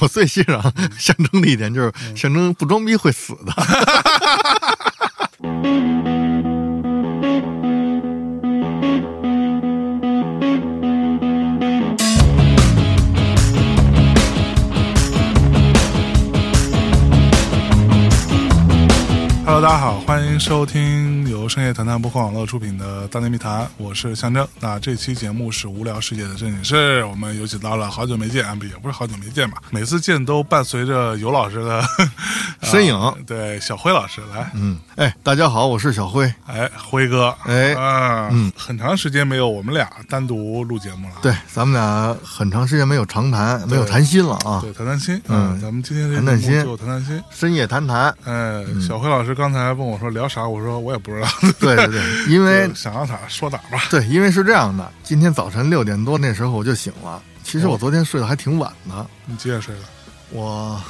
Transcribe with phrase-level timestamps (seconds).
[0.00, 0.60] 我最欣赏
[0.98, 3.52] 象征的一点就是象征不装逼会死的。
[19.46, 21.09] Hello，大家好，欢迎收听由
[21.50, 24.46] 深夜谈谈播客网络出品的《大内密谈》，我是象征。
[24.60, 29.60] 那这期节目是无聊世界的正经事，我们有请到了好久没见，啊不也不是好久没见吧？
[29.70, 31.82] 每次见都伴随着尤老师的
[32.62, 36.32] 身影啊对，小辉老师来，嗯，哎，大家好，我是小辉。
[36.46, 44.60] 哎，辉哥，哎啊，嗯，很长时间没有我们俩单独录节目了，对，咱们俩很长时间没有长谈，没有谈心了啊。
[44.62, 47.20] 对，谈谈心，嗯咱们今天这谈谈心节目就谈谈心。
[47.28, 53.84] 深夜谈谈，哎，小辉老师刚才问我说聊啥，我说我也不知道，对 对对， 因为想到哪儿说哪儿吧。
[53.90, 57.22] 对，因为是这样的，今天早晨六点多那时候我就醒了。
[57.42, 59.80] 其实我哦昨天睡得还挺晚的，你几点睡的？
[60.30, 60.80] 我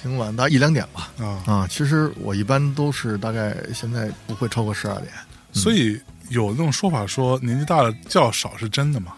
[0.00, 1.08] 挺晚的，一两点吧。
[1.18, 5.08] 啊，啊，其实我一般都是大概现在不会超过十二点。
[5.52, 9.12] 所以有那种说法说年纪大了觉少是真的吗？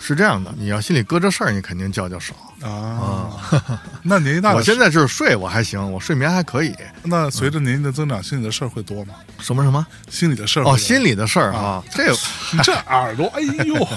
[0.00, 2.34] 是这样的，你要心里搁着事儿，你肯定觉就少。
[2.62, 3.30] 啊，
[4.02, 6.74] 那年纪大了，我现在就是睡，我还行，我睡眠还可以。
[7.04, 9.14] 那随着年纪的增长，心里的事儿会多吗？
[9.40, 9.86] 什么什么？
[10.10, 12.12] 心里的事儿哦，心里的事儿啊，这
[12.64, 13.88] 这耳朵，哎呦，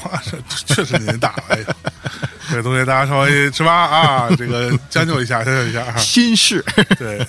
[0.66, 1.44] 这 确实年纪大了。
[1.50, 1.66] 哎呦，
[2.52, 5.98] 这位同学，大家稍微是吧啊，这个将就一下，将就一下啊。
[5.98, 6.64] 心事。
[7.00, 7.26] 对，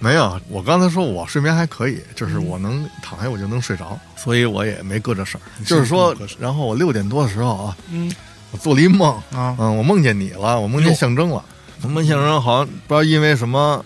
[0.00, 5.40] 没有，我刚才说我睡眠还可以，就是我能躺下我就能睡着，所以我也没搁这事儿。
[5.64, 8.10] 就是说然后我六点多的时候啊，嗯
[8.50, 11.44] 我做了一梦，啊，嗯，我梦见你了，我梦见象征了。
[11.82, 13.84] 我梦见象征好像不知道因为什么，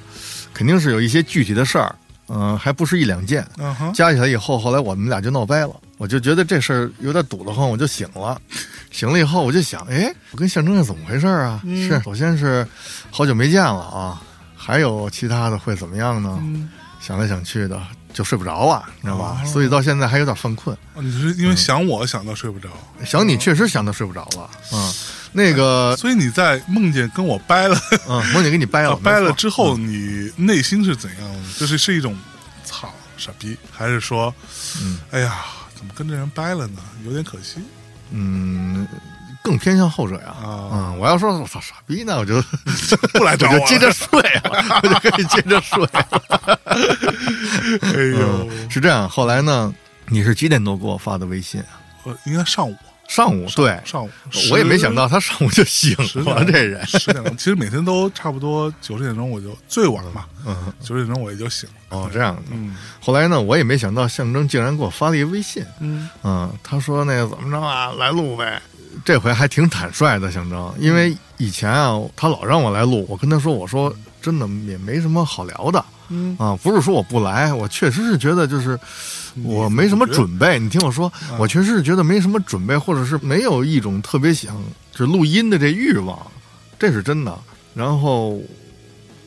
[0.54, 1.94] 肯定是有一些具体的事儿，
[2.28, 5.70] 嗯，还不是一两件，嗯哼，加起来以后，后来我们俩就闹掰了。
[5.96, 8.40] 我就觉得这事儿有点堵得慌，我就醒了。
[8.90, 11.60] 醒了以后，我就想，哎，我跟象征是怎么回事啊？
[11.64, 12.66] 嗯是，首先是
[13.10, 14.22] 好久没见了啊，
[14.64, 16.38] 还有其他的会怎么样呢？
[16.42, 16.68] 嗯，
[17.00, 17.80] 想来想去的，
[18.12, 19.40] 就睡不着了，你知道吧？
[19.44, 20.76] 哦所以到现在还有点犯困。
[20.94, 22.68] 哦你是因为想我想到睡不着，
[23.04, 24.92] 想你确实想到睡不着了，嗯，
[25.32, 27.76] 那个，所以你在梦见跟我掰了，
[28.08, 31.40] 嗯，梦见跟你掰了， 掰了之后，你内心是怎样的？
[31.58, 32.16] 就是是一种
[32.64, 34.34] 操傻逼，还是说，
[34.80, 35.44] 嗯哎呀，
[35.76, 36.80] 怎么跟这人掰了呢？
[37.04, 37.56] 有点可惜
[38.10, 38.86] 嗯，
[39.44, 40.28] 更偏向后者呀。
[40.42, 40.70] 啊！
[40.72, 42.40] 嗯，我要说我操傻逼呢，我就
[43.12, 44.08] 不来我找我接着睡
[44.42, 45.84] 了， 我就可以接着睡。
[47.92, 49.06] 哎呦，嗯，是这样。
[49.06, 49.72] 后来呢，
[50.08, 51.78] 你是几点多给我发的微信啊？
[52.04, 52.74] 呃应该上午，
[53.06, 54.10] 上午，对，上午，
[54.50, 55.94] 我也没想到他上午就醒
[56.24, 56.84] 了，这人。
[56.86, 61.74] 十点钟，其实每天都差不多九十点钟我就最晚嘛，嗯，九十点钟我也就醒了。
[61.98, 62.42] 哦，这样的。
[62.52, 68.60] 嗯后来呢，我也没想到象征竟然给我发了一微信，嗯嗯，他说那个怎么着啊，来录呗。
[69.04, 78.78] 这回还挺坦率的，象征，因为以前啊，他老让我来录，我跟他说，我说真的也没什么好聊的嗯，啊，不是说我不来，我确实是觉得就是
[79.42, 80.58] 我没什么准备。
[80.58, 84.54] 你听我说，我确实是觉得没什么准备，或者是没有一种特别想
[84.92, 86.18] 就录音的这欲望，
[86.78, 87.36] 这是真的。
[87.74, 88.38] 然后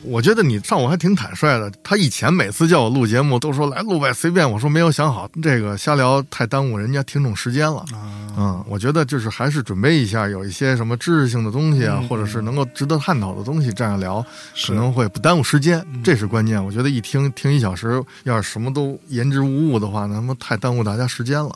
[0.02, 1.70] 我觉得你上午还挺坦率的。
[1.82, 4.48] 他以前每次叫我录节目都说来录呗，随便。
[4.50, 7.80] 我说没有想好，这个瞎聊太耽误人家听众时间了。
[7.92, 14.24] 啊，嗯，我觉得就是还是准备一下，有一些什么知识性的东西啊，嗯或者是能够值得探讨的东西，这样聊
[14.66, 16.64] 可能会不耽误时间，嗯这是关键。
[16.64, 21.50] 我觉得一听听一小时，要是什么都言之无物的话，那他妈太耽误大家时间了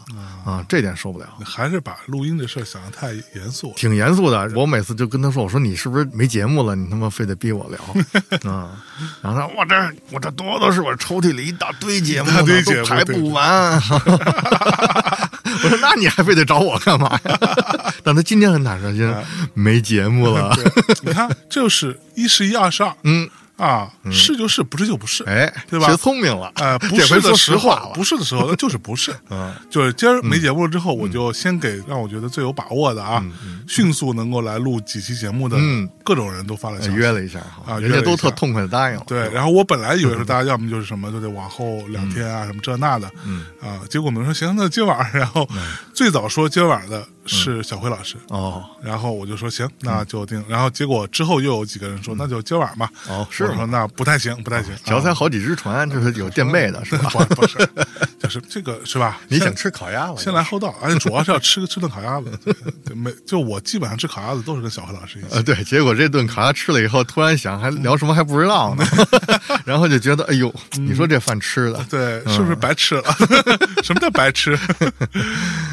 [0.45, 1.27] 啊，这点受不了。
[1.45, 3.75] 还是把录音这事儿想的太严肃了。
[3.77, 6.75] 挺严肃的，我每次就跟他说：“我说你是不是没节目了？
[6.75, 7.79] 你他妈非得逼我聊
[8.49, 8.71] 啊！
[9.23, 9.75] ”然后他说：“我这
[10.11, 13.81] 我这多的是我抽屉里一大堆节目呢，一大堆节目都排不完。
[15.65, 17.39] ”我说：“那你还非得找我干嘛呀？”
[18.03, 20.57] 但他今天很坦率，今天没节目了。
[21.03, 23.29] 你看，就是一十一，二十二嗯，
[23.63, 25.23] 啊，是就是，不是就不是。
[25.25, 26.51] 哎，对吧学聪明了。
[26.57, 29.15] 呃， 不是的时候不是的时候，那就是不是。
[29.31, 33.25] 嗯，就是今儿没节目了之后，我就先给让我觉得最有把握的啊，
[33.69, 36.95] 迅速能够来录几期节目的嗯各种人都发了消息。
[36.95, 39.05] 约了一下，啊人家都特痛快的答应了。
[39.07, 45.49] 对，然后我本来以为说大家要么就是什么就得往后两天啊，什么这那的，嗯啊，结果我们说行，那今晚儿，然后
[45.95, 48.65] 最早说今晚的是小辉老师，哦。
[48.83, 53.45] 然后我就说行，那就定，然后结果之后又有几个人说那就今晚吧，哦，是？
[53.45, 57.11] 我说那不太行，不太行，脚踩啊好几只船，这是有垫背的，是吧？
[57.31, 57.59] 不不是，
[58.19, 59.21] 就是这个是吧？
[59.29, 60.17] 你想吃烤鸭了？
[60.17, 62.39] 先来后到，而且主要是要吃吃顿烤鸭子，
[62.95, 65.29] 没就我基本上吃烤鸭子都是跟小辉老师一起。
[65.31, 68.85] 呃，，对，结果这顿烤鸭吃了以后，突然想还聊什么还不知道呢，
[69.65, 73.05] 然后就觉得，哎呦，你说这饭吃的，对，是不是白吃了？
[73.83, 74.59] 什么叫白吃？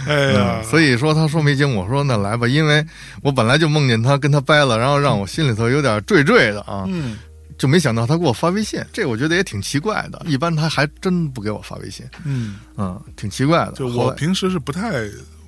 [0.08, 2.86] 哎呀，所以说他说说没经，我说那来吧，因为
[3.24, 7.18] 我本来就梦见他跟他掰了，然后让我心里头有点坠坠的啊，嗯，
[7.58, 13.72] 就没想到他给我发微信，这我觉得也挺奇怪的，一般他还真不给我发微信，嗯，嗯，挺奇怪的。
[13.72, 14.92] 就我平时是不太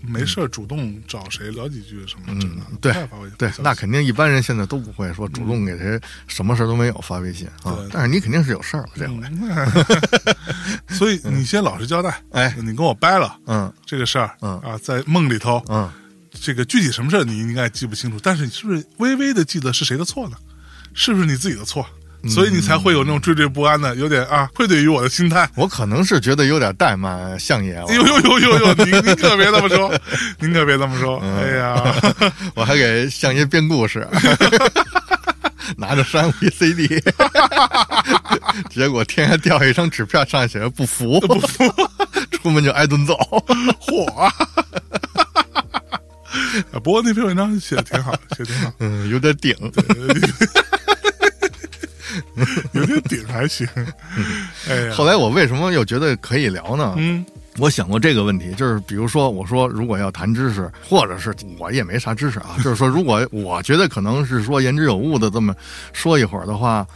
[0.01, 2.93] 没事儿主动找谁聊几句什么嗯对
[3.37, 9.85] 对那肯定一般人现在都不会说主动给谁什么事儿都没有发微信啊，但是你肯定是有事儿了这回，嗯。
[10.97, 12.55] 所以你先老实交代，哎。
[12.57, 13.71] 你跟我掰了嗯。
[13.85, 14.59] 这个事儿，嗯。
[14.59, 15.89] 啊，在梦里头，嗯，
[16.31, 20.37] 这个具体什么事儿你应该记不清楚，但是你是不是微微的记得是谁的错呢？
[20.93, 21.85] 是不是你自己的错？
[22.29, 25.49] 所以你才会有那种惴惴不安的，有点啊愧对于我的心态。
[25.55, 28.73] 我可能是觉得有点怠慢相爷了哎，呦呦呦呦呦！
[28.85, 29.91] 您您可别这么说，
[30.39, 31.19] 您可别这么说。
[31.23, 31.95] 嗯哎呀，
[32.55, 34.07] 我还给相爷编故事，
[35.77, 37.01] 拿着山 VCD，
[38.69, 41.63] 结果天上掉下一张纸片，上面写着不服，不服，
[42.31, 43.15] 出门就挨顿揍。
[43.79, 44.05] 嚯！
[44.15, 44.31] 啊
[46.83, 49.55] 不过那篇文章写的挺好，写的挺好，嗯，有点顶。
[52.73, 53.67] 有点顶还行。
[54.69, 56.95] 哎呀，后来我为什么又觉得可以聊呢？
[56.97, 57.25] 嗯
[57.57, 65.53] 我想过这个问题，就是比如说，我说如果要谈知识，或者是我也没啥知识啊， 就是说，如果我觉得可能是说言之有物的这么
[65.91, 66.87] 说一会儿的话，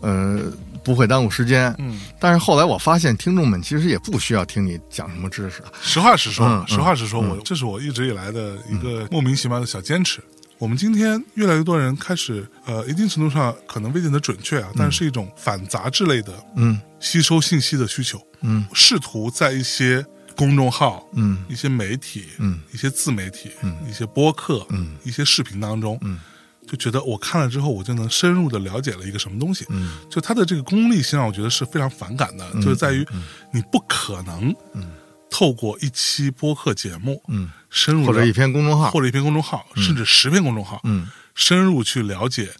[0.00, 0.40] 呃，
[0.84, 1.74] 不会耽误时间。
[1.78, 5.62] 嗯，但是后来我发现，听众们其实也不需要听你讲什么知识。
[5.82, 10.22] 实话实说，嗯嗯实话实说，我这是我一直以来的一个莫名其妙的小坚持。
[10.58, 16.80] 我们今天越来越多人开始，呃，一定程度上可能未见得准确啊，但是一种反杂志类的嗯。
[16.98, 18.66] 吸收信息的需求，嗯。
[18.74, 20.04] 试图在一些
[20.36, 21.44] 公众号、嗯。
[21.48, 22.60] 一些媒体、嗯。
[22.72, 23.76] 一些自媒体、嗯。
[23.88, 24.96] 一些播客、嗯。
[25.04, 26.18] 一些视频当中，嗯。
[26.66, 29.64] 就觉得我看了之后，我就能深入的了解了一个什么东西。
[29.68, 29.96] 嗯。
[30.10, 33.06] 就它的这个功利性让我觉得是非常反感的，就是在于
[33.52, 34.52] 你不可能
[35.38, 38.90] 透过一期播客节目，嗯，深入了或者一篇公众号。
[38.90, 41.06] 或者一篇公众号，甚至十篇公众号，嗯。
[41.36, 42.50] 深入去了解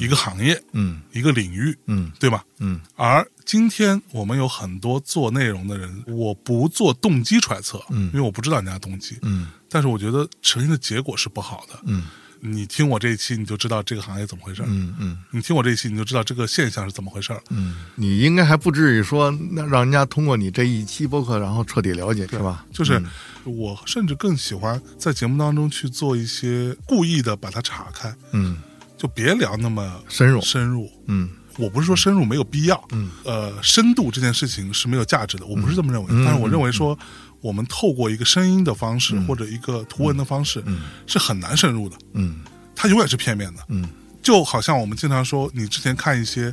[0.00, 1.00] 一个行业、嗯。
[1.12, 2.10] 一个领域，嗯。
[2.18, 2.44] 对吧？
[2.58, 2.80] 嗯。
[2.96, 8.06] 而今天我们有很多做内容的人，我不做动机揣测，嗯。
[8.06, 9.52] 因为我不知道人家动机，嗯。
[9.70, 11.78] 但是我觉得呈现的结果是不好的。
[11.84, 12.08] 嗯
[12.40, 17.42] 你听我这一期，你就知道这个行业怎么回事儿；嗯嗯你听我这一期，你就知道这个现象是怎么回事儿。
[17.50, 22.64] 嗯，你应该还不至于说那让人家通过你这一期播客，然后彻底了解，是吧？
[22.72, 23.02] 就是
[23.44, 28.58] 我甚至更喜欢在节目当中去做一些故意的把它岔开，嗯，
[28.96, 30.40] 就别聊那么深入。
[30.40, 30.90] 深入。
[31.06, 36.08] 嗯我不是说深入没有必要，嗯，呃，深度这件事情是没有价值的，我不是这么认为。
[36.10, 36.98] 嗯但是我认为说，
[37.46, 40.80] 我们透过一个声音的方式、或者一个图文的方式，嗯。
[41.06, 42.40] 是很难深入的，嗯。
[42.74, 43.60] 它永远是片面的。
[43.68, 43.88] 嗯。
[44.20, 46.52] 就好像我们经常说，你之前看一些，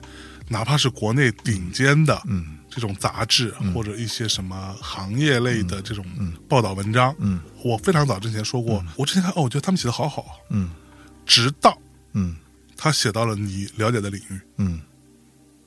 [0.50, 2.58] 哪怕是国内顶尖的，嗯。
[2.70, 6.06] 这种杂志、或者一些什么行业类的这种
[6.48, 7.40] 报道文章，嗯。
[7.64, 10.70] 我非常早之前说过，我之前看哦，我觉得他们写的好好，嗯。
[11.26, 11.76] 直到
[12.14, 12.36] 嗯。
[12.78, 14.80] 他写到了你了解的领域，嗯。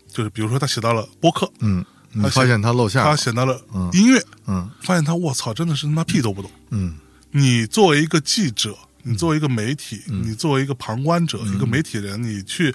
[0.08, 3.16] 就是比如说他写到了播客，嗯，你他发现他露馅他了。
[3.16, 3.60] 写到了
[3.92, 4.70] 音乐，嗯。
[4.82, 6.50] 发现他我操，真的是他妈屁都不懂。
[6.70, 6.96] 嗯。
[7.30, 12.74] 你作为一个记者，你作为一个媒体，你作为一个旁观者，一个媒体人，你去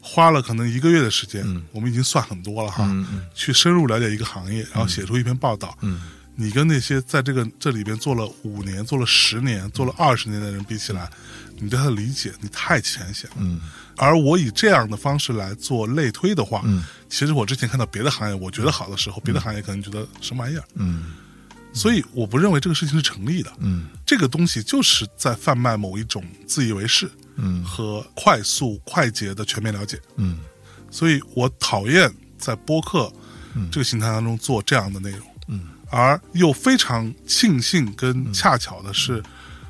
[0.00, 5.76] 花了可能一个月的时间，我们已经算很多了哈，嗯去深入了解一个行业，然后写出一篇报道。
[5.82, 6.02] 嗯。
[6.38, 11.10] 你跟那些在这个这里边做了五年、做了十年、做了二十年的人比起来，
[11.58, 13.60] 你对他的理解你太浅显了。
[13.98, 16.84] 嗯而我以这样的方式来做类推的话，嗯。
[17.08, 21.14] 其实我之前看到别的行业我觉得好的时候，别的行业可能觉得什么玩意儿，嗯。
[21.72, 23.52] 所以我不认为这个事情是成立的。
[23.58, 23.86] 嗯。
[24.04, 27.64] 这个东西就是在贩卖某一种自以为是嗯。
[27.64, 30.38] 和快速快捷的全面了解，嗯。
[30.90, 33.12] 所以我讨厌在播客
[33.70, 35.20] 这个形态当中做这样的内容。
[35.48, 39.22] 嗯，而又非常庆幸跟恰巧的是，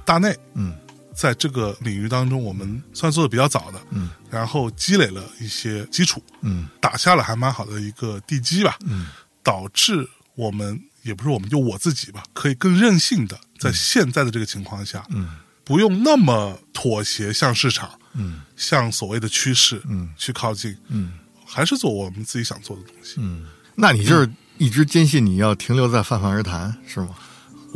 [0.04, 0.74] 大内嗯
[1.16, 6.68] 在这个领域当中，我们算做的比较早的，嗯，然后积累了一些基础，嗯。
[6.80, 9.08] 打下了还蛮好的一个地基吧，嗯。
[9.42, 15.36] 导致我们也不是我们就我自己吧，可以更任性的在现在的这个情况下，嗯。
[15.64, 18.42] 不用那么妥协向市场，嗯。
[18.56, 20.10] 向所谓的趋势，嗯。
[20.16, 21.14] 去靠近，嗯。
[21.46, 23.14] 还是做我们自己想做的东西。
[23.18, 23.46] 嗯，
[23.76, 27.14] 那你就是一直坚信你要停留在泛泛而谈是吗？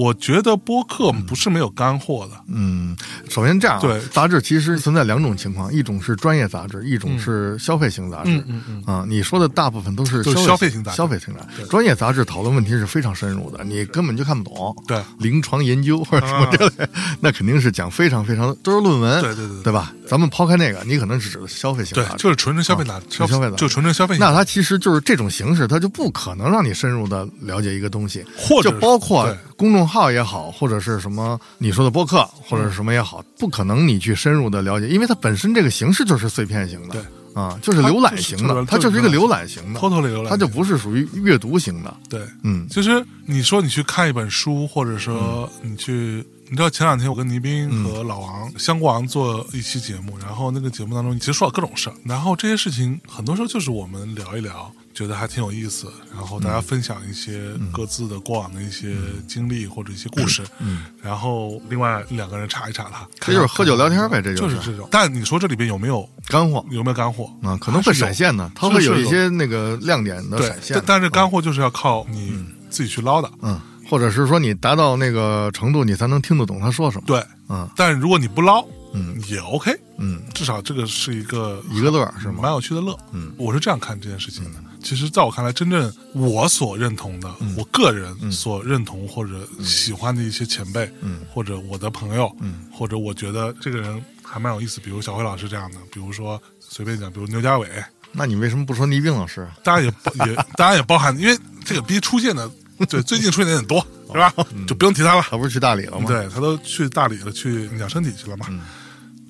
[0.00, 2.96] 我觉得播客不是没有干货的，嗯，
[3.28, 8.30] 首先这样啊，对杂志其实存在两种情况，一种是专业杂志，一种是消费型杂志。
[8.30, 11.66] 嗯嗯嗯啊，你说的大部分都是就是消消费型杂志消费型杂志。
[11.66, 14.74] 专业杂志讨论问题是非常深入的，你根本就看不懂。
[14.86, 16.88] 对啊临床研究或者什么之类的，
[17.20, 19.20] 那肯定是讲非常非常都是论文。
[19.20, 19.92] 对对对对对吧？
[20.08, 22.22] 咱们抛开那个，你可能是指的消费型对杂，志。
[22.22, 24.24] 就是纯纯消费杂啊纯消费杂志就纯纯消费型。
[24.24, 37.02] 那它其实就是这种形式，它就不可能让你深入的了解一个东西，或者就包括对公众号也好，或者是什么你说的播客或者是什么也好，不可能你去深入的了解，因为它本身这个形式就是碎片型的，对
[37.34, 41.94] 啊，就是浏览型的，它它就是就是一个浏览型的，偷偷的浏览，它就不是属于阅读型的。
[42.08, 42.22] 对。
[42.42, 64.60] 嗯其实你说你去看一本书，或者说你去，你知道前两天我跟倪斌和老王、香国王做一期节目，然后那个节目当中其实说了各种事儿，然后这些事情很多时候就是我们聊一聊，觉得还挺有意思，然后大家分享一些各自的过往的一些经历或者一些故事，嗯，然后另外两个人查一查他，这就是喝酒聊天呗，这就是。
[64.60, 64.88] 是这种。
[64.90, 66.64] 但你说这里边有没有干货？
[66.70, 67.30] 有没有干货？
[67.42, 70.76] 啊，可能会闪现呢，它会有一些那个亮点的对闪，现。
[70.76, 70.84] 但。
[70.86, 73.30] 但是干货就是要靠你自己去捞的。
[73.42, 77.04] 嗯，或者是说你达到那个程度，你才能听得懂他说什么。
[77.06, 77.66] 对，嗯。
[77.76, 79.18] 但如果你不捞，嗯。
[79.28, 82.40] 也 OK，嗯，至少这个是一个一个乐是吗？
[82.42, 82.98] 蛮有趣的乐。
[83.12, 84.58] 嗯，我是这样看这件事情的。
[84.82, 97.68] 其实，在我看来，真正我所认同的，我个人所认同或者喜欢的一些前辈，嗯，或者我的朋友，嗯，或者我觉得这个人还蛮有意思，比如小辉老师这样的，比如说随便讲，比如牛家伟，
[98.12, 99.56] 那你为什么不说倪斌老师啊？
[99.62, 102.50] 当然也包 也当然也包含，因为这个逼出现的，
[102.88, 104.32] 对， 最近出现的有点多，是吧？
[104.66, 105.22] 就不用提他了。
[105.28, 108.46] 他不是去大理了吗？，对他都去大理了，去养身体去了嘛。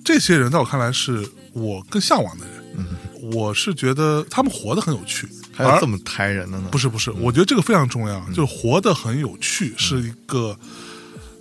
[0.05, 2.55] 这些人在我看来是我更向往的人。
[3.33, 6.69] 我是觉得他们活得很有趣，而还有这么抬人的呢？
[6.71, 10.59] 不是不是，我觉得这个非常重要，就是活得很有趣是一个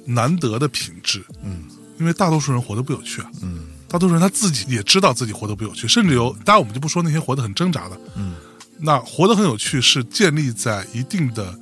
[0.05, 1.23] 难得的品质。
[1.43, 1.65] 嗯，
[1.99, 3.31] 因为大多数人活得不有趣啊。
[3.41, 3.67] 嗯。
[3.87, 8.35] 大多数人他自己也知道自己活得不有趣，甚至有，当然我们就不说那些活得很挣扎的，嗯，
[8.77, 11.59] 那活得很有趣是建立在一定的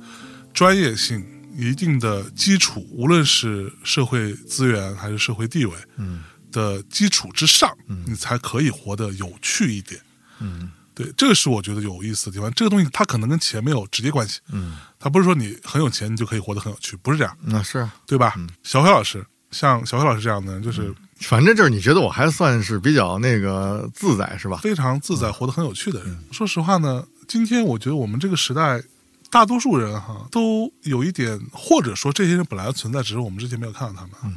[0.52, 1.24] 专业性、
[1.56, 6.22] 一定的基础，无论是社会资源还是社会地位，嗯。
[6.50, 7.70] 的基础之上，
[8.06, 10.00] 你才可以活得有趣一点。
[10.40, 12.52] 嗯对，这个是我觉得有意思的地方。
[12.54, 18.34] 这个东西它可能跟钱没有直接关系，嗯，它不是说你很有钱你就可以活得很有趣，不是这样，那是啊，对吧？
[18.64, 24.56] 小黑老师，像小黑老师这样的人，就是反正就是你觉得我还算是比较那个自在是吧？
[24.56, 26.18] 非常自在、活得很有趣的人。
[26.32, 28.82] 说实话呢，今天我觉得我们这个时代，
[29.30, 34.36] 大多数人哈都有一点，或者说这些人本来存在，只是我们之前没有看到他们，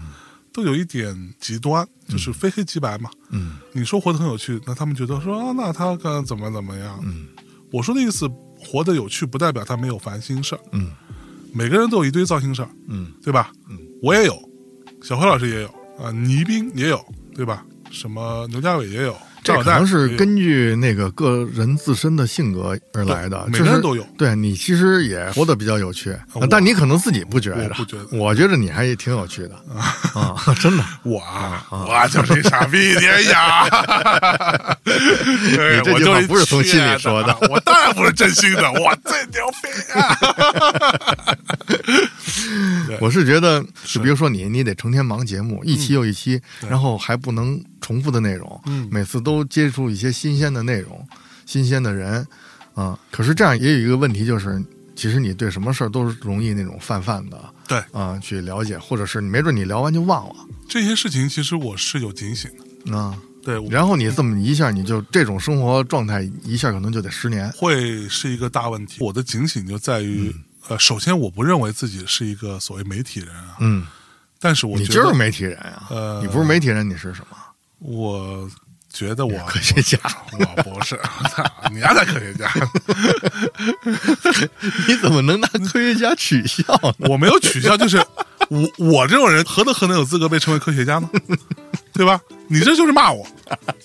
[0.53, 3.09] 都有一点极端，就是非黑即白嘛。
[3.29, 6.99] 嗯你说活得很有趣，那他们觉得说啊，那他刚怎么怎么样？
[7.03, 7.27] 嗯
[7.71, 8.29] 我说的意思，
[8.59, 10.61] 活得有趣不代表他没有烦心事儿。
[10.73, 10.91] 嗯
[11.53, 13.51] 每个人都有一堆糟心事儿，嗯对吧？
[13.69, 14.37] 嗯，我也有，
[15.01, 15.67] 小辉老师也有，
[16.01, 17.03] 啊、倪斌也有，
[17.33, 17.65] 对吧？
[17.91, 24.05] 什么牛家伟也有，这可能是根据那个个人自身的性格而来的，每个人都有。
[24.17, 26.15] 对你其实也活得比较有趣，
[26.49, 29.55] 但你可能自己不觉得，我不觉得我觉得你还挺有趣的
[30.13, 30.83] 啊，真的。
[31.03, 33.67] 我啊，我就是一傻逼，你呀！
[34.85, 39.67] 对你这句话不是从心里说的我当然不是真心的，我最牛逼
[39.99, 40.17] 啊！
[42.99, 51.07] 我是觉得，就比如说你，你得成天忙节目，一期又一期，然后还不能重复的内容，嗯每次都接触一些新鲜的内容、
[51.45, 52.27] 新鲜的人，
[52.73, 54.61] 啊，可是这样也有一个问题，就是
[54.95, 57.81] 其实你对什么事儿都是容易那种泛泛的对。
[57.91, 60.35] 啊去了解，或者是你没准你聊完就忘了。
[60.67, 62.95] 这些事情，其实我是有警醒的。
[62.95, 68.97] 啊，对，然后你这么一下，你就这种生活状态一下可能就得十年，会是一个大问题。
[68.99, 70.33] 我的警醒就在于，
[70.71, 73.85] 呃，首先我不认为自己是一个所谓媒体人啊，嗯，
[74.39, 77.35] 但是我觉得你就是媒体人啊，呃你不是媒体人，你是什么？
[77.79, 78.49] 我
[78.89, 79.97] 觉得我科学家，
[80.39, 82.49] 我不是， 我操，你丫才科学家，
[84.87, 86.63] 你怎么能拿科学家取笑
[86.99, 87.07] 呢？
[87.09, 87.97] 我没有取笑，就是
[88.47, 91.09] 我我这种人何德何能有资格被称为科学家呢？
[91.91, 92.21] 对吧？
[92.47, 93.27] 你这就是骂我，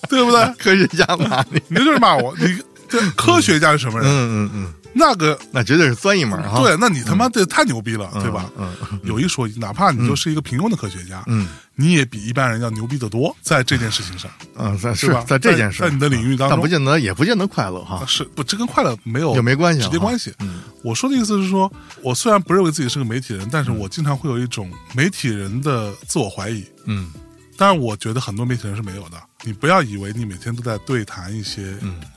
[0.09, 0.47] 对不对？
[0.57, 2.33] 科学家骂你，你这就是骂我。
[2.39, 2.47] 你
[2.89, 4.09] 这科学家是什么人？
[4.09, 6.61] 嗯嗯嗯，那个那绝对是钻一门哈。
[6.61, 8.51] 对，那你他妈的太牛逼了，对吧？
[8.57, 18.03] 嗯嗯有一说一，哪怕你就是一个平庸的科学家，嗯你也比一般人要牛逼得多，在这件事情上嗯，在是吧在这件事，在在你的领域当中但不见得也不见得快乐哈。
[18.07, 18.43] 是不？
[18.43, 20.33] 这跟快乐没有也没关系啊直接关系。
[20.41, 26.65] 嗯我说的意思是说，我虽然不认为自己是个媒体人，但是我经常会有一种媒体人的自我怀疑。
[26.85, 27.11] 嗯
[27.59, 29.17] 但是，我觉得很多媒体人是没有的。
[29.47, 31.63] 你不要以为你每天都在对谈一些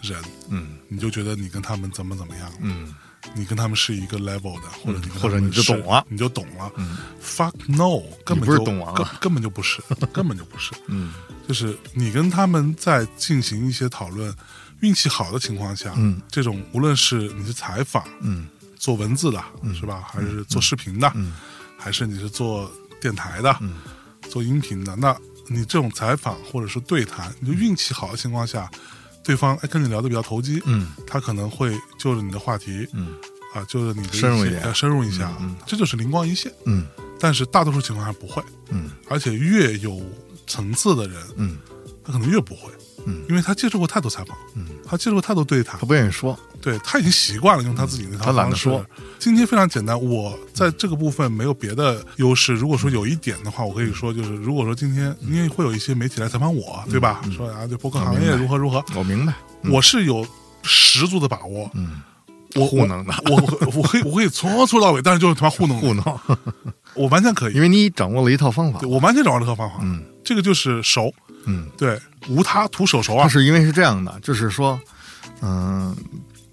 [0.01, 0.19] 人，
[0.49, 0.77] 嗯。
[0.87, 2.91] 你就觉得你跟他们怎么怎么样，嗯。
[3.35, 6.03] 你跟他们是一个 level 的，或者你或者你就懂了。
[6.09, 6.71] 你就懂了。
[7.21, 9.79] Fuck no，根本不是就懂完了根根本就不是，
[10.11, 10.71] 根本就不是。
[10.87, 11.13] 嗯。
[11.47, 14.33] 就是你跟他们在进行一些讨论，
[14.79, 18.47] 运气好的情况下，嗯，这种无论是你是采访，嗯。
[18.75, 19.43] 做文字的，
[19.79, 20.01] 是吧？
[20.11, 21.33] 还是做视频的，嗯。
[21.77, 23.75] 还是你是做电台的，嗯。
[24.29, 24.95] 做音频的？
[24.95, 25.15] 那
[25.49, 28.69] 你这种采访或者是对谈，你就运气好的情况下，
[29.23, 30.87] 对方哎跟你聊的比较投机，嗯。
[31.05, 33.15] 他可能会就着你的话题，嗯。
[33.53, 34.61] 啊，就是你的深入一点。
[34.63, 35.55] 些深入一下，嗯。
[35.65, 36.53] 这就是灵光一现。
[36.65, 36.85] 嗯。
[37.19, 38.91] 但是大多数情况下不会，嗯。
[39.09, 40.01] 而且越有
[40.47, 41.57] 层次的人，嗯。
[42.03, 42.71] 他可能越不会，
[43.09, 43.23] 嗯。
[43.27, 45.79] 因为他接受过太多采访，嗯，他接受过太多对谈。
[45.79, 48.85] 他，不愿意说，对他已经习惯了用他自己那套他懒得说。
[49.17, 52.53] 今天非常简单，我在这个部分没有别的优势。
[52.53, 57.21] 如果说有一点的话，我可以说就是，如果说今天因为会有一些媒体来采访我，对吧？
[57.35, 59.33] 说啊，对播客行业如何如何，我明白，
[59.69, 60.25] 我是有
[60.63, 62.01] 十足的把握，嗯，
[62.55, 66.19] 我糊弄的我我我可以我可以从头到尾，但是就是他妈糊弄，糊弄，
[66.95, 67.53] 我完全可以。
[67.53, 70.03] 因，为你掌握了一套方法，我完全掌握了一套方法，嗯。
[70.21, 71.11] 这个就是熟，
[71.49, 74.79] 嗯，对，无他图手熟他啊，是因为是这样的，就是说，
[75.41, 75.95] 嗯、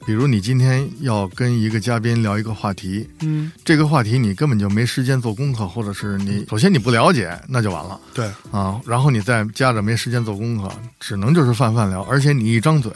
[0.07, 8.01] 比如你今天要跟一个嘉宾聊一个话题，嗯，这个话题你根本就没时间做功课，或者是你首先你不了解，那就完了。
[8.15, 8.81] 对，啊。
[8.87, 12.91] 然后你再加着没时间做功课，只能就是泛泛聊，而且你一张嘴，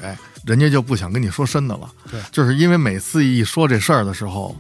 [0.46, 1.90] 人家就不想跟你说深的了。
[2.10, 2.18] 对。
[2.32, 4.56] 就是因为每次一说这事儿的时候，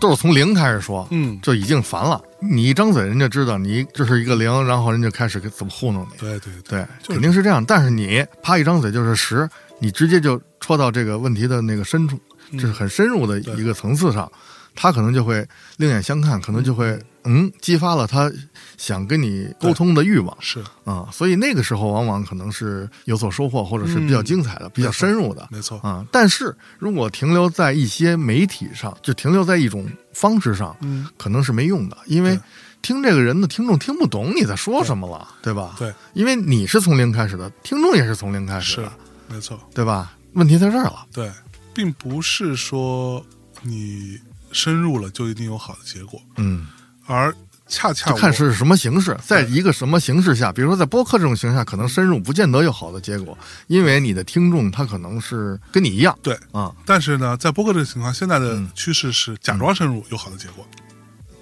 [0.00, 2.20] 都是从零开始说，嗯，就已经烦了。
[2.40, 6.16] 你一张嘴，人家知道你这是一个零，然后人就开始怎么糊弄你。
[6.18, 7.64] 对对对，就是肯定是这样。
[7.64, 9.48] 但是你啪一张嘴就是十，
[9.80, 12.18] 你直接就戳到这个问题的那个深处，
[12.50, 14.30] 嗯就是很深入的一个层次上，
[14.74, 15.46] 他可能就会
[15.78, 18.30] 另眼相看，可能就会嗯激发了他
[18.78, 21.06] 想跟你沟通的欲望是啊。
[21.12, 25.46] 所以那个时候往往可能是有所收获，或者是比较精彩的、比较深入的。
[25.50, 32.40] 没错，啊，但是如果停留在一些媒体上，就停留在一种方式上，嗯，可能是没用的，因为
[32.80, 35.74] 听这个人的听众听不懂你在说什么了，对吧？
[35.78, 38.92] 对，因为你是从零开始的，听众也是从零开始是的，
[39.28, 39.60] 没错。
[39.74, 40.16] 对吧？
[40.34, 41.04] 问题在这儿了。
[41.12, 41.28] 对，
[41.74, 43.24] 并不是说
[43.62, 44.18] 你
[44.52, 46.68] 深入了就一定有好的结果，嗯，
[47.06, 47.34] 而
[47.68, 56.38] 恰恰看是什么形式，在一个什么形式下，比如说在播客这种形式下，可能深入不见得有好的结果，因为你的听众他可能是跟你一样对。
[56.50, 60.66] 啊，但是呢，在播客这个情况，现在的嗯趋势是假装深入有好的结果。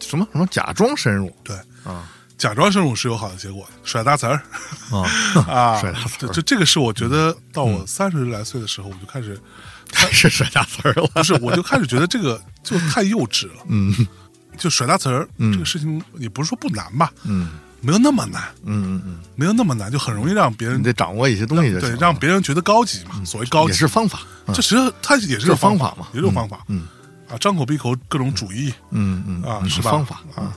[0.00, 4.42] 什么什么假装深入对，啊假装深入是有好的结果，甩大词儿
[4.90, 5.09] 啊，
[5.49, 9.40] 啊， 甩大词儿就就这个是我觉得到我三十来岁的时候，我就开始
[9.90, 11.06] 开始甩大词儿了。
[11.14, 13.62] 不是，我就开始觉得这个就太幼稚了。
[13.68, 14.07] 嗯
[14.57, 15.53] 就甩大词儿嗯。
[15.53, 17.51] 这个事情，也不是说不难吧，嗯。
[17.83, 23.23] 没有那么难，嗯嗯嗯，没有那么难，就很容易让别人得掌握一些东西对，让别人觉得高级嘛。
[23.25, 24.21] 所谓高级也级，是方法。
[24.47, 26.88] 嗯这实际上它也是就是种方方法嘛也是种方法嗯。
[27.29, 30.57] 啊，张口闭口各种主义，嗯嗯嗯啊是吧方法啊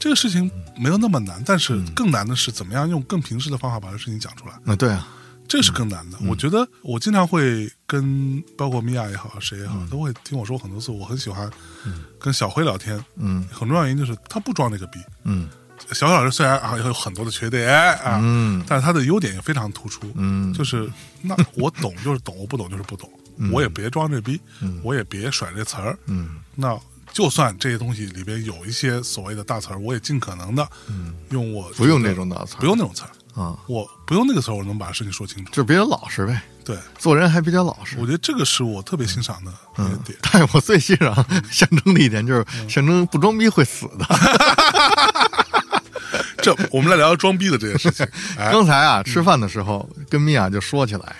[0.00, 1.84] 这个事情没有那么难，但是嗯。
[1.94, 5.06] 更难的是怎么样用更平实的方法把这事情讲出来，啊对啊，
[5.48, 6.18] 这个是更难的。
[6.20, 6.28] 嗯。
[6.28, 9.88] 我觉得我经常会跟包括米娅也好，谁也好，嗯。
[9.88, 11.50] 都会听我说很多次，我很喜欢
[12.18, 13.46] 跟小辉聊天，嗯。
[13.50, 14.98] 很重要原因就是他不装那个逼。
[15.24, 15.48] 嗯。
[15.92, 18.62] 小辉老师虽然啊有很多的缺点啊，嗯。
[18.66, 20.12] 但是他的优点也非常突出。
[20.16, 20.90] 嗯，就是
[21.22, 23.10] 那我懂就是懂，我不懂就是不懂，
[23.52, 24.40] 我也别装这逼，
[24.82, 25.98] 我也别甩这词儿。
[26.06, 26.36] 嗯。
[26.54, 26.78] 那
[27.12, 31.14] 就算这些东西里边有一些所谓的大词儿，我也尽可能的嗯。
[31.30, 32.60] 用我不用那种大词儿。
[32.60, 35.52] 不用那种词儿，啊，我不用那个词儿，我能把事情说清楚。
[35.52, 38.04] 就比较老实呗，对，做人还比较老实我。
[38.04, 39.52] 觉得这个是我特别欣赏的
[40.04, 41.14] 点。，但是我最欣赏
[41.48, 44.04] 象征的一点就是象征不装逼会死的。
[46.42, 48.04] 这我们来聊聊装逼的这件事情。
[48.36, 51.14] 哎，刚才啊，吃饭的时候跟米娅就说起来，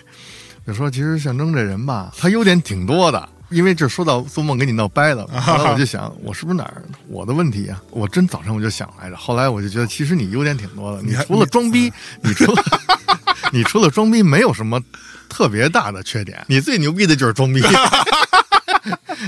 [0.67, 3.29] 就说其实象征这人吧，他优点挺多的。
[3.51, 7.83] 因为这说到做梦给你闹掰了， 后来我就想，我是不是哪儿我的问题啊？
[7.91, 11.03] 我真早上我就想来着，后来我就觉得，其实你优点挺多的。
[11.03, 12.63] 你除了装逼， 你除了
[13.53, 14.81] 你除了装逼，没有什么
[15.29, 16.45] 特别大的缺点。
[16.49, 17.63] 你最牛逼的就是装逼，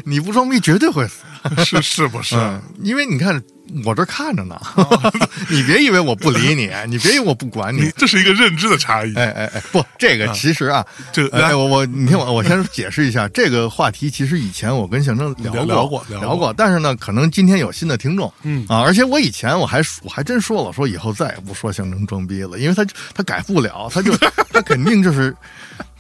[0.05, 1.25] 你不装逼绝对会死。
[1.65, 2.37] 是是不是？
[2.37, 3.43] 嗯，因为你看
[3.85, 4.61] 我这看着呢，
[5.49, 7.91] 你别以为我不理你， 你别以为我不管你。
[7.97, 9.15] 这是一个认知的差异。
[9.15, 11.49] 哎哎哎，不，这个其实啊，这来。
[11.49, 14.11] 哎，我我你听我，我先解释一下这个话题。
[14.11, 18.65] 其实以前我跟象征聊过聊过但是呢，可能今天有新的听众，嗯。
[18.69, 24.17] 啊，而且我以前我还我还真说了，说以后再也不说象征装逼了，因为他他改不了，他就
[24.53, 25.35] 他肯定就是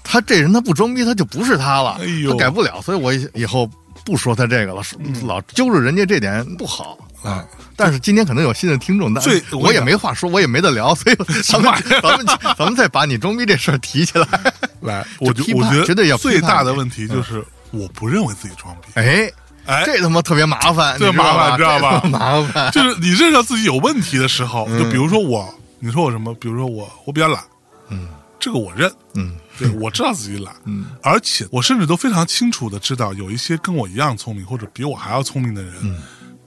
[0.02, 2.32] 他这人他不装逼，他就不是他了，哎呦。
[2.32, 3.68] 他改不了，所以我以以后
[4.04, 4.82] 不说他这个了，
[5.24, 7.44] 老揪着人家这点不好啊。
[7.76, 12.26] 但是今天可能有新的听众，但最我也没话说，我也没得聊， 所以咱们 咱们
[12.58, 14.26] 咱们再把你装逼这事儿提起来。
[14.82, 18.88] 来，我就我觉我觉绝对要最大的问题就是我不认为自己装逼。
[18.94, 19.30] 哎，
[19.66, 21.56] 哎，这他妈特别麻烦，这麻烦吧？
[21.56, 22.70] 知道吧麻烦。
[22.72, 26.34] 就是你认识到自己有问题的时候，就比如说我，你说我什么？
[26.34, 27.42] 比如说我，我比较懒，
[27.88, 35.72] 嗯这个我认，嗯对我知道自己懒，嗯而且我甚至都非常清楚的知道，有一些跟我一样聪明或者比我还要聪明的人，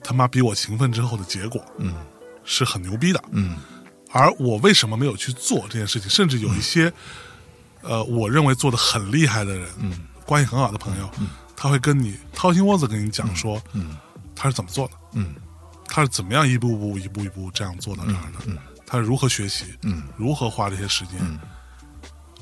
[0.03, 1.93] 他妈比我勤奋之后的结果嗯。
[2.45, 3.23] 是很牛逼的。
[3.31, 3.55] 嗯。
[4.11, 6.09] 而我为什么没有去做这件事情？
[6.09, 6.91] 甚至有一些，
[7.81, 10.01] 呃，我认为做的很厉害的人，嗯。
[10.25, 11.27] 关系很好的朋友，嗯。
[11.55, 13.95] 他会跟你掏心窝子跟你讲说，嗯。
[14.35, 15.33] 他是怎么做的，嗯。
[15.87, 18.57] 他是怎么样一步步、一步一步这样做到这儿的，嗯。
[18.85, 20.03] 他是如何学习，嗯。
[20.17, 21.39] 如何花这些时间，嗯。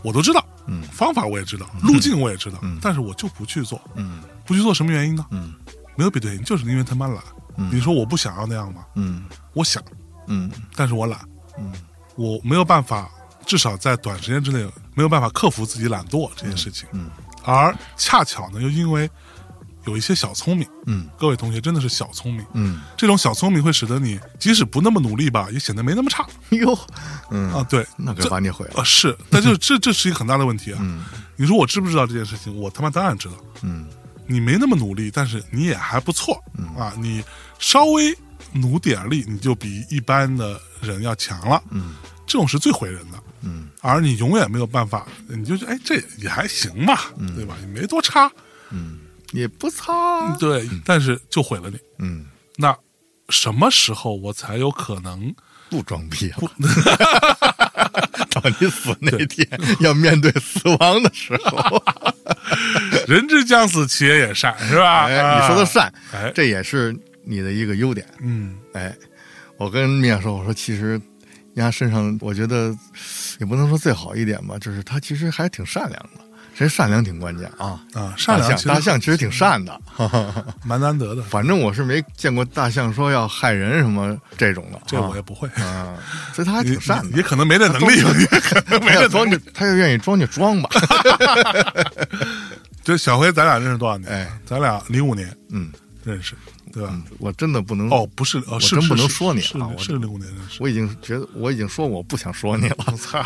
[0.01, 0.81] 我都知道，嗯。
[0.91, 2.79] 方法我也知道，路径我也知道，嗯。
[2.81, 4.23] 但是我就不去做，嗯。
[4.45, 5.25] 不去做什么原因呢？
[5.29, 5.53] 嗯。
[5.95, 7.23] 没有别的原因，就是因为他妈懒。
[7.57, 8.85] 嗯你说我不想要那样吗？
[8.95, 9.83] 嗯我想，
[10.27, 11.19] 嗯但是我懒，
[11.57, 11.71] 嗯
[12.15, 13.09] 我没有办法，
[13.45, 16.87] 至少在短时间之内没有办法克服自己懒惰这件事情。
[16.93, 17.09] 嗯
[17.43, 19.09] 而恰巧呢，又因为
[19.85, 26.77] 有一些小聪明，嗯各位同学真的是小聪明，嗯，这种小聪明会使得你即使不那么努力吧，也显得没那么差哟，
[27.31, 27.65] 嗯啊。
[27.67, 28.79] 对，那可这把你毁了。
[28.79, 30.77] 啊是，那就这这是一个很大的问题啊。
[30.81, 31.03] 嗯
[31.35, 32.55] 你说我知不知道这件事情？
[32.55, 33.33] 我他妈当然知道。
[33.63, 33.87] 嗯
[34.31, 36.41] 你没那么努力，但是你也还不错、
[36.77, 36.93] 啊！
[36.97, 37.23] 你
[37.59, 38.17] 稍微
[38.53, 41.61] 努点力，你就比一般的人要强了。
[41.71, 43.21] 嗯这种是最毁人的。
[43.41, 46.97] 嗯而你永远没有办法，你就觉得哎，这也还行嘛，
[47.35, 47.57] 对吧？
[47.59, 48.31] 也没多差，
[48.69, 48.99] 嗯，
[49.33, 50.33] 也不差。
[50.37, 51.77] 对，但是就毁了你。
[51.99, 52.77] 嗯，那
[53.29, 55.33] 什么时候我才有可能？
[55.69, 57.80] 不装逼了。
[58.31, 59.47] 到你死那天，
[59.79, 61.83] 要面对死亡的时候，
[63.07, 65.05] 人之将死，其言也善，是吧？
[65.07, 68.05] 哎，你说的善哎，这也是你的一个优点。
[68.21, 68.93] 嗯，哎，
[69.57, 70.99] 我跟米娅说，我说其实
[71.55, 72.75] 丫身上，我觉得
[73.39, 76.30] 也不能说最好一点吧，就是他其实还挺善良的。
[76.53, 77.79] 这善良挺关键啊！
[77.93, 79.81] 啊，善良大象大象其实挺善的，
[80.63, 84.79] 蛮难得的，反正我是没见过大象说要害人什么这种的。
[84.85, 85.47] 这我也不会。
[85.55, 85.95] 啊，
[86.33, 87.17] 所以他还挺善的。
[87.17, 89.37] 也可能没那能力，也可能没他这能力要装就。
[89.53, 90.69] 他就愿意装就装吧。
[92.83, 94.11] 就小辉，咱俩认识多少年？
[94.11, 95.71] 哎，咱俩零五年嗯，
[96.03, 96.35] 认识，
[96.71, 97.01] 对吧？
[97.19, 100.57] 我真的不能哦，不是，哦，是真不能说你是啊我是零五年认识。
[100.61, 102.77] 我已经觉得我已经说我不想说你了。
[102.97, 103.23] 操！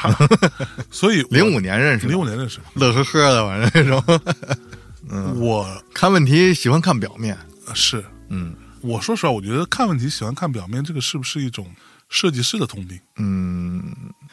[0.92, 7.38] 所以零五年认识的，零五年认识，乐呵呵的，反正那种 我看问题喜欢看表面。
[7.68, 11.68] 呃是嗯我说实话，我觉得看问题喜欢看表面，这个是不是一种
[12.10, 13.00] 设计师的通病？
[13.18, 13.84] 嗯，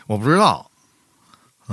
[0.07, 0.71] 我不知道。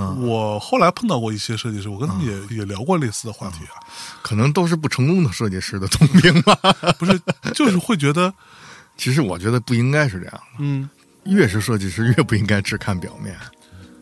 [0.00, 0.26] 嗯。
[0.26, 3.78] 我后来碰到过一些设计师，我跟他们也、也聊过类似的话题啊，
[4.22, 6.56] 可能都是不成功的设计师的通病吧。
[6.98, 7.20] 不是，
[7.54, 8.32] 就是会觉得，
[8.96, 10.88] 其实我觉得不应该是这样的，嗯，
[11.24, 13.36] 越是设计师越不应该只看表面，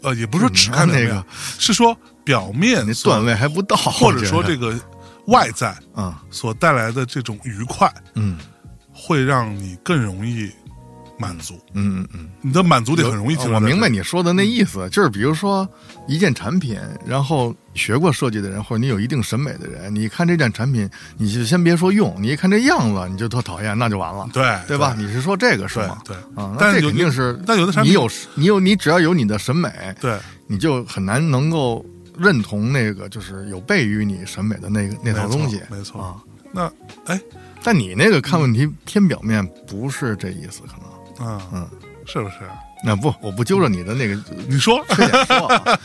[0.02, 1.24] 呃，也不是说只看，那个。
[1.58, 4.78] 是说表面那段位还不到，或者说这个
[5.26, 8.38] 外在啊，所带来的这种愉快，嗯。
[9.00, 10.50] 会让你更容易
[11.18, 11.54] 满足。
[11.72, 12.28] 嗯嗯嗯。
[12.40, 15.68] 你的满足得很容易我明白你说的那意思，就是比如说
[16.06, 24.94] 一件产品，然后学过设计的人或者你有一定审美的人，你看这件产品，你就先别说用，你一看这样子你就特讨厌，那就完了，对对吧？？
[24.98, 25.98] 你是说这个是吗？
[26.04, 31.84] 对对啊，那这但是肯定是，但有的产品你有你有你只要有你的审美，对，你就很难能够
[32.16, 36.16] 认同那个就是有悖于你审美的那个那套东西，没错啊。
[36.52, 36.72] 那
[37.04, 37.20] 哎，
[37.62, 40.87] 但你那个看问题偏表面，不是这意思，可能。
[41.18, 41.68] 啊，嗯，
[42.06, 42.36] 是不是？
[42.84, 44.16] 那不，我不揪着你的那个
[44.48, 45.78] 你说， 缺点说啊。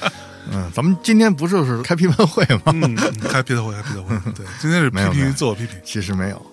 [0.52, 2.62] 嗯，咱们今天不就是开批判会吗？
[2.74, 2.96] 嗯，
[3.30, 4.16] 开批斗会，开批斗会。
[4.36, 5.76] 对，今天是批评自我批评。
[5.84, 6.46] 其实没有，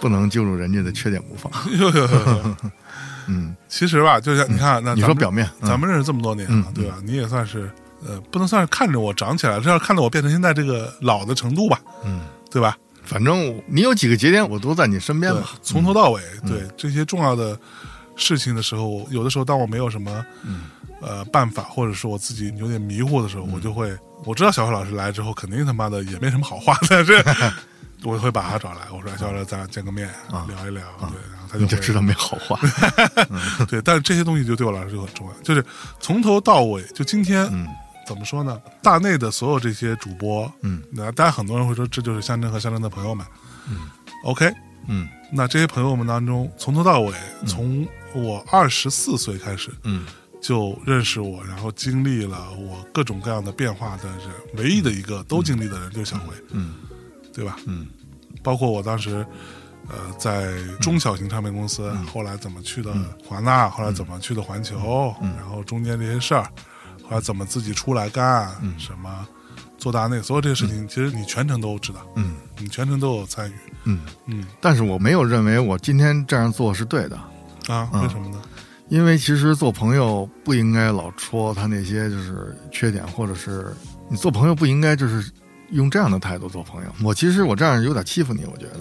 [0.00, 1.50] 不能揪住人家的缺点不放。
[3.28, 6.96] 嗯，其实吧，就像你看，那你说表面，嗯咱们认识这么多年了嗯，对吧？
[7.04, 7.70] 你也算是
[8.06, 12.20] 呃，不能算是看着我长起来，是要看着我变成现在这个老的程度吧，嗯，
[12.50, 12.76] 对吧？
[13.04, 17.56] 反正你有几个节点，我都在你身边嘛。，从头到尾，嗯对这些重要的
[18.16, 20.70] 事情的时候，有的时候当我没有什么嗯。
[21.02, 27.22] 呃办法，或者说我自己有点迷糊的时候，我就会我知道小何老师来之后，肯定他妈的也没什么好话，但是
[28.02, 30.46] 我会把他找来，我说小何，咱俩见个面啊。
[30.48, 32.58] 聊一聊，对，然后他就你就知道没好话。
[33.68, 35.62] 对，但是这些东西就对我来说就很重要，就是
[36.00, 37.68] 从头到尾，就今天、嗯。
[38.06, 38.58] 怎么说呢？
[38.82, 43.26] 大内的所有这些主播，嗯，那大家很多人会说这就是象征和象征的朋友们，
[43.68, 43.90] 嗯
[44.24, 44.50] ，OK，
[44.86, 45.08] 嗯。
[45.32, 47.12] 那这些朋友们当中，从头到尾，
[47.48, 47.84] 从
[48.16, 50.06] 我二十四岁开始嗯。
[50.38, 56.74] 就认识我，然后经历了我各种各样的变化的人，唯一的一个都经历的人就是小辉，嗯
[57.32, 57.56] 对吧？
[57.66, 57.86] 嗯。
[58.44, 59.26] 包括我当时，
[59.88, 62.06] 呃，在中小型唱片公司，嗯。
[62.06, 62.94] 后来怎么去的
[63.26, 65.34] 华纳，后来怎么去的环球，嗯。
[65.36, 66.44] 然后中间这些事儿，
[67.02, 68.78] 后来怎么自己出来干，嗯。
[68.78, 69.26] 什么
[69.78, 72.34] 做大内，所有这些事情，其实你全程都知道，嗯。
[72.58, 74.46] 你全程都有参与，嗯，嗯。
[74.60, 77.18] 但是我没有认为我今天这样做是对的，
[77.68, 78.40] 啊，嗯为什么呢？
[78.88, 83.74] 因为其实做朋友不应该老戳他那些就是缺点，或者是
[84.08, 85.28] 你做朋友不应该就是
[85.70, 86.90] 用这样的态度做朋友。
[87.02, 88.80] 我其实我这样有点欺负你，我觉得。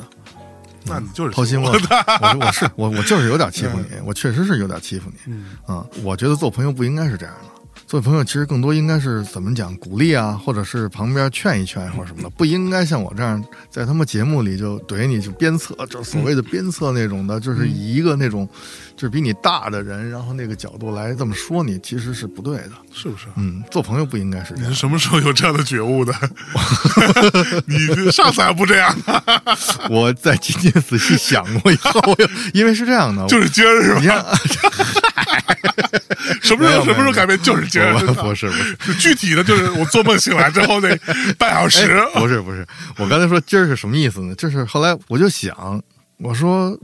[0.88, 1.88] 那你就是掏心窝子，
[2.22, 5.34] 我我是我我就是有点欺负你， 我确实是有点欺负你。
[5.34, 7.50] 嗯啊、我觉得做朋友不应该是这样的，
[7.88, 18.50] 做朋友其实更多应该是怎么讲，鼓励啊，或者是旁边劝一劝或者什么的，不应该像我这样在他们节目里就怼你，就鞭策，就是所谓的鞭策那种的，就是以一个那种
[18.96, 22.72] 就是比你大的人，然后那个角度来这么说你，其实是不对的。
[22.92, 23.26] 是不是？
[23.36, 24.80] 嗯，做朋友不应该是这样你是。
[24.80, 26.14] 什么时候有这样的觉悟的？
[27.68, 28.96] 你上次还不这样，
[29.92, 32.02] 我在今天仔细想过以后，
[32.54, 34.36] 因为是这样的，就是今儿是你吧？
[35.24, 37.40] 看，什么时候什么时候改变？
[37.42, 37.94] 就是今儿。
[37.94, 38.94] 我不是不是。
[39.00, 40.96] 具体的就是我做梦醒来之后那
[41.38, 42.66] 半小时，哎不是不是，
[42.98, 44.36] 我刚才说今儿是什么意思呢？
[44.36, 45.82] 就是后来我就想，
[46.18, 46.78] 我说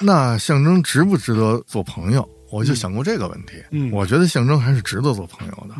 [0.00, 2.28] 那象征值不值得做朋友？
[2.50, 3.62] 我就想过这个问题。
[3.70, 5.74] 嗯我觉得象征还是值得做朋友的。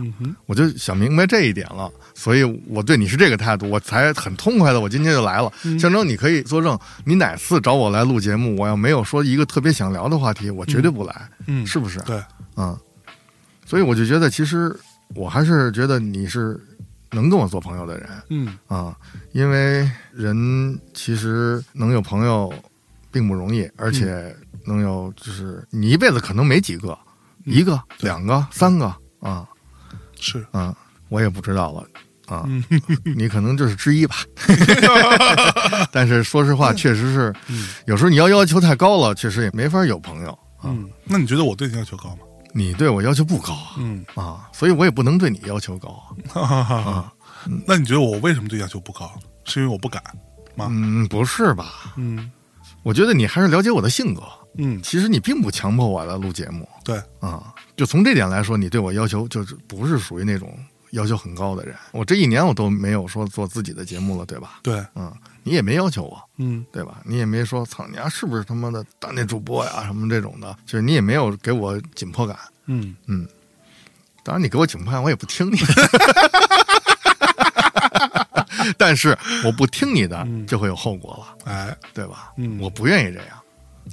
[0.46, 5.52] 我就想明白这一点了，所以我对你是这个态度，我才很痛快的，我今天就来了。
[5.64, 11.98] 嗯象征，你可以作证，你哪次找我来录节目，我要没有说一个特别想聊的话题，我绝对不来，嗯，是不是？
[12.00, 12.20] 对，
[12.56, 12.76] 嗯，
[13.64, 14.74] 所以我就觉得，其实
[15.14, 16.58] 我还是觉得你是
[17.10, 18.08] 能跟我做朋友的人。
[18.30, 18.96] 嗯啊，
[19.32, 22.52] 因为人其实能有朋友
[23.12, 24.34] 并不容易，而且
[24.66, 26.96] 能有就是你一辈子可能没几个，
[27.44, 28.86] 一个、两个、三个
[29.20, 29.46] 啊
[30.18, 30.74] 是，啊，
[31.08, 31.84] 我也不知道了。
[32.26, 32.62] 啊，嗯
[33.16, 34.16] 你可能就是之一吧，
[35.92, 40.64] 但是说实话，确实是嗯有时候你要要求太高了，确实也没法有朋友啊。
[40.64, 42.22] 嗯，那你觉得我对你要求高吗？
[42.52, 46.02] 你对我要求不高啊，嗯，啊，所以我也不能对你要求高
[46.40, 47.12] 啊。
[47.64, 49.08] 那你觉得我为什么对要求不高？
[49.44, 50.02] 是因为我不敢
[50.56, 50.66] 吗？
[50.70, 51.92] 嗯，不是吧？
[51.96, 52.30] 嗯
[52.82, 54.22] 我觉得你还是了解我的性格。
[54.58, 60.58] 嗯，其实你并不强迫我来录节目对，啊、就从这点来说，你对我要求就是不是属于那种
[60.92, 61.74] 要求很高的人。
[61.92, 64.60] 我这一年我都没有说做自己的节目了，对吧？
[64.62, 67.00] 对，嗯，你也没要求我，嗯对吧？
[67.04, 72.36] 你也没说操你丫、是不是他妈的大内主播呀什么这种的，就是你也没有给我紧迫感。
[72.66, 73.28] 嗯，嗯，
[74.22, 75.58] 当然你给我紧迫感，我也不听你。
[78.76, 82.32] 但是我不听你的，就会有后果了，哎，对吧？
[82.36, 83.28] 嗯我不愿意这样，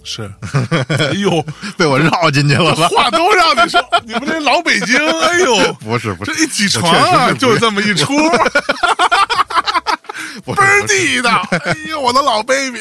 [0.03, 0.31] 是，
[0.89, 1.43] 哎呦，
[1.77, 2.87] 被我绕进去了吧？
[2.89, 8.13] 话都让你说，你们这老北京，哎呦， 不是不是这，一起床啊，就这么一出，
[10.45, 12.79] 倍儿地道，哎呦，我的老 baby？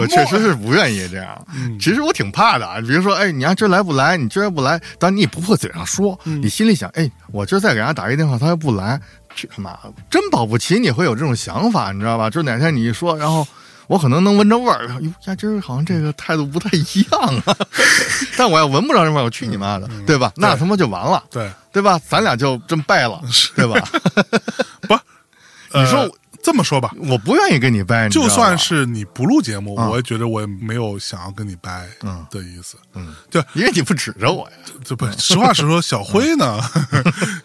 [0.00, 1.46] 我确实是不愿意这样。
[1.80, 2.80] 其实我挺怕的啊。
[2.80, 4.16] 比如说，哎，你丫今儿来不来？
[4.16, 9.00] 你今儿不来，当然你也不会嘴上说，你心里想，哎，我今儿再给人家打一电话，他又不来，
[9.34, 12.30] 去他妈的，真保不齐你会有这种想法，你知道吧？
[12.30, 13.46] 就是哪天你一说，然后。
[13.88, 17.56] 我可能能闻着味儿，哟，呀，今儿好像这个态度不太一样啊。
[18.36, 20.32] 但我要闻不着这味儿，我去你妈的，对吧？
[20.36, 22.00] 那他妈就完了，对，对吧？
[22.08, 23.20] 咱俩就真掰了，
[23.54, 23.80] 对吧？
[24.88, 24.94] 不，
[25.78, 26.10] 你说呃
[26.42, 32.76] 这么说吧，我不愿意跟你掰，你就算是你不录节目，嗯我也觉得我也没有想要跟你掰嗯的意思。
[32.94, 34.56] 嗯，对，因为你不指着我呀。
[34.84, 36.60] 这不，实话实说， 小辉呢，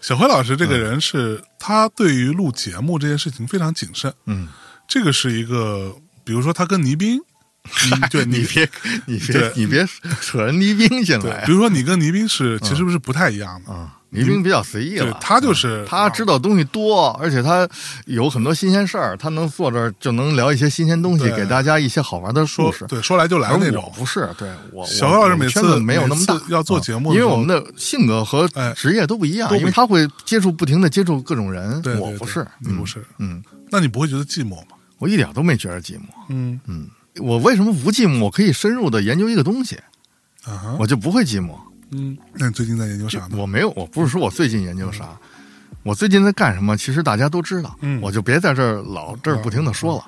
[0.00, 4.12] 小辉老师这个人是，他对于录节目这件事情非常谨慎。
[4.26, 4.46] 嗯，
[4.86, 5.92] 这个是一个，
[6.24, 7.18] 比如说他跟倪斌，
[7.92, 8.68] 嗯对 你你别
[9.06, 9.86] 你别你别
[10.20, 13.72] 扯人倪斌进对，来比如说你跟倪斌是其实不是不太一样的。
[13.72, 13.98] 啊。
[14.14, 17.66] 倪斌比较随意对了，他就是他知道东西多，而且他
[18.04, 22.84] 有很多新鲜事儿，他能坐这儿就能聊一些新鲜东西，给大家一些好玩的说故事。
[22.88, 23.90] 对说来就来那种。
[23.96, 34.76] 不是，对我小高老师每次没有那么大要做节目啊因为我们的性格和哎职业都不一样，因为他会接触不停的接触各种人，对，对对我不是，你不是，嗯，那你不会觉得寂寞吗？
[35.02, 36.02] 我一点都没觉得寂寞。
[36.28, 36.86] 嗯嗯，
[37.18, 38.20] 我为什么不寂寞？
[38.22, 39.74] 我可以深入的研究一个东西，
[40.44, 41.56] 啊哈，我就不会寂寞。
[41.90, 43.36] 嗯，那你最近在研究啥呢？
[43.36, 45.18] 我没有，我不是说我最近研究啥，
[45.82, 50.04] 我最近在干什么，其实大家都知道，嗯我就别在这儿老这儿不停的说了。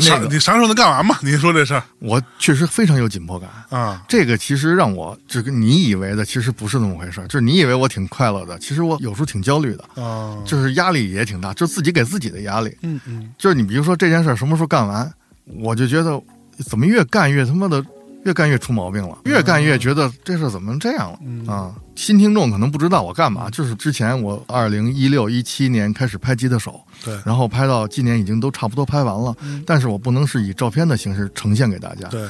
[0.00, 1.16] 啥那个你啥时候能干完嘛？
[1.22, 3.48] 你说这事儿我确实非常有紧迫感。
[3.70, 4.02] 啊？
[4.08, 7.26] 这个其实让我这个你以为的，其实不是那么回事儿。
[7.26, 12.76] 就是你以为我挺快乐的，其实我有时候挺焦虑的，啊，就是压力也挺大，就自己给自己的压力。
[12.82, 15.12] 嗯嗯就是你比如说这件事儿什么时候干完，
[15.58, 16.20] 我就觉得
[16.66, 17.84] 怎么越干越他妈的
[18.24, 21.46] 越干越出毛病了，越干越觉得这事儿怎么这样了、嗯。
[21.46, 21.74] 啊？
[21.94, 27.18] 新听众可能不知道我干嘛，就是之前我二零一六一七年开始拍吉他手，对。
[27.24, 32.08] 然后拍到今年已经都差不多拍完了，但是我不能是以照片的形式呈现给大家。
[32.08, 32.26] 对，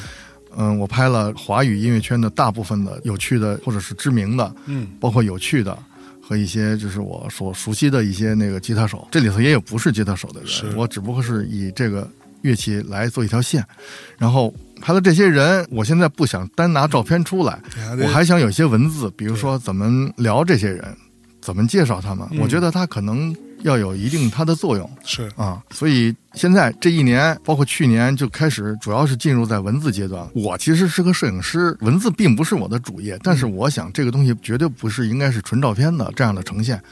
[0.57, 4.89] 嗯，我拍了华语音乐圈的大部分的有趣的或者是知名的，嗯。
[4.99, 5.79] 包括有趣的
[6.21, 12.09] 和一些就是我所熟悉的一些那个吉他手，这里头也有不是吉他手的人，我只不过是以这个
[12.41, 13.65] 乐器来做一条线，
[14.19, 17.59] 然后拍的这些人，我现在不想单拿照片出来，
[18.03, 20.85] 我还想有一些文字，比如说怎么聊这些人，
[21.41, 25.63] 怎么介绍他们，嗯我觉得他可能要有一定它的作用是啊。
[25.71, 30.29] 所以现在这一年，包括去年就开始，主要是进入在文字阶段。
[30.35, 36.83] 我其实是个摄影师，文字并不是我的主业，但是我想这个东西绝对不是应该是纯照片的这样的呈现。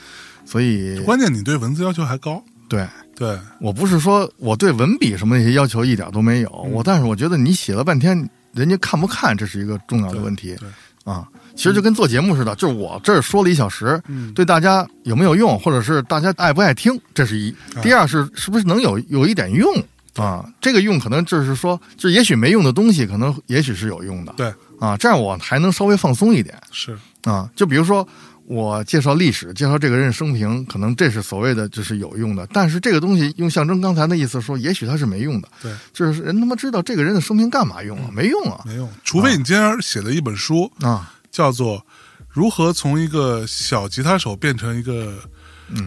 [0.46, 8.16] 所以关键你对文字要求还高，对对，我不是说我对文笔什么那些要求一点都没有，我但是我觉得你写了半天，
[8.54, 10.68] 人家看不看这是一个重要的问题对，
[11.12, 11.28] 啊。
[11.56, 17.54] 其实就跟做节目似的，就是我这儿说了一小时，嗯对大家有没有用，或者是大家爱不爱听，这是一。
[17.74, 19.68] 哎第二是是不是能有有一点用
[20.14, 20.48] 啊？
[20.60, 24.96] 这个用可能就是说，就也许没用的东西，可能也许是有用的对啊。
[24.96, 27.50] 这样我还能稍微放松一点是，啊。
[27.54, 28.06] 就比如说
[28.50, 32.44] 我介绍历史，介绍这个人生平，可能这是所谓的就是有用的。
[32.52, 38.10] 但是这个东西用象征刚才的意思说，也许它是没用的，对，就是人他妈知道这个人的生平干嘛用啊？
[38.12, 41.14] 没用啊没用，除非你今天写了一本书，啊！
[41.30, 41.78] 叫做
[42.28, 45.16] 《如何从一个小吉他手变成一个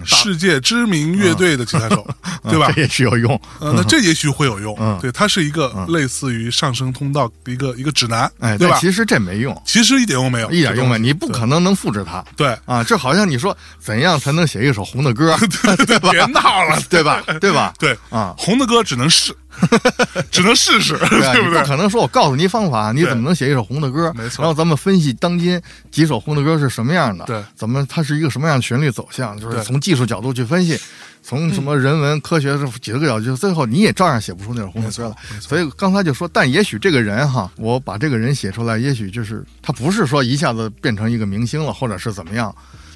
[0.06, 2.06] 世界知名乐队的吉他手，
[2.50, 2.82] 对吧啊这？
[2.82, 3.40] 也许有用。
[3.60, 8.78] 呃，那这也许会有用，嗯对，它是一个类似于上升通道的一个一个指南，哎，对吧？
[8.80, 12.24] 其实这没用，其实一点用没有，一点用没有，你不可能能复制它。
[12.36, 15.36] 对，啊，这好像你说怎样才能写一首红的歌，
[15.86, 16.12] 对吧？
[16.12, 17.22] 别闹了，对吧？
[17.40, 17.74] 对吧？
[17.80, 19.36] 对啊，红的歌只能试，
[20.32, 21.62] 只能试试，对 不对？
[21.62, 24.12] 不可能说我告诉你方法，你怎么能写一首红的歌？
[24.16, 25.62] 没错然后咱们分析当今
[25.92, 30.80] 几首红的歌是什么样的，对，怎么它是一个什么样的旋律走向，就是从技术角度去分析，
[31.22, 35.40] 从什么人文科学这几个角度，最后你也照样写不出那首红的歌来没错没。
[35.40, 42.54] 错所以刚才就说，但也许这个人哈，我把这个人写出来，也许就是他不是说一下子变成一个明星了，或者是怎么样。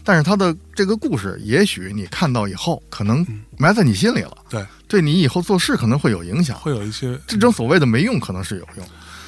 [0.08, 6.58] 但是他的这个故事，也许你看到以后，可能埋在你心里了，对，对你以后做事可能会有影响。
[6.58, 8.88] 会有一些这种所谓的没用，可能是有用。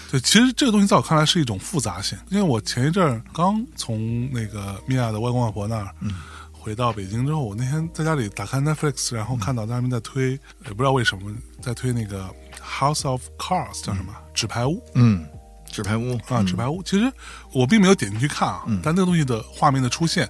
[0.09, 6.13] 对，其实这个东西在我看来是一种复杂性，因为我前一阵儿刚从那个米娅的外公外婆那儿，嗯。
[6.61, 10.31] 回到北京之后，我那天在家里打开 Netflix，然后看到他们在推，
[10.65, 12.29] 也不知道为什么在推那个
[12.61, 14.83] House of Cards 叫什么、纸牌屋。
[14.93, 15.25] 嗯，
[15.71, 16.81] 纸牌屋啊，纸牌屋。
[16.83, 17.11] 其实
[17.51, 20.29] 我并没有点进去看啊，嗯但那个东西的画面的出现，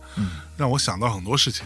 [0.58, 1.66] 让我想到很多事情。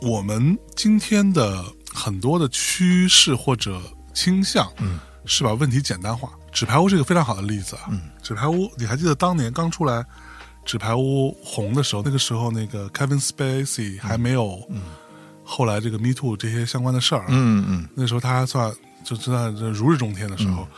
[0.00, 3.80] 我们今天的很多的趋势或者
[4.12, 6.28] 倾向，嗯是把问题简单化。
[6.52, 7.82] 纸牌屋是一个非常好的例子啊。
[7.90, 10.04] 嗯纸牌屋，你还记得当年刚出来
[10.64, 14.60] 纸牌屋红的时候，那个时候那个 Kevin Spacey 还没有，
[15.42, 18.72] 后来这个 Me Too 这些相关的事儿啊，嗯嗯那时候他还算
[19.04, 20.68] 就知道这如日中天的时候。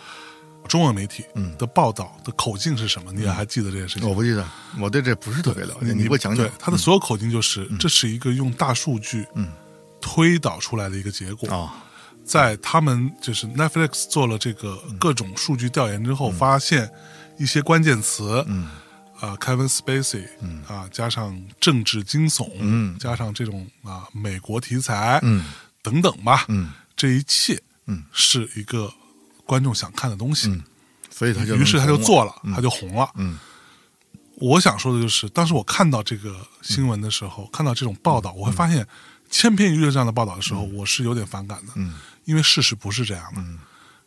[0.66, 1.56] 中文媒体嗯。
[1.56, 3.12] 的报道的口径是什么？
[3.12, 4.08] 你也还记得这件事情？
[4.08, 4.46] 我不记得，
[4.78, 6.52] 我对这不是特别了解，你给我讲讲对。
[6.58, 9.52] 他的所有口径就是，这是一个用大数据嗯。
[10.00, 11.48] 推导出来的一个结果。
[11.48, 11.74] 啊，
[12.24, 16.88] 在他们就是 Netflix 做了这个各种数据调研之后，发现
[17.38, 18.68] 一些关键词，嗯。
[19.18, 20.62] 啊，Kevin Spacey，嗯。
[20.68, 22.96] 啊，加上政治惊悚，嗯。
[22.98, 25.44] 加上这种啊美国题材，嗯。
[25.82, 26.70] 等等吧，嗯。
[26.94, 28.92] 这一切，嗯，是一个
[29.46, 30.62] 观众想看的东西，嗯
[31.08, 33.38] 所以他就于是他就做了，他就红了，嗯。
[34.38, 38.36] 我想说的就是，当时我看到这个新闻的时候，看到这种报道，嗯。
[38.36, 38.86] 我会发现
[39.30, 41.94] 千篇一律的这样的报道的时候，我是有点反感的，嗯。
[42.26, 43.40] 因为事实不是这样的，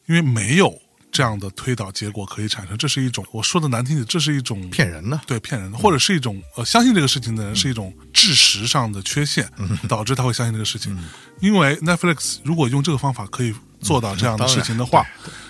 [0.06, 0.80] 因为没有
[1.12, 5.20] 这样的推导结果可以产生，这是一种我说的难听点，这是一种骗人的。
[5.26, 9.50] 对骗人的，或者是一种呃相信这个事情的人是一种知识上的缺陷，
[9.88, 10.98] 导致他会相信这个事情。
[11.40, 15.06] 因为 Netflix 如果用这个方法可以做到这样的事情的话，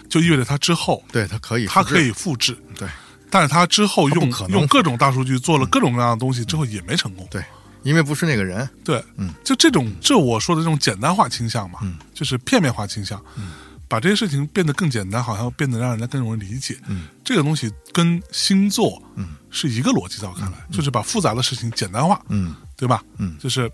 [0.10, 2.88] 就意味着他之后对他可以他可以复制，对。
[3.32, 7.28] 但是他之后用用各种大数据做了各种各样的东西之后也没成功。
[7.30, 7.44] 对，
[7.84, 8.68] 因为不是那个人。
[8.84, 11.80] 对，嗯，就这种这我说的这种简单化倾向嘛，
[12.12, 13.52] 就是片面化倾向，嗯
[13.90, 16.78] 把这些事情变得更简单，好像变得让人家更容易理解。
[16.88, 19.36] 嗯，这个东西跟星座嗯。
[19.52, 22.56] 是一个逻辑，在我看来，就是把复杂的事情简单化，嗯。
[22.78, 23.04] 对吧？
[23.18, 23.36] 嗯。
[23.40, 23.70] 就是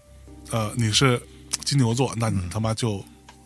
[0.52, 1.22] 呃，你是
[1.66, 3.04] 金牛座，那你他妈就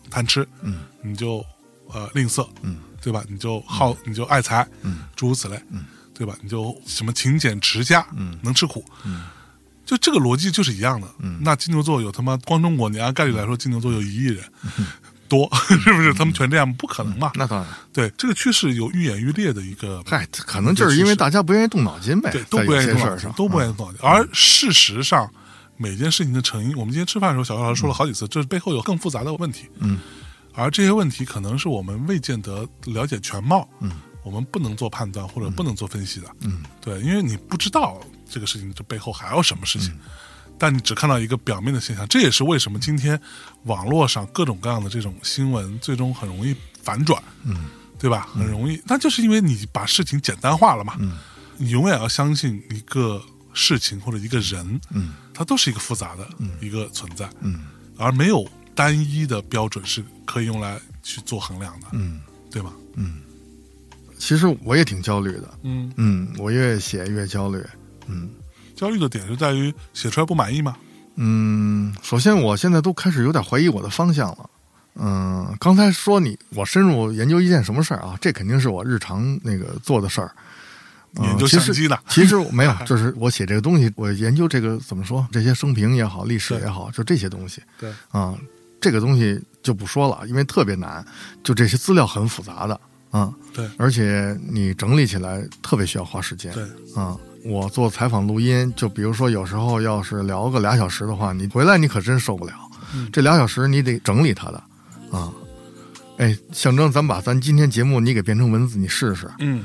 [0.08, 0.78] 贪吃，嗯。
[1.02, 1.44] 你就
[1.88, 2.78] 呃吝啬，嗯。
[3.02, 3.24] 对吧？
[3.28, 5.00] 你就好，你就爱财，嗯。
[5.16, 5.84] 诸如此类，嗯。
[6.14, 6.36] 对吧？
[6.40, 9.24] 你就什么勤俭持家，嗯能吃苦，嗯。
[9.84, 11.08] 就这个逻辑就是一样的。
[11.18, 11.40] 嗯。
[11.42, 14.44] 那金牛座有他妈光中国，你按概率来说，金牛座有一亿人
[15.30, 15.48] 多，
[15.82, 16.12] 是不是？
[16.12, 17.30] 他们全这样不可能嘛？
[17.36, 24.00] 那当然，对，这个趋势有愈演愈烈的一个，嗨，可能就是因为大家不愿意动脑筋呗，对，都不愿意动脑筋都不愿意动脑筋。
[24.02, 25.30] 而事实上，
[25.76, 29.68] 每件事情的成因，我们今天吃饭的时候，小高老师说了好几次，这背后有更复杂的问题。
[29.78, 29.98] 嗯
[30.52, 33.92] 而这些问题可能是我们未见得了解全貌，嗯
[34.24, 36.26] 我们不能做判断或者不能做分析的。
[36.40, 39.98] 嗯对，因为你不知道这个事情这背后还有什么事嗯情，
[40.60, 43.20] 但你只看到一个表面的现象，这也是为什么今天
[43.64, 47.70] 网络上各种各样的这种新闻最终很容易反转，嗯。
[47.98, 48.28] 对吧？
[48.34, 50.94] 很容易，那就是因为你把事情简单化了嘛。
[51.00, 51.18] 嗯。
[51.58, 55.12] 你永远要相信一个事情或者一个人，嗯。
[55.34, 56.26] 它都是一个复杂的
[56.60, 57.28] 一个存在。
[57.40, 57.66] 嗯。
[57.98, 62.72] 而没有单一的标准是可以用来去做衡量的，嗯，对吧？
[64.18, 67.62] 其实我也挺焦虑的，嗯，嗯，我越写越焦虑，
[68.06, 68.30] 嗯
[68.80, 70.74] 焦虑的点就在于写出来不满意吗？
[71.16, 74.50] 嗯，首先我现在都开始有点怀疑我的方向了。
[74.94, 78.16] 嗯，刚才说你我深入研究一件什么事儿啊？
[78.22, 80.32] 这肯定是我日常那个做的事儿。
[81.16, 88.34] 嗯研究相机的， 其实没有， 就是我写这个东西，我研究这个怎么说，这些生平也好，历史也好，就这些东西对，啊、
[88.80, 91.04] 这个东西就不说了，因为特别难，
[91.42, 96.52] 就这些资料很复杂的啊、对而且你整理起来特别需要花时间。
[96.54, 96.62] 对，
[96.94, 102.52] 啊、我做采访录音，就比如说有时候要是聊个俩小时的话，你回来你可真受不了，
[102.94, 104.62] 嗯这俩小时你得整理它的
[105.10, 105.32] 啊。
[106.18, 109.64] 哎，象征，咱把咱今天节目你给变成文字，你试试，嗯，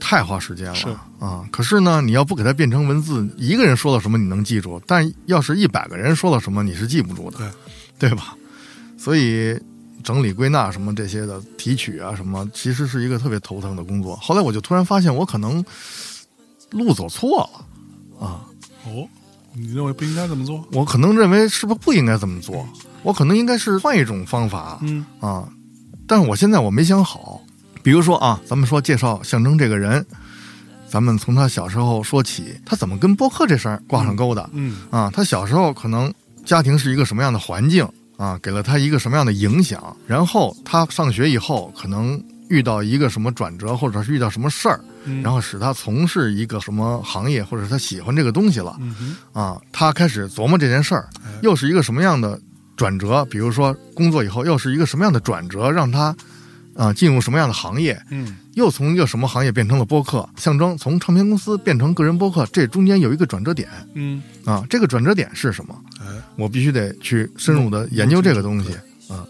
[0.00, 1.44] 太花时间了啊！
[1.52, 7.36] 可是呢，你要不给它变成文字，一个人说了什么你能记住，但要是一百个人说了什么，你是记不住的，
[7.98, 8.34] 对，对吧？
[8.96, 9.54] 所以
[10.02, 14.16] 整理归纳什么这些的提取啊什么，其实是一个特别头疼的工作。
[14.16, 15.62] 后来我就突然发现，我可能
[16.72, 18.44] 路走错了啊！
[18.86, 19.06] 哦，
[19.54, 20.64] 你认为不应该这么做？
[20.72, 22.66] 我可能认为是不是不应该这么做？
[23.02, 25.48] 我可能应该是换一种方法嗯啊！
[26.06, 27.40] 但是我现在我没想好。
[27.82, 30.06] 比如说啊，咱们说介绍象征这个人，
[30.88, 35.10] 咱们从他小时候说起，他怎么跟播客这事儿挂上钩的嗯啊？
[35.12, 36.12] 他小时候可能
[36.44, 37.84] 家庭是一个什么样的环境
[38.16, 38.38] 啊？
[38.40, 39.96] 给了他一个什么样的影响？
[40.06, 48.76] 然后他上学以后可能遇到一个什么转折，或者是遇到什么事儿，嗯，然后使他从事一个什么行业，或者是他喜欢这个东西了。
[48.80, 52.40] 嗯，啊，他开始琢磨这件事儿哎，又是一个什么样的
[52.76, 53.24] 转折？
[53.26, 56.14] 比如说工作以后又是一个什么样的转折，让他
[56.74, 58.00] 啊进入什么样的行业？
[58.10, 60.28] 嗯又从一个什么行业变成了播客？
[60.36, 64.62] 象征从唱片公司变成个人播客，这中间有一个转折点嗯，啊。
[64.68, 65.74] 这个转折点是什么？
[65.98, 66.04] 哎，
[66.36, 68.74] 我必须得去深入的研究这个东西
[69.08, 69.24] 啊。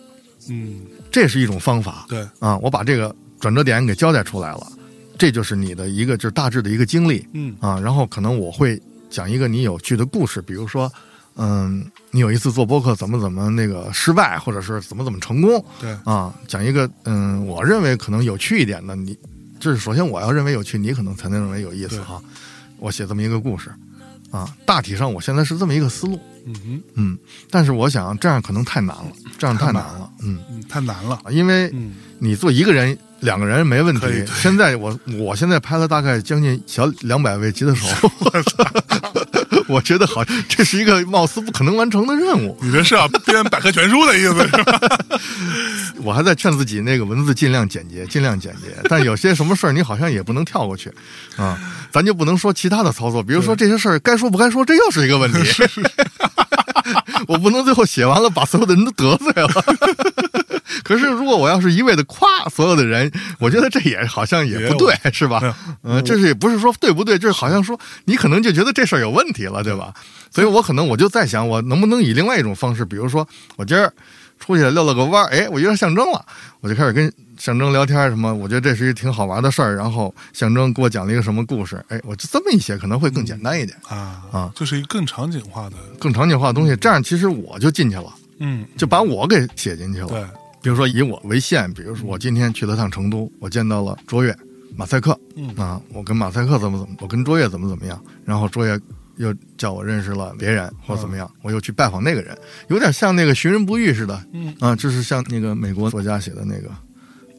[0.51, 0.81] 嗯，
[1.13, 2.59] 这是一种方法对，啊。
[2.59, 4.67] 我把这个转折点给交代出来了，
[5.23, 7.25] 这就是你的一个就是大致的一个经历。
[7.33, 10.93] 嗯啊，然后可能我会讲一个你有趣的故事，比如说，
[11.37, 19.17] 嗯，你有一次做播客怎么怎么那个失败，或者是怎么怎么成功对，啊，讲一个嗯，我认为可能有趣一点的，你
[19.61, 22.21] 就是首先我要认为有趣，你可能才能认为有意思对哈。
[22.79, 23.71] 我写这么一个故事
[24.33, 27.19] 啊，大体上我现在是这么一个思路，嗯哼，嗯，
[27.49, 34.07] 但是我想这样可能太难了，这样太难了，嗯，嗯，太难了，因为嗯，你做一个人、两个人没问题。
[34.35, 38.09] 现在我我现在拍了大概将近小两百位吉他手，
[39.69, 42.59] 我觉得好，这是一个貌似不可能完成的任务。
[42.63, 44.99] 你这是要编百科全书的意思是吧？
[46.03, 48.77] 我还在劝自己那个文字尽量简洁，尽量简洁。
[48.89, 50.93] 但有些什么事儿你好像也不能跳过去
[51.37, 51.59] 啊，
[51.93, 55.39] 咱就不能说其他的操作，比如说这些事儿该说不该说，这又是一个问题。
[57.29, 59.49] 我不能最后写完了把所有的人都得罪了。
[60.83, 65.41] 可是如果我要是一味的夸所有的人，我觉得这也好像也不对，是吧？
[65.85, 69.93] 嗯，这是也不是说对不对，就是好像说你可能就觉得这事儿有问题了，对吧？
[70.31, 73.93] 所以我可能我就在想，我能不能以另外一种方式，比如说我今儿
[74.41, 76.25] 出去溜了个弯儿，哎，我遇到象征了，
[76.61, 79.77] 我就开始跟象征聊天什么，我觉得这是一挺好玩的事儿。
[79.77, 86.75] 然后象征给我讲了一个什么故事，哎，我就这么一写可能会更简单一点，啊啊就是一个更场景化的，更场景化的东西。
[86.77, 90.07] 这样其实我就进去了，嗯，就把我给写进去了。
[90.09, 90.25] 对，
[90.63, 94.37] 比如说以我为线，比如说我今天去了趟成都，我见到了卓越、
[94.77, 98.79] 马赛克，嗯啊，我跟马赛克怎么怎么，我跟卓越怎么怎么样，然后卓越
[99.17, 102.37] 又叫我认识了别人或者怎么样，我又去拜访那个人，
[102.69, 106.71] 有点像那个寻人不遇似的，嗯啊，就是像那个美国作家写的那个，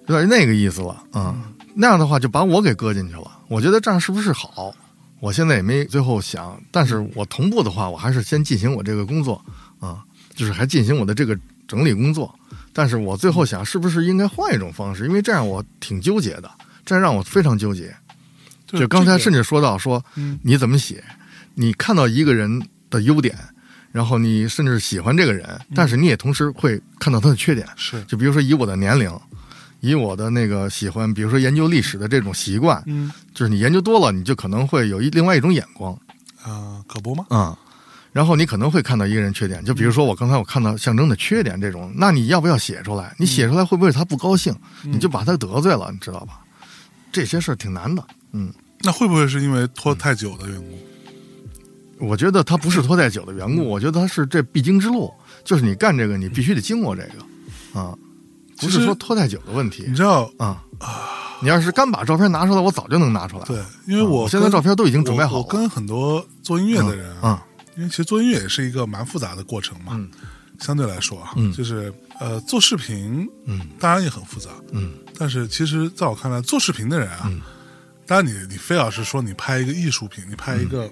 [0.07, 1.35] 有点那个意思了啊。
[1.75, 4.73] 那样的话就把我给搁进去了，我觉得这样是不是好？
[5.19, 9.43] 我现在也没最后想，但是我同步的话，我还是先进行我这个工作
[9.79, 10.03] 啊，
[10.35, 12.33] 就是还进行我的这个整理工作。
[12.73, 15.05] 但是我最后想，是不是应该换一种方式？
[15.07, 16.51] 因为这样我挺纠结的，
[16.85, 17.95] 这样让我非常纠结。
[18.67, 21.03] 就刚才甚至至说到说嗯你怎么写，
[21.55, 23.37] 你看到一个人的优点，
[23.91, 27.67] 然后你甚至喜欢这个人，但是你也同时会看到他的缺点。
[27.75, 29.11] 是，就比如说以我的年龄，
[29.81, 35.93] 以我的那个喜欢，比如说研究历史的这种习惯，嗯就是你研究多了，你就可能会有一另外一种眼光
[36.41, 37.25] 啊，可不吗？
[37.29, 37.57] 啊、
[38.11, 43.15] 然后你可能会看到一个人缺点，就比如说我刚才我看到象征的缺点这种，那你要不要写出来？
[43.17, 44.55] 你写出来会不会他不高兴？
[44.83, 46.39] 你就把他得罪了，你知道吧？
[47.11, 48.03] 这些事儿挺难的。
[48.31, 48.51] 嗯，
[48.81, 50.92] 那会不会是因为拖太久的缘故？
[52.03, 55.11] 我觉得它不是拖太久的缘故，我觉得它是这必经之路，
[55.43, 57.97] 就是你干这个你必须得经过这个啊，
[58.57, 60.63] 不是说拖太久的问题你知道，啊。
[61.41, 63.43] 你要是干把照片拿出来，我早就能拿出来。
[63.43, 67.45] 对，因为我现在照片都已经准备好了我我跟很多做音乐的人啊，
[67.75, 69.91] 因为其实做音乐也是一个蛮复杂的过程嘛。
[69.93, 70.09] 嗯
[70.59, 77.41] 相对来说啊，嗯就是呃，做视频嗯当然也很复杂，嗯但是其实在我看来，做视频的人啊，嗯
[78.05, 80.89] 当然你你非要是说你拍一个艺术品，你拍一个。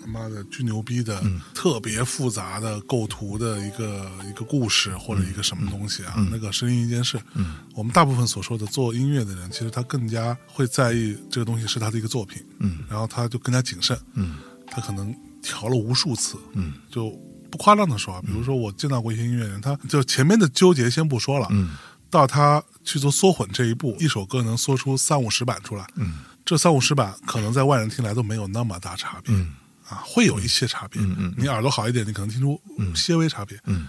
[0.00, 1.40] 他妈的巨牛逼的、嗯。
[1.54, 7.20] 特别复杂的构图的一个一个故事或者一个什么东西啊，那个声音一件事。
[7.34, 7.56] 嗯。
[7.74, 12.78] 我们大部分所说的做音乐的人，其实他更加会在意这个东西是他的一个作品，嗯。
[12.88, 14.38] 然后他就更加谨慎，嗯。
[14.66, 16.74] 他可能调了无数次，嗯。
[16.90, 17.10] 就
[17.50, 21.76] 不夸张的说啊，比如说我见到过一些音乐人，他就前面的纠结先不说了，嗯。
[22.08, 26.18] 到他去做缩混这一步，一首歌能缩出三五十版出来，嗯。
[26.44, 29.52] 这三五十版可能在外人听来都没有那么大差别、嗯
[29.90, 31.02] 啊，会有一些差别。
[31.02, 32.60] 嗯嗯你耳朵好一点，你可能听出
[32.94, 33.88] 些微差别，嗯，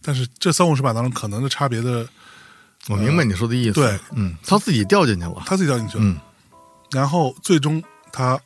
[0.00, 2.08] 但是这三五十版当中可能的差别的，
[2.88, 3.74] 我明白你说的意思。
[3.74, 5.42] 对，嗯，他自己掉进去了。
[5.46, 6.18] 他自己掉进去了，嗯
[6.90, 7.82] 然后最终
[8.12, 8.38] 他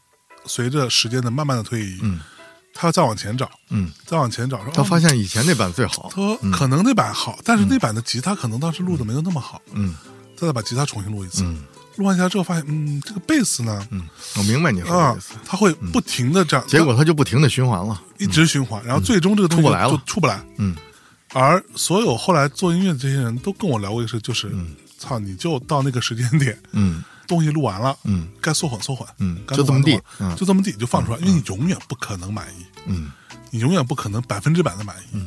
[0.45, 2.21] 随着时间的慢慢的推移，嗯
[2.75, 6.09] 他再往前找，嗯，再往前找，他哦发现以前那版最好。
[6.11, 9.97] 他说可能那版好，但是那版的吉他可能当时录的没有那么好，嗯
[10.37, 11.65] 再把吉他重新录一次，嗯
[11.97, 14.03] 录完吉他之后发现，嗯，这个贝斯呢，嗯，
[14.37, 18.01] 我明白你说啊的意思。，它会不停的这样，结果他就不停的循环了。
[18.19, 19.91] 一直循环，然后最终这个东西出不来了。
[19.91, 20.43] 就出不来。
[20.59, 20.77] 嗯。
[21.33, 24.75] 而所有后来做音乐的这些人都跟我聊过一个事，就是，嗯。
[24.99, 27.03] 操，你就到那个时间点，嗯。
[27.27, 28.29] 东西录完了，嗯。
[28.41, 30.01] 该缩混缩混，嗯，该就这么地
[30.37, 33.11] 就这么地就放出来，因为你永远不可能满意，嗯。
[33.51, 35.19] 你永远不可能百分之百的满意。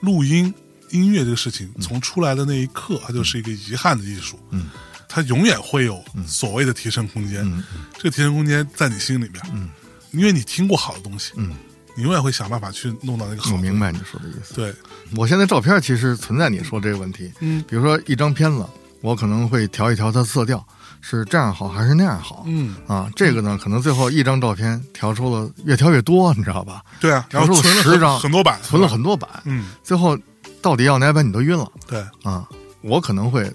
[0.00, 0.52] 录音
[0.90, 4.38] 音乐这个事情，从出来的那一刻，它就是一个遗憾的艺术。
[4.50, 4.70] 嗯，
[5.12, 7.42] 它永远会有所谓的提升空间。
[7.44, 7.64] 嗯
[7.98, 9.68] 这个提升空间在你心里面，嗯，
[10.12, 11.52] 因为你听过好的东西，嗯，
[11.96, 13.52] 你永远会想办法去弄到那个好。
[13.52, 14.54] 我明白你说的意思。
[14.54, 14.72] 对，
[15.16, 17.30] 我现在照片其实存在你说这个问题。
[17.40, 18.64] 嗯比如说一张片子，
[19.00, 20.64] 我可能会调一调它色调，
[21.00, 22.44] 是这样好还是那样好？
[22.46, 26.82] 嗯，啊，这个呢，可能最后一张照片调出了越调越多，你知道吧？
[27.00, 30.16] 对啊，然后调出了十张，很多版，存了很多版，嗯，最后
[30.62, 32.48] 到底要哪版你都晕了对，啊！
[32.82, 33.52] 我可能会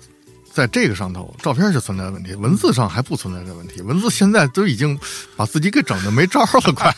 [0.56, 3.82] 在这个上头，照片是存在问题，文字上还不存在这问题。
[3.82, 4.97] 文字现在都已经
[5.36, 6.95] 把自己给整的没招了，快。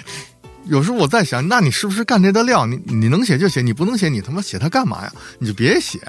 [0.64, 2.64] 有时候我在想，那你是不是干这的料？
[2.64, 5.12] 你你能写就写，你不能写，你他妈写它干嘛呀？
[5.38, 6.00] 你就别写。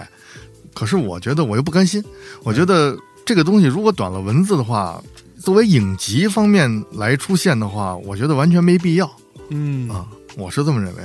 [0.73, 2.01] 可是我觉得我又不甘心，
[2.43, 5.03] 我觉得这个东西如果短了文字的话，
[5.37, 9.13] 作为影集方面来出现的话，我觉得完全没必要
[9.49, 11.03] 嗯啊，我是这么认为。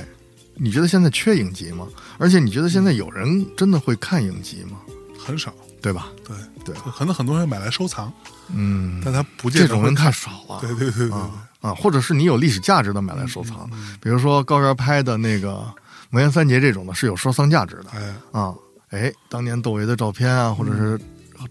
[0.55, 1.85] 你觉得现在缺影集吗？
[2.17, 4.77] 而且你觉得现在有人真的会看影集吗？
[5.17, 6.07] 很少，对吧？
[6.27, 8.11] 对对，可能很多人买来收藏，
[8.53, 10.59] 嗯，但他不见这种人太少了。
[10.61, 13.69] 对对对对啊啊，或者是你有历史价值的买来收藏，
[14.01, 15.49] 比如说高原拍的那个
[16.09, 18.53] 《魔岩三杰》这种的，是有收藏价值的哎，啊。
[18.89, 20.99] 哎，当年窦唯的照片啊，或者是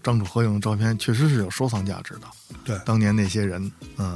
[0.03, 2.21] 张楚合影的照片，确实是有收藏价值的。
[2.63, 4.15] 对当年那些人，嗯，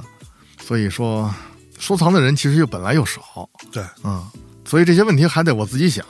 [0.61, 1.33] 所以说
[1.79, 4.23] 收藏的人其实又本来又少，对，嗯，
[4.63, 6.05] 所以这些问题还得我自己想，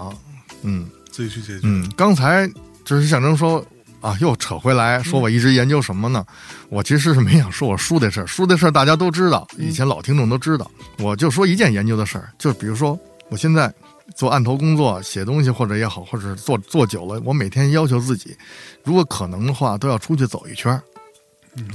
[0.63, 1.61] 嗯自己去解决。
[1.63, 1.89] 嗯。
[1.95, 2.45] 刚才
[2.83, 3.65] 就是象征说
[4.05, 6.23] 啊，又扯回来说我一直研究什么呢？
[6.69, 10.69] 我其实是没想说我书的事儿，书的事儿大家都知道，以前老听众都知道。
[10.99, 12.99] 我就说一件研究的事儿，就比如说
[13.29, 13.73] 我现在
[14.15, 18.37] 做案头工作，写东西或者也好，或者是做做久了，我每天要求自己，
[18.83, 20.83] 如果可能的话，都要出去走一圈儿，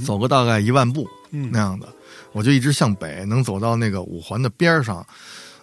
[0.05, 1.87] 走个大概一万步嗯那样的。
[2.31, 5.05] 我就一直向北，能走到那个五环的边儿上。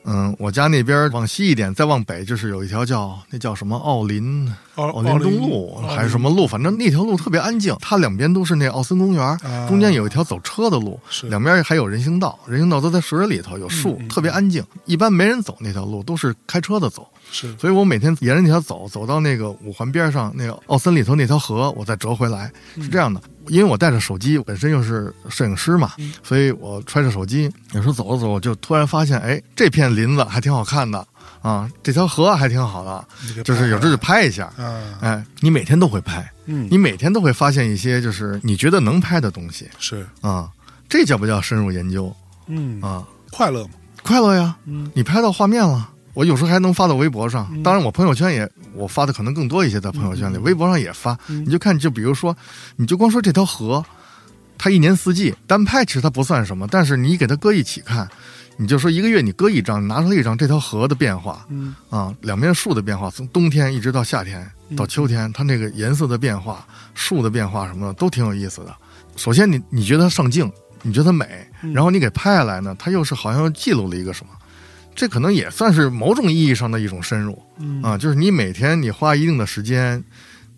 [0.05, 14.65] 嗯，我家那边往西一点，再往北就是有一条叫那叫什么奥林奥奥林中路林还是什么路，反正那条路特别安静，它两边都是那奥森公园，啊中间有一条走车的路，两边还有人行道，人行道都在水里头，有树，特别安静。
[14.87, 17.07] 一般没人走那条路，都是开车的走。
[17.31, 23.21] 是所以我每天沿着那条走，走到那个五环边上那个奥森里头那条河，我再折回来，是这样的。
[23.49, 25.93] 因为我带着手机，本身又是摄影师嘛，
[26.23, 31.07] 所以我揣着手机，有时候走着走，就突然发现，哎，这片林子还挺好看的
[31.43, 34.45] 啊，这条河还挺好的，就是有时候就拍一下。
[34.57, 39.69] 啊，哎，你每天都会拍，嗯，你每天都会发现一些就是你觉得能拍的东西。
[39.79, 40.07] 是。
[40.21, 40.51] 啊，
[40.89, 42.15] 这叫不叫深入研究？
[42.47, 42.81] 嗯。
[42.81, 43.07] 啊？
[43.31, 43.71] 快乐吗，
[44.03, 44.91] 快乐呀，嗯。
[44.95, 45.91] 你拍到画面了。
[46.15, 51.17] 我有时候还能发到微博上，当然我朋友圈也我发的可能更多一些，在朋友圈里，微博上也发。
[51.27, 52.37] 你就看，就比如说，
[52.77, 53.85] 你就光说这条河，
[54.57, 58.09] 它一年四季单拍其实它不算什么，但是你给它搁一起看，
[58.57, 61.75] 你就说一个月你搁一张，拿出来一张，这条河的变化，嗯。
[61.91, 64.45] 啊，两边树的变化，从冬天一直到夏天
[64.77, 68.75] 到秋天，它那个颜色的变化、树的变化什么的都挺有意思的。
[69.15, 70.51] 首先你你觉得它上镜，
[70.83, 74.33] 你觉得它美，然后你给拍下来呢，它又是好像又记录了一个什么，
[74.99, 77.41] 这可能也算是某种意义上的一种深入。
[77.61, 77.81] 嗯。
[77.83, 80.03] 啊，就是你每天你花一定的时间，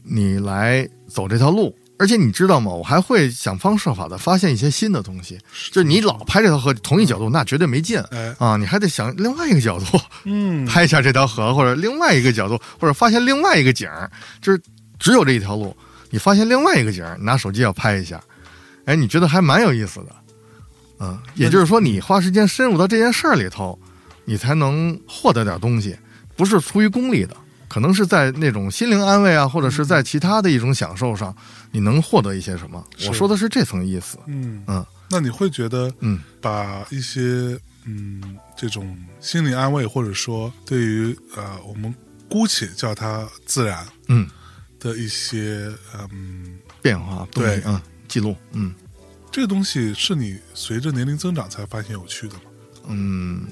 [0.02, 2.72] 你来走这条路，而且你知道吗？
[2.72, 5.38] 我还会想方设法的发现一些新的东西。
[5.70, 8.00] 就是你老拍这条河同一角度，那绝对没劲。
[8.10, 8.34] 哎。
[8.38, 8.56] 啊！
[8.56, 14.10] 你还得想另外一个角度嗯， 拍一下这条河，或者另外一个角度，或者发现另外一个景儿，
[14.40, 14.58] 就是
[14.98, 15.76] 只有这一条路，
[16.08, 18.18] 你发现另外一个景儿，拿手机要拍一下，
[18.86, 20.06] 哎，你觉得还蛮有意思的，
[21.00, 23.78] 嗯，也就是说，你花时间深入到这件事儿里头，
[24.30, 25.96] 你才能获得点东西，
[26.36, 31.34] 不是出于功利的，可能是在那种心灵安慰啊，或者是在其他的一种享受上，
[31.72, 32.86] 你能获得一些什么？
[33.08, 41.92] 我说的是这层意思，嗯嗯，那你会觉得，嗯，把一些嗯这种心理安慰，或者说对于呃我们
[42.28, 44.30] 姑且叫它自然嗯，
[44.78, 45.68] 的一些
[46.12, 48.72] 嗯变化，对嗯，记录，嗯
[49.32, 52.40] 这个东西，是你随着年龄增长才发现有趣的吗？
[52.88, 53.44] 嗯，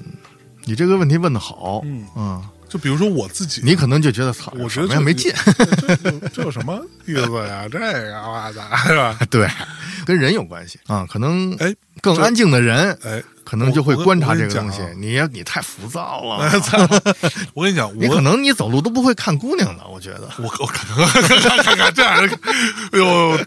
[0.69, 5.33] 你这个问题问的好，嗯嗯，就比如说我自己，你可能就觉得操，我觉得没劲，
[6.03, 7.67] 这 这有什么意思呀？
[7.73, 7.87] 这个
[8.21, 9.17] 我操，是吧？
[9.31, 9.49] 对，
[10.05, 15.09] 跟人有关系啊，可能哎更安静的人，哎，可能就会观察这个东西你。
[15.09, 16.51] 你你太浮躁了！
[17.55, 20.29] 我跟你讲，你可能你走路都不会看姑娘的，我觉得。
[20.37, 20.85] 我我看
[21.63, 22.29] 看看这样，
[22.91, 23.39] 哎呦，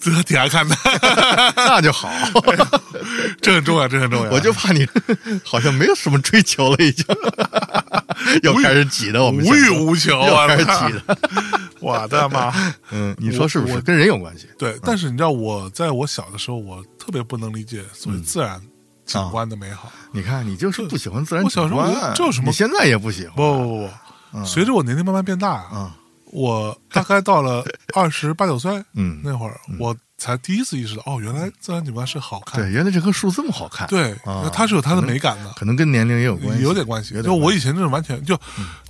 [0.00, 0.74] 这挺爱看的，
[1.54, 2.10] 那就好，
[3.42, 4.30] 这很重要，这很重要。
[4.30, 4.88] 我就怕你
[5.44, 7.04] 好像没有什么追求了，已经
[8.42, 10.88] 又开始挤的我们无欲无求又开始啊！
[10.88, 11.18] 挤的。
[11.80, 12.50] 我的妈！
[12.90, 14.48] 嗯，你说是不是跟人有关系？
[14.56, 18.58] 对，但是你知道，我在我小的时候，我特别不能理解所谓嗯自然
[19.20, 19.90] 景观的美好。
[20.12, 23.34] 你看，你就是不喜欢自然我小时候景观这有什么你现在也不喜欢。
[23.36, 23.88] 不不不
[24.38, 25.90] 不，随着我年龄慢慢变大啊，嗯
[26.32, 27.62] 我大概到了
[27.94, 32.70] 二十八九岁嗯，那会儿，我才第一次意识到，哦，原来自然景观是好看对，的。
[32.70, 33.86] 原来这棵树这么好看。
[33.88, 35.52] 对，啊它是有它的美感的。
[35.56, 37.20] 可能跟年龄也有关系，有点关系。
[37.22, 38.34] 就我以前就是完全就，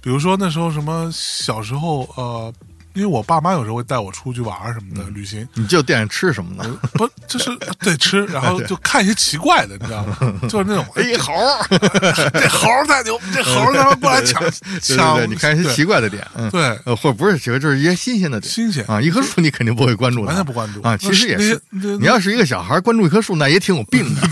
[0.01, 2.53] 比如说那时候什么小时候呃，
[2.95, 5.47] 因为我爸妈有时候会带我出去玩什么的，旅行。
[5.55, 6.79] 你就惦着吃什么呢？
[6.95, 10.17] 不， 就是对吃，然后就看一些奇怪的，你知道吗？
[10.49, 11.67] 就是那种哎，猴儿，
[12.33, 19.01] 这猴儿太牛，这猴儿他妈过来抢对对抢，你看一些奇怪的点，嗯，对呃，或者不是奇怪，就是一些新鲜的点，新鲜啊。
[19.01, 20.97] 一棵树你肯定不会关注的，完全不关注啊。
[20.97, 24.23] 其实也是，你要是一个小孩关注一棵树，那也挺有病的。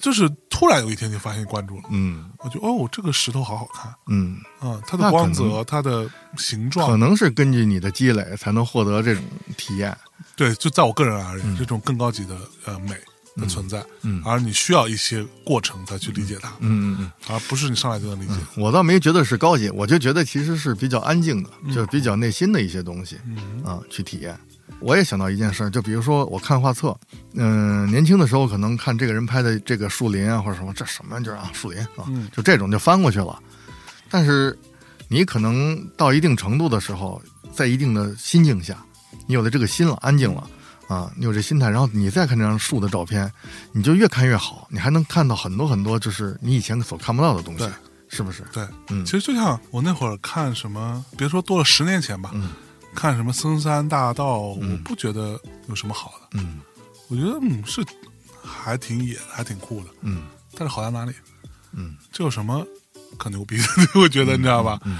[0.00, 2.30] 就是突然有一天就发现关注了，嗯。
[2.38, 3.94] 我就哦，这个石头好好看。
[4.08, 6.90] 嗯，啊，它的光泽，它的形状。
[6.90, 9.22] 可，能是根据你的积累才能获得这种
[9.58, 9.94] 体验。
[10.34, 12.34] 对，就在我个人而言，这种更高级的
[12.64, 12.96] 呃美
[13.36, 14.22] 的存在，嗯。
[14.24, 17.12] 而你需要一些过程才去理解它，嗯嗯嗯。
[17.28, 18.34] 而不是你上来就能理解。
[18.56, 23.62] 我倒没觉得是高级，我就觉得其实是比较安静的，就是比较内心的一些东西嗯。
[23.64, 24.38] 啊，去体验。
[24.80, 26.96] 我也想到一件事儿，就比如说我看画册，
[27.34, 33.38] 嗯、年轻的时候可能看这个人拍的这个树林啊，或者什么，这什么就是啊树林啊，嗯就这种就翻过去了。
[34.10, 34.58] 但是
[35.08, 37.20] 你可能到一定程度的时候，
[37.54, 38.76] 在一定的心境下，
[39.26, 40.48] 你有了这个心了，安静了
[40.88, 43.30] 啊，你有这心态，然后你再看这张树的照片，
[43.72, 47.68] 你就越看越好，你还能看到很多很多就是你以前所看不到的东西，
[48.08, 48.42] 是不是？
[48.52, 52.50] 对，嗯其实就像我那会儿看什么，别说多了十年前吧，嗯
[52.94, 56.60] 看什么森山大道，我不觉得有什么好的，嗯。
[57.08, 57.84] 我觉得嗯是
[58.42, 60.24] 还挺野的，还挺酷的，嗯。
[60.56, 61.12] 但是好在哪里？
[61.72, 61.96] 嗯。
[62.12, 62.66] 这有什么
[63.18, 63.64] 可牛逼的？
[64.00, 64.80] 我觉得你知道吧？
[64.84, 64.98] 嗯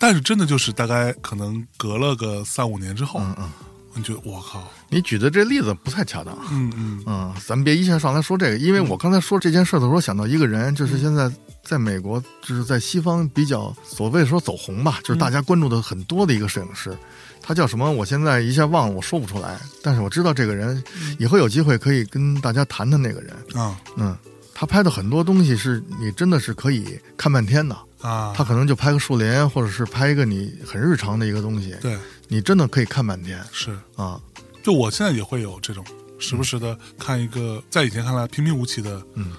[0.00, 3.50] 但是真的就是大概可能隔了个三五年之后，嗯嗯，
[3.94, 6.38] 你觉得我靠，你举的这例子不太恰当。
[6.52, 7.02] 嗯嗯。
[7.04, 11.28] 嗯，咱们别一下上来说这个，因为我刚才说这件事的时候，想到一个人，就是现在
[11.64, 16.96] 在美国，就是在西方比较所谓说走红吧，就是大家关注的很多的一个摄影师，
[17.42, 17.90] 他叫什么？
[17.90, 19.58] 我现在一下忘了，我说不出来。
[19.82, 20.82] 但是我知道这个人，
[21.18, 23.34] 以后有机会可以跟大家谈谈那个人。
[23.54, 24.16] 啊嗯，
[24.54, 27.76] 他拍的很多东西是你真的是可以看半天的。
[28.00, 34.20] 啊，他可能就拍个树林，或者是拍一个你很日常的一个东西，对你真的可以看半天是，啊。
[34.62, 35.84] 就我现在也会有这种
[36.18, 39.32] 时不时的看一个，在以前看来平平无奇的，嗯，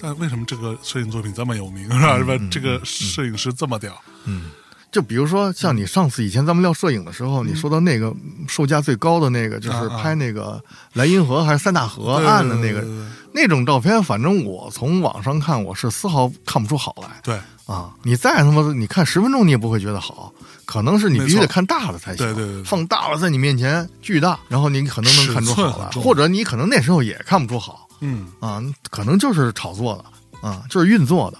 [0.00, 2.18] 但为什么这个摄影作品这么有名，是吧？
[2.18, 2.50] 是吧嗯？
[2.50, 4.50] 这个摄影师这么屌，嗯，
[4.94, 8.14] 就比如说像你上次以前咱们聊摄影的时候，你说到那个
[8.46, 12.86] 售价最高的那个，就是拍那个莱茵河还是三大河岸的那个
[13.32, 17.90] 那种照片，反正我从网上看，我是丝毫看不出好来对啊。
[18.04, 20.32] 你再他妈的你看十分钟，你也不会觉得好，
[20.64, 22.24] 可能是你必须得看大了才行。
[22.24, 31.38] 对对对对放大了在你面前巨大，然后你可能能看出好来，或者你可能那时候也看不出好嗯，啊，可能就是炒作的啊，就是运作的，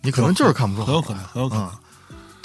[0.00, 1.78] 你可能就是看不出好，很有可能，很有可能啊。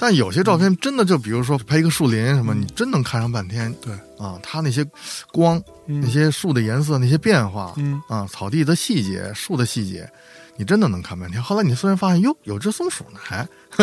[0.02, 4.84] 但有些照片真的就比如说拍一个树林什么，你真能看上半天对，啊，它那些
[5.30, 6.00] 光、嗯。
[6.00, 8.02] 那些树的颜色、那些变化，嗯。
[8.08, 10.10] 啊，草地的细节、树的细节，
[10.56, 11.40] 你真的能看半天。
[11.40, 13.48] 后来你突然发现，哟，有只松鼠呢，还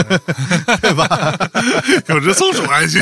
[0.82, 1.08] 对吧？
[2.10, 3.02] 有只松鼠还行，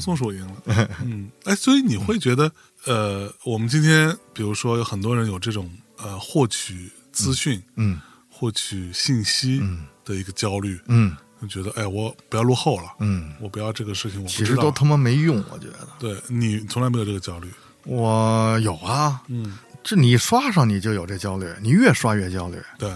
[0.00, 0.88] 松鼠赢了。
[1.04, 2.48] 嗯，哎，所以你会觉得，
[2.86, 8.00] 呃，我们今天比如说有很多人有这种呃获取资讯、嗯。
[8.30, 9.60] 获取信息
[10.04, 11.16] 的一个焦虑，嗯。
[11.16, 11.16] 就
[11.46, 14.56] 觉得哎，我不要落后了，嗯，我不要这个事情我不其知道。
[14.56, 15.88] 实都他妈没用，我觉得。
[15.98, 17.50] 对你从来没有这个焦虑，
[17.84, 22.92] 我有啊，嗯，这你刷上你就有这焦虑，你越刷越焦虑，对，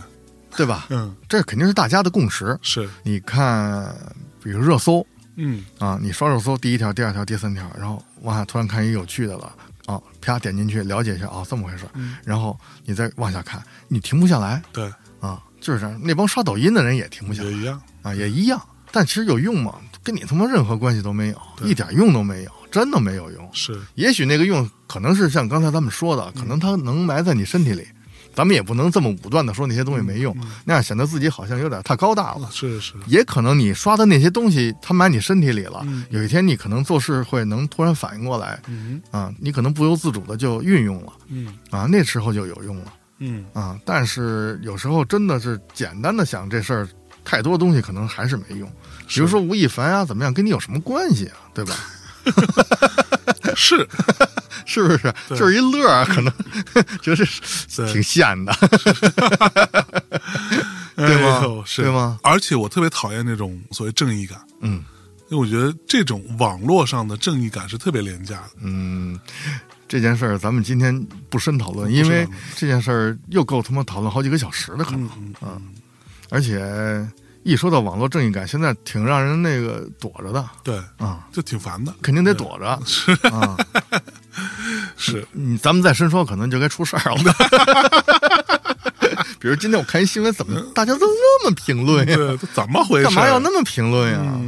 [0.57, 0.87] 对吧？
[0.91, 2.59] 嗯，这肯定是大家的共识。
[2.63, 3.95] 是，你看，
[4.43, 9.53] 比如热搜嗯啊，你刷热搜第一条、第二条、第三条，然后往下突然看一有趣的了
[9.87, 14.91] 啊，啪点进去了解一下啊，这么回事，嗯然后你再往下看，你停不下来对，
[15.21, 16.01] 啊，就是这样。
[16.03, 18.61] 那帮刷抖音的人也停不下来也一样，啊，也一样。
[18.93, 19.75] 但其实有用吗？
[20.03, 23.51] 跟你他妈任何关系都没有，一点用都没有，真的没有用。
[23.53, 27.87] 是，也许那个用可能是像刚才咱们说的，可能它能埋在你身体里。
[28.35, 32.51] 咱们也不能这么武断的说那些东西没用，那样显得自己好像有点太高大了。
[32.53, 35.81] 是是，也可能你刷的那些东西，它埋你身体里了。
[35.87, 43.81] 嗯有一天你可能做事会能突然反应过来，嗯啊，你可能不由自主的就运用了，嗯啊，那时候就有用了，嗯，啊。
[43.87, 46.89] 但是有时候真的是简单的想这事儿，
[47.27, 48.67] 太多东西可能还是没用。
[49.09, 51.37] 比如说吴亦凡啊，怎么样，跟你有什么关系啊？
[51.53, 51.75] 对吧？
[53.55, 53.87] 是，
[54.65, 55.13] 是不是？
[55.29, 56.33] 就是一乐儿，可能
[57.03, 57.41] 觉得是
[57.93, 58.53] 挺现的。
[60.97, 61.43] 对吗
[61.77, 62.19] 对吗？
[62.23, 64.83] 而且我特别讨厌那种所谓正义感，嗯
[65.29, 68.51] 因为我觉得这种网络上的正义感是特别廉价的。
[68.63, 69.19] 嗯，
[69.89, 70.97] 这件事儿咱们今天
[71.29, 75.05] 不深讨论，因为这件事儿又够他妈讨论好几个小时的可能。
[75.17, 75.63] 嗯嗯，
[76.31, 77.07] 而且
[77.43, 81.95] 一说到网络正义感，现在挺让人那个躲着的对，啊，就挺烦的。
[82.03, 83.57] 肯定得躲着是啊。
[84.97, 87.19] 是，你，咱们再深说，可能就该出事儿了。
[89.39, 92.17] 比如今天我看一新闻，怎么大家都那么评论呀？
[92.17, 93.05] 对，这怎么回事？
[93.05, 94.41] 干嘛要那么评论呀？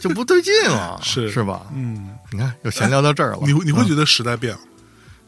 [0.00, 1.62] 就不对劲了， 是是吧？
[1.74, 3.38] 嗯，你看，又闲聊到这儿了。
[3.42, 4.60] 你你会嗯觉得时代变了？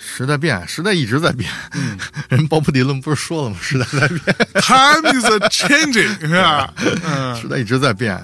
[0.03, 1.51] 时代变，时代一直在变。
[1.75, 1.99] 嗯
[2.31, 3.57] 人鲍勃迪伦不是说了吗？
[3.61, 4.21] 时代在变
[4.55, 6.73] ，Time is a changing， 是吧？
[7.05, 8.21] 嗯时代一直在变，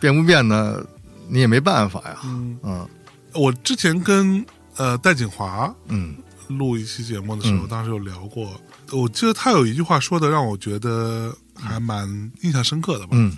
[0.00, 0.80] 变不变呢？
[1.28, 2.16] 你也没办法呀。
[2.24, 2.88] 嗯，嗯
[3.34, 4.44] 我之前跟
[4.76, 6.16] 呃戴锦华嗯
[6.48, 8.58] 录一期节目的时候，嗯当时有聊过，
[8.92, 12.08] 我记得他有一句话说的让我觉得还蛮
[12.40, 13.10] 印象深刻的吧。
[13.12, 13.36] 嗯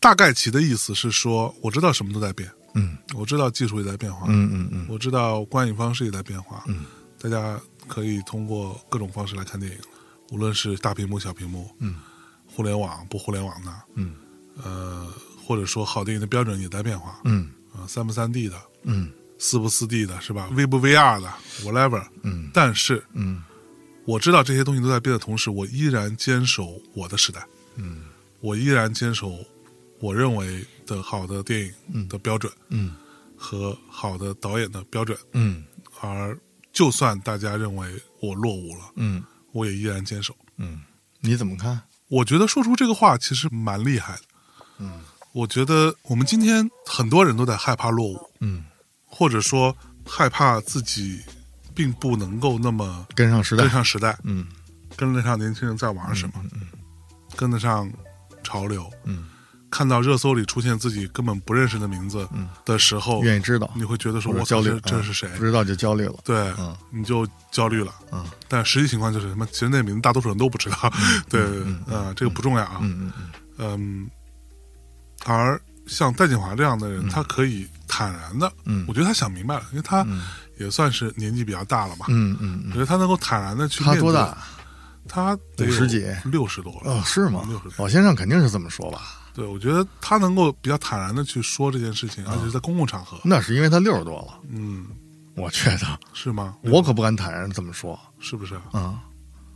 [0.00, 6.84] 大概其的意思是说，我知道什么都在变，嗯我知道技术也在变化，嗯嗯嗯我知道观影方式也在变化，嗯
[7.20, 9.78] 大家可以通过各种方式来看电影，
[10.30, 11.96] 无论是大屏幕、小屏幕，嗯，
[12.46, 14.14] 互联网不互联网的，嗯。
[14.62, 15.06] 呃，
[15.46, 17.50] 或者说好电影的标准也在变化，嗯。
[17.72, 19.12] 啊、三不三 D 的，嗯。
[19.38, 22.04] 四不四 D 的，是吧？V 不 VR 的，whatever。
[22.22, 22.50] 嗯。
[22.52, 23.42] 但是嗯。
[24.04, 27.46] 我知道这些东西都在变的同时，我依然坚守我的时代，
[27.76, 28.06] 嗯。
[28.40, 29.32] 我依然坚守
[30.00, 32.96] 我认为的好的电影的标准嗯。
[33.36, 35.64] 和好的导演的标准，嗯。
[36.00, 36.36] 而
[36.78, 39.20] 就算大家认为我落伍了，嗯
[39.50, 40.32] 我也依然坚守。
[40.58, 40.80] 嗯，
[41.18, 41.82] 你怎么看？
[42.06, 44.22] 我觉得说出这个话其实蛮厉害的。
[44.78, 45.00] 嗯，
[45.32, 48.64] 我觉得我们今天很多人都在害怕落伍，嗯，
[49.04, 49.76] 或者说
[50.06, 51.20] 害怕自己
[51.74, 53.72] 并不能够那么跟上时代跟。
[53.72, 54.46] 上时代，嗯
[54.94, 56.68] 跟得上年轻人在玩什么，嗯
[57.34, 57.92] 跟得上
[58.44, 58.88] 潮流。
[59.02, 59.26] 嗯，
[59.70, 62.26] 看到热搜里出现自己根本不认识的名字
[62.64, 67.92] 的时候，愿意知道，你会觉得说：“我焦虑这，这是谁嗯不知道就焦虑了。？”对，嗯你就焦虑了。
[68.12, 69.46] 嗯但实际情况就是什么？
[69.46, 70.92] 其实那名字大多数人都不知道。
[71.28, 71.42] 对，
[71.86, 72.78] 呃，这个不重要啊。
[72.80, 74.10] 嗯嗯嗯，
[75.26, 80.06] 而像戴锦华这样的人，他可以坦然的，嗯我觉得他想明白了，因为他
[80.58, 84.38] 也算是年纪比较大了嘛，嗯嗯嗯我觉得他能够坦然的去面对他多大？
[85.10, 86.92] 他五十几六十多了。
[86.92, 87.70] 哦，是吗六十？
[87.80, 89.17] 老先生肯定是这么说吧？
[89.38, 93.16] 对，我觉得他能够比较坦然的去说这件事情，而且是在公共场合。
[93.22, 94.86] 那是因为他六十多了，嗯，
[95.36, 96.56] 我觉得是吗？
[96.62, 98.56] 我可不敢坦然这么说是不是？
[98.72, 99.00] 啊，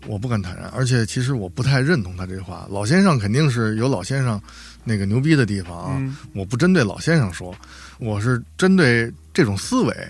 [0.07, 2.65] 我不敢坦然，而且其实我不太认同他这话。
[2.71, 4.41] 老先生肯定是有老先生
[4.85, 7.53] 那个牛逼的地方啊，嗯我不针对老先生说，
[7.99, 10.09] 我是针对这种思维，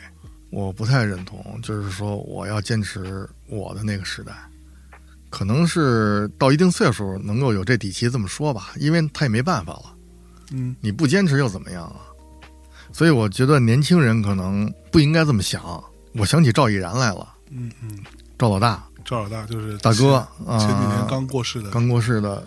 [0.50, 1.58] 我不太认同。
[1.62, 4.34] 就是说，我要坚持我的那个时代，
[5.32, 9.84] 可能是到一定岁数能够有这底气这么说吧，因为他也没办法了。
[10.52, 12.04] 嗯你不坚持又怎么样啊？
[12.92, 15.82] 所以我觉得年轻人可能不应该这么想。
[16.14, 17.98] 我想起赵毅然来了，嗯嗯，
[18.38, 20.16] 赵老大赵老大就是大哥
[20.46, 21.70] 啊，前几年刚过世的。
[21.70, 22.46] 刚过世的，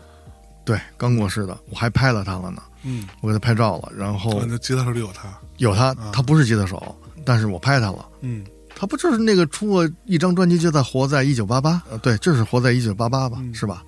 [0.64, 5.24] 对，刚过世的，我还拍了他了呢，嗯，我给他拍照了，然后啊那吉他手里有他。
[5.58, 8.06] 有他啊，他不是吉他手，但是我拍他了。
[8.22, 8.46] 嗯
[8.76, 11.74] 他不就是那个出过一张专辑，就在《活在一九八八》？
[11.90, 13.54] 呃，对，就是《活在一九八八》吧，嗯。
[13.54, 13.84] 是吧？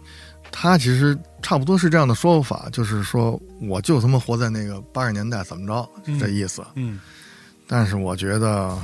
[0.49, 6.17] 他其实差不多是这样的说法，就是说我就他妈活在那个八十年代，怎么着嗯。
[6.17, 6.63] 这意思。
[6.75, 6.99] 嗯。
[7.67, 8.75] 但是我觉得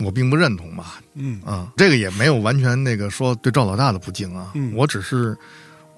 [0.00, 1.40] 我并不认同吧，嗯。
[1.44, 4.74] 啊、这个也没有完全那个说对赵老大的不敬啊，嗯。
[4.74, 5.38] 我只是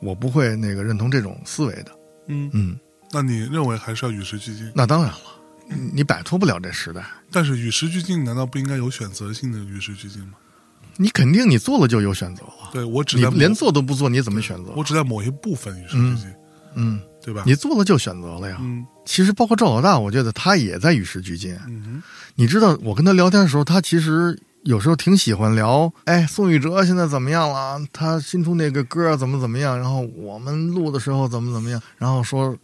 [0.01, 1.91] 我不会那个认同这种思维的，
[2.27, 2.79] 嗯，嗯，
[3.11, 4.71] 那你认为还是要与时俱进？
[4.75, 5.19] 那当然了，
[5.93, 10.35] 你摆脱不了这时代，但是与时俱进，难道不应该有选择性的与时俱进吗？
[10.97, 14.73] 你肯定你做了就有选择了，对我只连做都不做，你怎么选择？
[14.77, 16.35] 我只在某一部分与时俱进，
[16.75, 17.43] 嗯，对吧？
[17.47, 18.59] 你做了就选择了呀。
[18.61, 21.57] 嗯其实包括赵老大，我觉得他也在与时俱进。
[21.67, 22.01] 嗯
[22.37, 27.81] 你知道，我跟他聊天的时候，他其实有时候挺喜欢聊，哎，宋雨哲现在怎么样了？
[27.93, 29.77] 他新出那个歌怎么怎么样？
[29.77, 31.83] 然后我们录的时候怎么怎么样？
[31.97, 32.57] 然后说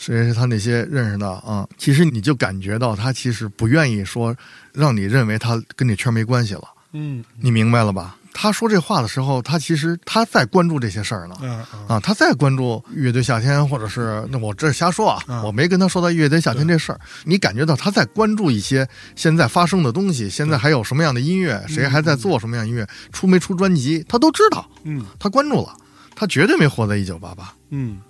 [0.00, 1.68] 谁是他那些认识的啊？
[1.76, 4.34] 其实你就感觉到他其实不愿意说
[4.72, 7.22] 让你认为他跟这圈没关系了，嗯。
[7.38, 8.16] 你明白了吧？
[8.32, 11.34] 他说这话的时候，他其实他在关注这些事儿呢。
[11.42, 17.00] 嗯啊啊啊，他在关注乐队夏天，或者是那我这是瞎说啊，啊我没跟他说到乐队夏天这事儿。
[17.24, 25.04] 你感觉到他在关注一些现在发生的东西，现在还有什么样的音乐，谁还在做什么样的音乐，出没出专辑，他都知道，嗯。
[25.18, 25.76] 他关注了，
[26.14, 28.00] 他绝对没活在一九八八，嗯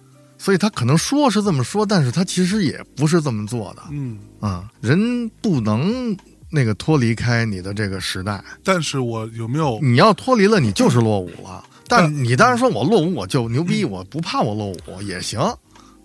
[0.41, 4.19] 所以他可能说是这么说，但是他其实也不是这么做的嗯。
[4.41, 6.17] 啊、人不能
[6.51, 11.63] 那个脱离开你的这个时代，但是我有没有你要脱离了，你就是落伍了。
[11.87, 15.39] 但你当然说我落伍我就牛逼，我不怕我落伍也行，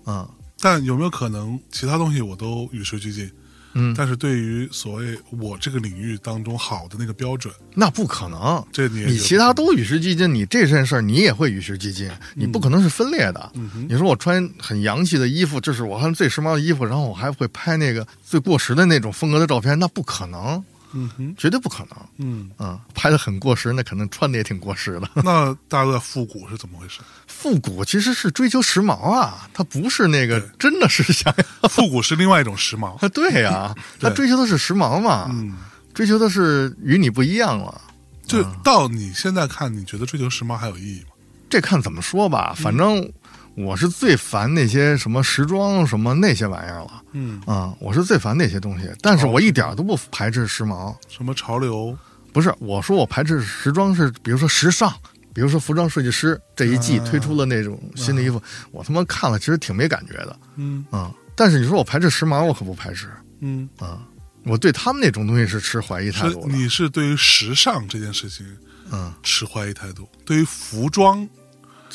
[0.05, 0.27] 嗯
[0.59, 3.31] 但有没有可能其他东西我都与时俱进？
[3.75, 8.65] 嗯，但是对于所谓我这个领域当中好的那个标准，那不可能。
[8.71, 13.51] 这你你其他都与时俱进，你这件事儿你也会与时俱进，你不可能是分裂的。
[13.55, 20.63] 嗯你说我穿很洋气的衣服，这是我穿最时髦的衣服，然后我还会拍那个最过时的那种风格的照片，那不可能，
[20.95, 21.89] 嗯哼绝对不可能。
[22.17, 25.09] 嗯，嗯，拍的很过时，那可能穿的也挺过时的。
[25.23, 27.01] 那大哥复古是怎么回事？
[27.27, 31.67] 复古其实是追求时髦啊，它不是那个真的是想要。
[31.69, 32.95] 复古是另外一种时髦。
[33.03, 35.53] 啊，对呀、他追求的是时髦嘛，嗯，
[35.93, 37.81] 追求的是与你不一样了。
[38.25, 41.09] 就到你现在看，你觉得追求时髦还有意义吗？
[41.47, 43.07] 这看怎么说吧，反正
[43.55, 48.89] 我是最烦那些什么时装什么那些玩意儿了嗯，啊、我是最烦那些东西。
[49.01, 51.97] 但是我一点都不排斥时髦，什么潮流？
[52.33, 54.93] 不是我说我排斥时装是，比如说时尚。
[55.33, 58.41] 比如说，服装设计师这一季啊推出了那种新的衣服，
[58.71, 63.09] 我他妈看了其实挺没感觉的，嗯啊、但是你说我排斥时髦，我可不排斥
[63.41, 63.99] 嗯，啊、
[64.45, 66.55] 我对他们那种东西是持怀疑态度的。
[66.55, 68.47] 你是对于时尚这件事情
[68.93, 71.27] 嗯，持怀疑态度，对于服装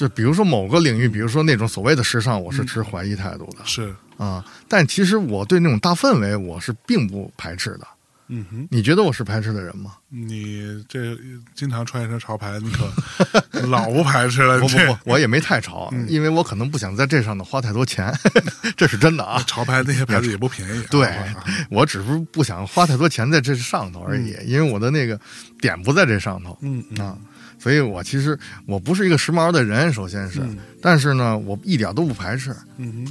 [0.01, 4.43] 就比如说某个领域，比如说那种所谓的时尚，我是持怀疑态度的是，啊。
[4.67, 7.87] 但其实我对那种大氛围，我是并不排斥的。
[8.29, 9.97] 嗯哼，你觉得我是排斥的人吗？
[10.09, 11.15] 你这
[11.55, 14.59] 经常穿一身潮牌，你可老不排斥了。
[14.63, 18.11] 不不不，我也没太潮，因为我可能不想在这上头花太多钱，
[18.79, 19.45] 这是真的啊。
[19.47, 20.87] 潮牌那些牌子也不便宜啊。
[20.91, 25.21] 对啊我只是不想花太多钱在这上头而已，因为我的那个
[25.61, 27.19] 点不在这上头嗯嗯啊。
[27.61, 28.37] 所以我其实
[28.67, 32.57] 我不是一个时髦的人，首先是，嗯但是呢，我一点都不排斥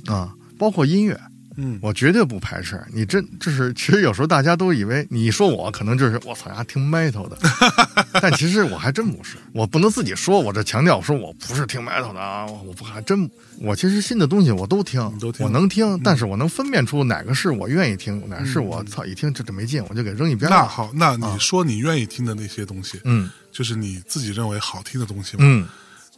[0.07, 1.17] 啊，包括音乐。
[1.61, 2.81] 嗯，我绝对不排斥。
[2.93, 7.37] 你真就是，其实有时候大家都以为你说我可能就是我操呀听 metal 的，
[8.21, 13.29] 但其实我还真不是，我不能自己说，我这强调我说我不是听 metal 的啊，我不还真
[13.59, 20.57] 我其实新的东西我都听，都听我能听，但是我能分辨出哪个是我愿意听，哪个是我操一听这这没劲，我就给扔一边了。
[20.57, 23.29] 那好，那你说你愿意听的那些东西，嗯。
[23.51, 25.39] 就是你自己认为好听的东西吗？
[25.43, 25.67] 嗯。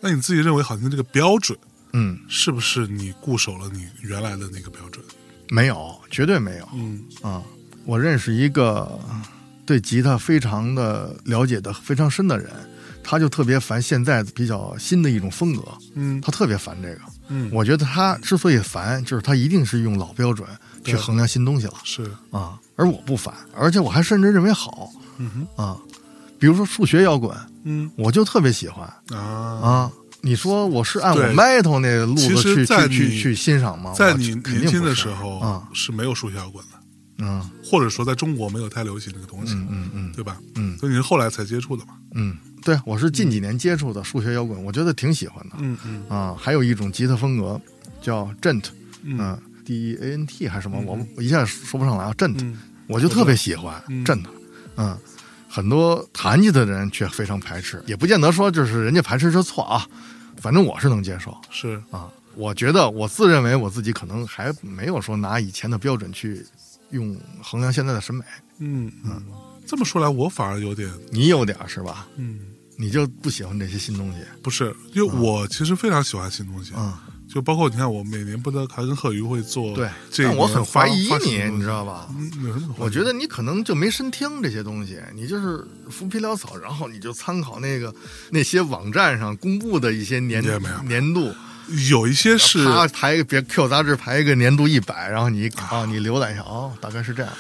[0.02, 1.58] 那你自己认为好听的这个标准，
[1.94, 5.04] 嗯，是不是你固守了你原来的那个标准？
[5.52, 6.68] 没有，绝对没有。
[6.74, 7.04] 嗯。
[7.22, 7.44] 啊！
[7.84, 8.98] 我认识一个
[9.66, 12.50] 对吉他非常的了解的非常深的人，
[13.04, 15.64] 他就特别烦现在比较新的一种风格，
[15.96, 16.22] 嗯。
[16.22, 17.02] 他特别烦这个。
[17.28, 20.48] 嗯，我觉得他之所以烦，就是他一定是用老标准
[20.86, 21.74] 去衡量新东西了。
[21.84, 24.90] 是，啊，而我不烦，而且我还甚至认为好。
[25.18, 25.78] 嗯啊。
[26.40, 27.36] 比如说数学摇滚，
[27.66, 27.92] 嗯。
[27.98, 28.88] 我就特别喜欢。
[29.10, 29.92] 啊，啊。
[30.22, 33.94] 你说我是按我对 metal 那个路子去去去去欣赏吗？
[33.96, 36.80] 在你肯年轻定的时候啊，是没有数学摇滚的，
[37.20, 37.50] 嗯。
[37.64, 40.12] 或者说在中国没有太流行这个东西，嗯嗯嗯。
[40.14, 40.38] 对吧？
[40.56, 40.78] 嗯。
[40.78, 41.94] 所以你是后来才接触的嘛？
[42.14, 45.56] 嗯，对，我是近几年接触的数学摇滚，我觉得挺喜欢的。
[45.60, 46.04] 嗯嗯。
[46.10, 46.36] 啊。
[46.38, 47.60] 还有一种吉他风格
[48.02, 48.66] 叫 gent，
[49.04, 49.18] 嗯。
[49.20, 52.60] 嗯，D E A N T 还是什么，我我一下说不上来啊，gent，嗯。
[52.88, 54.24] 我就特别喜欢嗯 gent，
[54.76, 54.98] 嗯。
[55.54, 59.86] 很多弹吉他的人却非常排斥，也不见得说就是人家排斥是错啊，
[60.42, 61.38] 反正我是能接受。
[61.50, 62.12] 是，啊。
[62.34, 66.46] 我觉得我自认为我自己可能还没有说拿以前的标准去
[66.92, 67.14] 用
[67.44, 68.24] 衡量现在的审美，
[68.60, 69.22] 嗯嗯，
[69.68, 72.08] 这么说来，我反而有点，你有点是吧？
[72.16, 72.40] 嗯，
[72.78, 74.20] 你就不喜欢这些新东西？
[74.42, 76.94] 不是，因为我其实非常喜欢新东西，嗯，
[77.34, 79.88] 就包括你看，我每年不得还跟贺鱼会做，对。
[80.12, 82.10] 这但我很怀疑你，你知道吧？
[82.78, 87.94] 我觉得你可能就没深听这些东西，你就是浮皮潦草，然后你就参考那个
[88.32, 90.44] 那些网站上公布的一些年
[90.86, 91.34] 年度，
[91.90, 97.32] 有一些是他排别 Q 杂志排一个年度一百，然后你啊你浏览一下，哦，大概是这样，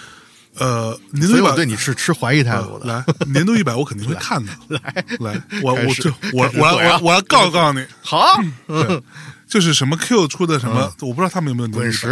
[0.57, 2.85] 呃，年度一百所以我对你是持怀疑态度的。
[2.85, 4.51] 来 年度一百，我肯定会看的。
[4.67, 4.79] 来，
[5.19, 8.25] 来，我我就我我要我我要告诉告诉你， 好，
[8.67, 9.01] 嗯，
[9.47, 12.07] 就是什么 Q 出的什么，我不知道他们有没有滚石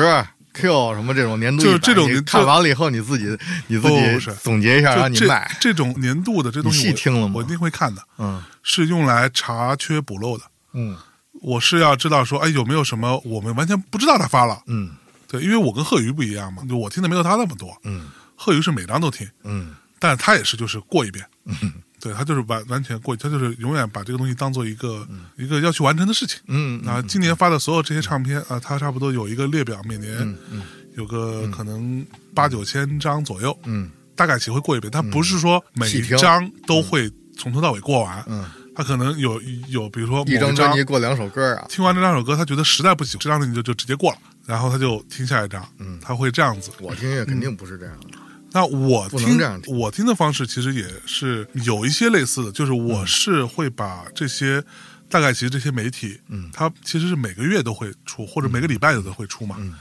[0.54, 3.26] Q 什么这种年度就是这种你看完了以后你自己
[3.68, 5.58] 你自己总结一下，然后就这你卖。
[5.60, 10.44] 这种年度的这东西细听了吗我一定会看的，嗯是用来查缺补漏的。
[10.74, 10.98] 嗯
[11.42, 14.62] 我是要知道说，哎，有没有什么我们完全不知道他发了？
[14.68, 14.90] 嗯
[15.28, 17.70] 对，因为我跟贺鱼不一样嘛，就我听的没有他那么多。
[17.84, 18.08] 嗯
[18.40, 19.76] 贺宇是每张都听，嗯。
[20.00, 21.74] 但是他也是就是过一遍，嗯。
[22.02, 25.06] 对他就是完完全过，他就是永远把这个东西当做一个、
[25.38, 26.40] 一个要去完成的事情。
[26.48, 30.18] 嗯啊，今年发的所有这些唱片啊，他差不多有一个列表，每年
[30.50, 30.62] 嗯
[30.96, 33.92] 有个可能八九千张左右，嗯。
[34.16, 34.90] 大概其会过一遍。
[34.92, 41.66] 他不是说每一张都会从头到尾过完，嗯，他可能有有，比如说某一张张专辑过两首歌啊。
[41.70, 46.00] 听完这两首歌，他觉得实在不行，这张专辑就就直接过了，然后他就听下一张，嗯。
[46.02, 46.72] 他会这样子。
[46.80, 48.18] 我听音乐肯定不是这样的。
[48.52, 49.78] 那我不能听这样听。
[49.78, 54.64] 我听的方式其实也是有一些类似的，就是嗯我是会把这些。
[55.12, 56.52] 大概其实这些媒体，嗯。
[56.54, 59.56] 它其实是每个月都会出，或者每个礼拜有的会出嘛。
[59.58, 59.74] 嗯。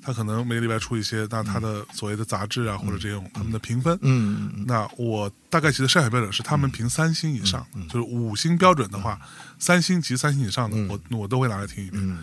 [0.00, 9.18] 它可能每个礼拜出一些，那它的所谓的杂志啊，或者这种他们的评分，嗯那我大概其实筛选标准是他们评三星以上，就是五星标准的话，
[9.58, 12.00] 三星及三星以上的，我我都会拿来听一遍。
[12.00, 12.18] 嗯，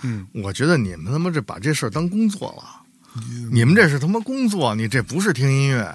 [0.00, 2.85] 嗯，我觉得你们他妈这把这事儿当工作了。
[3.50, 5.94] 你们这是他妈工作，你这不是听音乐，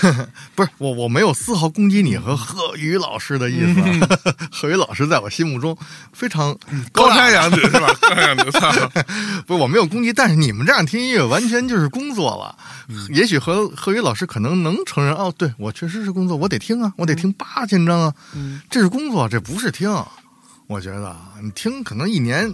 [0.54, 3.80] 不是我我没有丝毫攻击你和贺宇老师的意思。
[4.50, 5.76] 贺宇老师在我心目中
[6.12, 6.56] 非常
[6.92, 7.92] 高大山仰止是吧？
[8.00, 8.50] 高山仰止，
[9.46, 12.56] 不是我没有攻击，但是你们这样听音乐完全就是工作了。
[13.10, 19.90] 也许何何宇老师可能能承认，哦，对我确实是工作，我得听啊，我得听八千张啊，嗯这是工作，这不是听。
[20.66, 22.50] 我觉得啊你听可能一年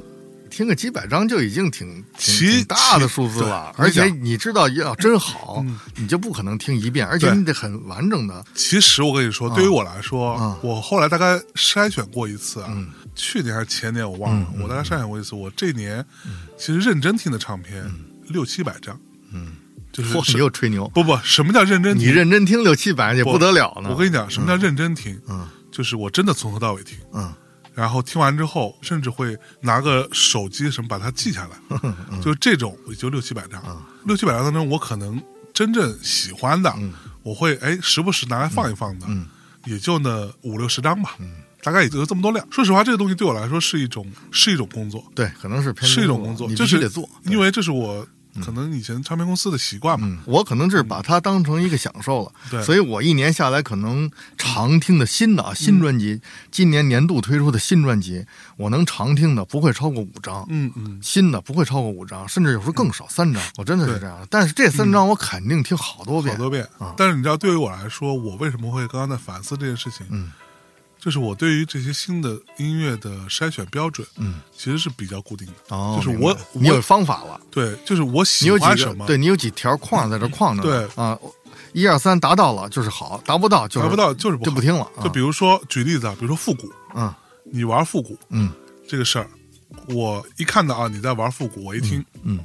[0.51, 8.45] 听个几百张就已经挺挺挺大的数字了，而且你你知道要真好嗯，你就不可能听一遍，而且你得很完整的。
[8.55, 15.35] 其实我跟你说，对于我来说，啊我后来大概筛选过一次啊，嗯去年还是前年我忘了，我大概筛选过一次。
[15.35, 16.05] 我这年
[16.59, 17.91] 其实认真听的唱片
[18.29, 18.99] 六七百张，
[19.33, 19.53] 嗯，
[19.93, 22.05] 就是嚯，你又吹牛，不不，什么叫认真你？
[22.05, 23.91] 认真听六七百也不不得了呢。
[23.91, 25.21] 我跟你讲，什么叫认真听？
[25.29, 27.33] 嗯就是我真的从头到尾听，嗯
[27.75, 33.63] 然后听完之后，甚至会拿个手机什么把它记下来，嗯就这种也就六七百张，
[34.05, 35.23] 六七百张当中，我可能
[35.55, 36.75] 真正喜欢的，
[37.23, 39.27] 我会哎时不时拿来放一放的，嗯
[39.67, 41.17] 也就那五六十张吧，
[41.63, 42.47] 大概也就这么多量。
[42.51, 48.07] 说实话，这个东西对我来说是一种是一种工作，对，可能是偏是一种工作，你就是得做，因为这是我
[48.45, 50.07] 可能以前唱片公司的习惯嘛。
[50.09, 56.21] 嗯，我可能就是把它当成一个享受了，对所以我一年下来可能常听的新的啊新专辑，
[56.51, 58.25] 今年年度推出的新专辑，
[58.57, 64.27] 我能常听的不会超过五张，嗯嗯，新的不会超过五张，甚至有时候更少三张，我真的是这样。
[64.31, 66.95] 但是这三张我肯定听好多遍，好多遍啊。
[66.97, 70.07] 但是你知道，对于我来说，我为什么会刚刚在反思这件事情？
[70.11, 70.31] 嗯，
[71.01, 75.55] 就是我对于这些新的音乐的筛选标准，嗯，其实是比较固定的。
[75.75, 80.87] 哦，就是我你有我方法了，对，就是我你喜欢什么，对你有几条框在这框着，对。
[81.03, 81.19] 啊，
[81.73, 85.03] 一二三达到了就是好，达不到就是达不到就是就不听了，啊。
[85.03, 87.13] 就比如说举例子啊，比如说复古，嗯。
[87.53, 88.53] 你玩复古嗯。
[88.87, 89.29] 这个事儿，
[89.89, 92.39] 我一看到啊你在玩复古，我一听，嗯。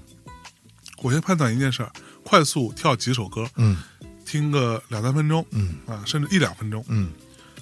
[1.02, 1.92] 我先判断一件事儿，
[2.24, 3.78] 快速跳几首歌，嗯。
[4.26, 5.76] 听个两三分钟，嗯。
[5.86, 7.12] 啊，甚至一两分钟，嗯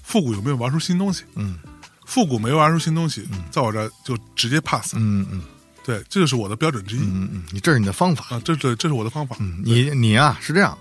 [0.04, 1.24] 复古有没有玩出新东西？
[1.36, 1.58] 嗯
[2.06, 4.94] 复古没玩出新东西，嗯在我这儿就直接 pass。
[4.96, 5.42] 嗯嗯
[5.86, 8.24] 对，这就是我的标准之一嗯嗯，你这是你的方法。
[8.36, 9.36] 啊，这这这是我的方法。
[9.40, 10.78] 嗯，你你啊是这样，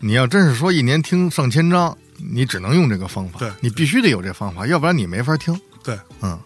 [0.00, 5.58] 你要真是说一年听上千张，你只能用这个方法，对你必须得有这方法，要不然你没法听。
[5.82, 6.38] 对，嗯，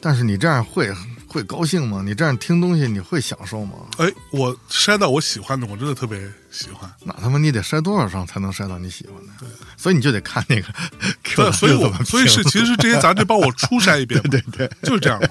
[0.00, 0.90] 但是你这样会
[1.26, 2.02] 会高兴吗？
[2.02, 3.74] 你这样听东西你会享受吗？
[3.98, 6.90] 哎，我筛到我喜欢的，我真的特别喜欢。
[7.04, 9.32] 那他妈你得筛多少张才能筛到你喜欢的？
[9.86, 10.66] 所以你就得看那个
[11.36, 15.28] 对，所以我所以是其实是这些杂志帮我初筛一遍嘛， 对对就是这样嘛。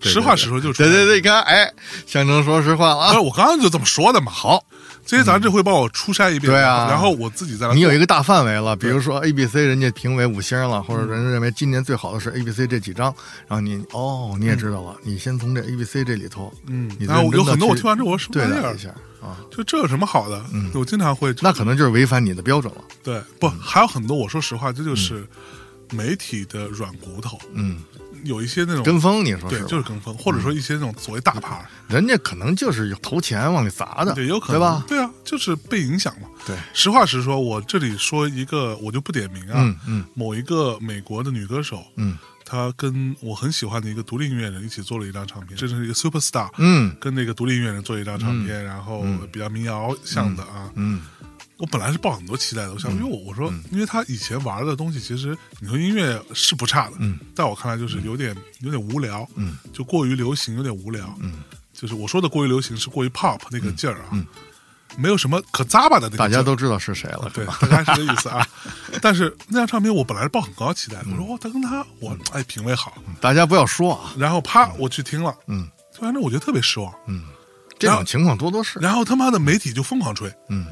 [0.00, 1.68] 实话实说就是对对对，你看，哎，
[2.06, 4.30] 象征说实话了啊不是，，我刚刚就这么说的嘛。
[4.30, 4.64] 好，
[5.04, 7.74] 这些杂志会帮我初筛一遍，对啊然后我自己再来做。
[7.74, 13.12] 你有一个大范围了，比如说 A、B、C，人家评为五星了，或者人家认为今年最好的是 A、B、C 这几张，
[13.48, 18.78] 然后你哦你也知道了，你先从这 A、B、C 这里头，嗯，你然后有很多我去听完之后，我说什么玩意儿对待一？
[18.78, 20.44] 下啊，就这有什么好的？
[20.52, 22.82] 嗯我经常会那可能就是违反你的标准了。
[23.02, 24.16] 对，不还有很多。
[24.16, 25.26] 我说实话，这就是
[25.90, 27.82] 媒体的软骨头，嗯，
[28.24, 29.60] 有一些那种跟风你说对？
[29.62, 34.84] 就是跟风，或者说一些那种所谓大牌，人家可能就是有投钱往里砸的，对，有可能对吧？
[34.88, 36.28] 对啊，就是被影响嘛。
[36.46, 42.16] 对，实话实说，我这里说一个，我就不点名啊，嗯嗯某一个美国的女歌手，嗯
[42.50, 46.96] 她跟我很喜欢的一个独立音乐人一起做了一张唱片，这是一个 super star，嗯。
[46.98, 50.68] 跟那个独立音乐人做一张唱片，然后比较民谣向的啊。
[50.74, 51.02] 嗯。
[51.58, 61.34] 我本来是抱很多期待的，我想，哟，我说，因为他以前玩的东西，其实你说音乐是不差的，嗯，在我看来就是有点有点无聊，嗯，就过于流行，有点无聊，嗯，
[61.72, 64.26] 就是我说的过于流行是过于 pop 那个劲儿啊，嗯
[64.96, 68.46] 没有什么可咂巴的那个，大家都知道是谁了，对大概是这意思啊。
[69.00, 75.68] 但是那张唱片我本来是抱很高期待的，我说哇，他跟他我哎品味好，大家不要说啊，然后啪我去听了，嗯，
[75.98, 76.92] 反正我觉得特别失望。
[77.06, 77.24] 嗯，
[77.78, 80.66] 这种情况多多是，然后他妈的媒体就疯狂吹，嗯，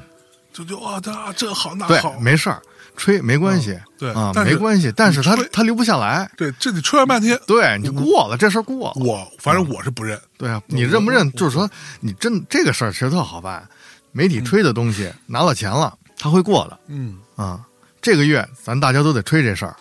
[0.52, 2.60] 就就哇，他这好那对好，，没事儿，
[2.96, 11.30] 吹没关系，对啊，没关系，但是他他留不下来，对，这你吹完半天，对，你就过了，这事儿过了，我反正我是不认，对啊，你认不认？
[11.32, 11.68] 就是说，
[12.00, 13.68] 你真这个事儿其实特好办，
[14.12, 16.78] 媒体吹的东西拿到钱了，他会过的。
[16.86, 17.64] 嗯，啊。
[18.00, 19.76] 这个月咱大家都得吹这事儿，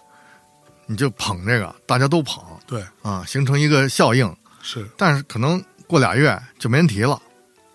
[0.88, 2.44] 你就捧这个，大家都捧。
[2.66, 4.36] 对，啊，形成一个效应。
[4.62, 7.22] 是，但是可能过俩月就没人提了，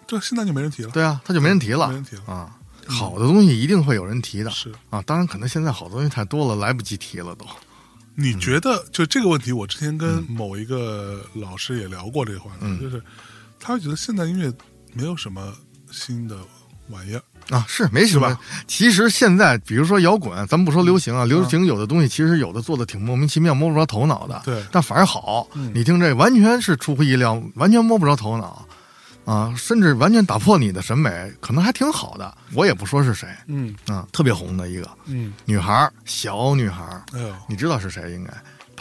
[0.05, 1.87] 对现在就没人提了，对啊，他就没人提了。
[1.89, 2.59] 没人提了，啊。
[2.89, 4.51] 好的东西一定会有人提的。
[4.51, 4.73] 是。
[4.91, 7.47] 啊，当然可能现在好东西太多了，来不及提了都。
[8.17, 12.81] 你觉得就这个问题，我之前跟某一个老师也聊过这个话题，嗯。
[12.81, 13.01] 就是
[13.61, 14.53] 他会觉得现在音乐
[14.93, 15.55] 没有什么
[15.93, 16.37] 新的
[16.89, 17.23] 玩意儿，
[17.55, 18.37] 啊，是没什么。
[18.67, 24.41] 其实现在，比如说摇滚，咱们不说流行啊，流行有的东西其实有的做的挺莫名其妙，摸不着头脑的。
[24.45, 25.47] 对但反而好。
[25.55, 28.67] 嗯你听这完全是出乎意料，完全摸不着头脑
[29.25, 32.35] 啊，甚至完全打破你的审美，可能还挺好的。
[32.55, 38.11] 我也不说是谁嗯啊，特别红的一个嗯，女孩，小女孩儿，哎呦，你知道是谁？
[38.13, 38.33] 应该。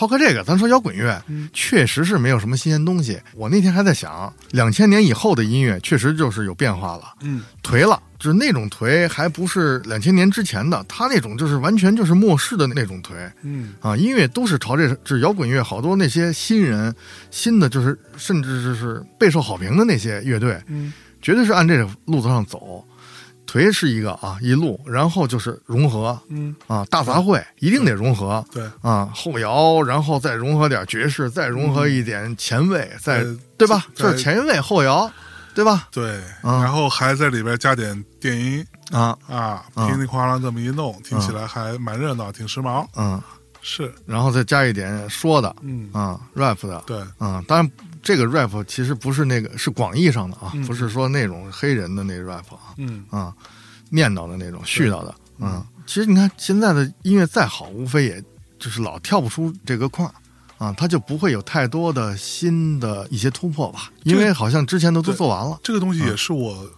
[0.02, 3.22] 抛开这个，咱说摇滚乐，嗯确实是没有什么新鲜东西。
[3.36, 7.14] 我那天还在想，两千年以后的音乐确实就是有变化了。
[7.22, 13.96] 嗯颓了，就是那种颓，还不是两千年之前的，他那种就是完全就是末世的那种颓嗯啊！
[13.96, 16.92] 音乐都是朝这，就是摇滚乐，好多那些新人，
[17.30, 20.92] 新的就是甚至就是备受好评的那些乐队，嗯
[21.22, 22.84] 绝对是按这个路子上走。
[23.52, 33.86] 颓是一个啊一路，然后就是融合嗯，啊大杂烩，一定得融合对，啊后摇，然后再融合点爵士，再融合一点前卫，再呃对吧？
[33.94, 35.12] 在就是前卫后摇，
[35.54, 35.90] 对吧？
[35.92, 43.22] 对，啊然后还在里边加点电音啊啊，啊噼里啪啦这么一弄，听起来还蛮热闹，挺时髦，嗯，
[43.62, 47.72] 是，然后再加一点说的嗯，啊，rap 的对，啊，当然
[48.02, 53.06] 这个 rap 其实不是那个是广义上的啊，嗯不是说那种黑人的那个 rap 啊嗯。
[53.10, 53.34] 啊，
[53.90, 55.64] 念叨的那种絮叨的嗯。
[55.86, 58.24] 其实你看现在的音乐再好，无非也
[58.58, 60.14] 就是老跳不出这个框儿
[60.58, 66.70] 啊，它就不会有太多的新的一些突破吧，因为好像之前都都做完了这个东西也是我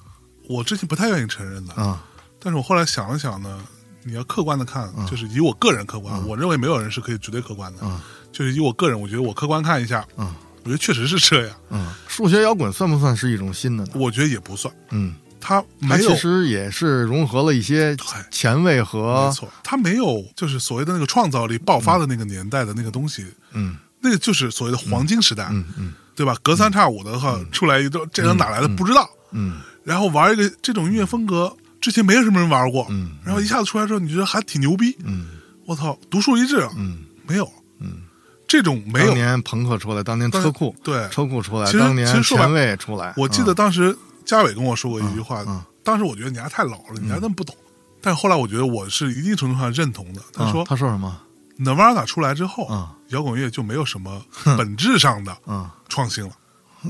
[0.49, 2.03] 我之前不太愿意承认的，啊
[2.39, 3.61] 但是我后来想了想呢，
[4.03, 7.99] 你要客观的看，嗯就是以我个人客观，我认为没有人是可以绝对客观的，嗯。
[8.32, 10.34] 就是以我个人，我觉得我客观看一下，嗯
[10.64, 13.91] 我觉得确实是这样，嗯，数学摇滚算不算是一种新的呢？
[13.95, 17.95] 我觉得也不算，嗯，它它没有其实也是融合了一些
[18.32, 26.36] 前卫和没错，它没有就是所谓的那个创造力爆发的那个年代的那个东西，嗯那个就是所谓的黄金时代，嗯嗯对吧？
[26.41, 35.28] 隔三差五的话、出来一段这人哪来的不知道，嗯然后玩一个这种音乐风格，之前没有什么人玩过，嗯然后一下子出来之后，你觉得还挺牛逼，嗯
[35.66, 36.70] 我操，独树一帜啊！
[36.78, 37.49] 嗯没有，
[37.80, 38.01] 嗯，
[38.48, 39.08] 这种没有。
[39.08, 45.44] 当年朋克出来，当年车库对，车库出来，其实前卫出来，我记得嗯当时嘉伟跟我说过一句话，
[45.84, 47.56] 当时我觉得你还太老了，你还那么不懂。
[48.02, 50.22] 但后来我觉得我是一定程度上认同的。
[50.34, 51.22] 他说啊他说什么
[51.58, 54.22] ？，Nirvana 出来之后，嗯摇滚乐就没有什么
[54.58, 56.32] 本质上的嗯，创新了。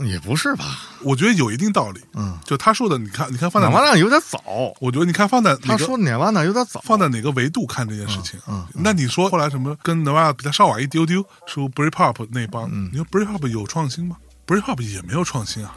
[0.05, 0.79] 也不是吧？
[1.01, 2.01] 我觉得有一定道理。
[2.13, 4.41] 嗯，就他说的，你看，你看放在涅瓦纳有点早，
[4.79, 8.39] 我觉得你看放在他说涅瓦纳有点早，放在哪个维度看这件事情？
[8.47, 14.17] 嗯那你说后来什么跟 Nirvana 比他稍晚一丢丢，说 Britpop 那帮，嗯你说 Britpop 有创新吗
[14.47, 15.75] ？Britpop 也没有创新啊。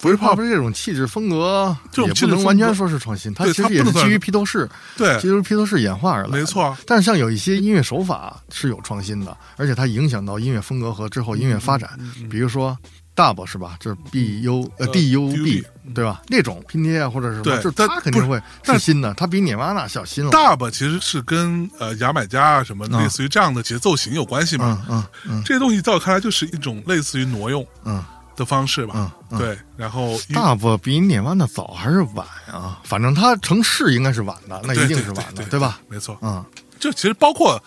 [0.00, 11.98] 不是怕不是这种气质风格，这种也气质风格不能完全说是创新，它其实也是基于披头士，对基于披头士演化而来，没错啊但是像有一些音乐手法是有创新的，而且它影响到音乐风格和之后音乐发展，
[12.30, 12.78] 比如说。
[13.18, 13.76] Dub 是吧？
[13.80, 15.64] 就是 B U 呃呃 D U B
[15.94, 16.22] 对吧？
[16.28, 20.30] 那种拼贴啊或者是什么，对就是它肯定会是新的，它比涅瓦纳小新了。
[20.30, 24.84] Dub 其实是跟呃牙买加啊什么嗯类似于这样的节奏型有关系嘛。
[24.88, 24.96] 嗯
[25.26, 28.04] 嗯嗯这些东西在我看来就是一种类似于挪用嗯
[28.36, 28.94] 的方式吧。
[28.96, 32.78] 嗯嗯对，然后因，dub 比涅瓦纳早还是晚啊？
[32.84, 35.80] 反正它成市应该是晚的，那一定是晚的，对对吧？
[35.88, 36.16] 没错。
[36.22, 36.44] 嗯
[36.78, 37.60] 就其实包括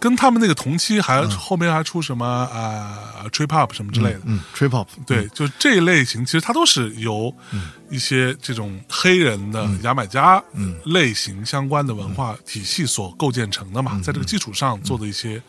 [0.00, 7.34] 跟他们那个同期还、后面还出什么啊、trip hop 什么之类的，嗯，trip hop，对，就这一类型，其实它都是由
[7.90, 10.42] 一些这种黑人的牙买加
[10.84, 15.42] 类型相关的文化体系所构建成的嘛，在这个基础上做的一些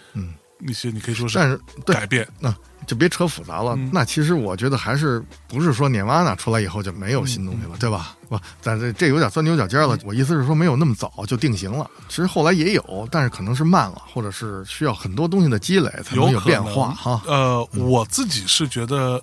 [0.62, 2.54] 嗯一些你可以说是但是对改变，那
[2.86, 3.78] 就别扯复杂了。
[3.94, 8.18] 那其实我觉得还是不是说涅瓦纳出来以后就没有新东西了，对吧？
[8.28, 9.98] 不，咱这这有点钻牛角尖了。
[10.04, 11.90] 我意思是说，没有那么早就定型了。
[12.10, 17.22] 其实后来也有，但是可能是慢了，或者是需要很多东西的积累才能有变化哈。
[17.26, 19.22] 呃，我自己是觉得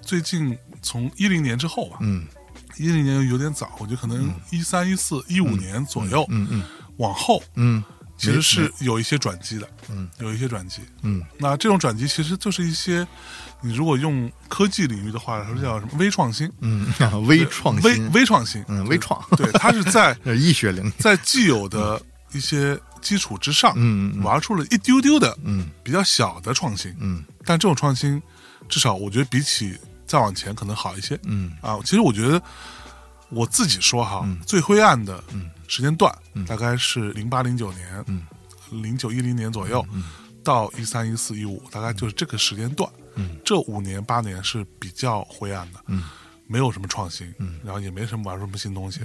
[0.00, 2.26] 最近从一零年之后吧，嗯
[2.78, 6.62] 一零年有点早，我觉得可能一三、一四、一五年左右，嗯嗯
[6.98, 7.82] 往后嗯
[8.16, 10.80] 其实是有一些转机的，嗯，有一些转机。
[11.02, 11.22] 嗯。
[11.38, 13.06] 那这种转机其实就是一些，
[13.60, 16.86] 你如果用科技领域的话，说叫什么微创新、嗯，
[17.26, 19.22] 微创微新，微创新，嗯微创。
[19.36, 20.92] 对，它是在 医学领域。
[20.98, 22.00] 在既有的
[22.32, 25.68] 一些基础之上，嗯嗯玩出了一丢丢的嗯。
[25.82, 27.24] 比较小的创新，嗯。
[27.44, 28.20] 但这种创新
[28.68, 31.18] 至少我觉得比起再往前可能好一些。
[31.24, 31.52] 嗯。
[31.60, 32.40] 啊，其实我觉得
[33.28, 35.22] 我自己说哈，最灰暗的
[35.68, 36.14] 时间段、
[36.46, 38.26] 大概是零八零九年，嗯。
[38.70, 39.86] 零九一零年左右，
[40.42, 42.90] 到一三一四一五，大概就是这个时间段。
[43.14, 43.36] 嗯。
[43.44, 46.04] 这五年八年是比较灰暗的，嗯。
[46.48, 47.60] 没有什么创新，嗯。
[47.64, 49.00] 然后也没什么玩什么新东西，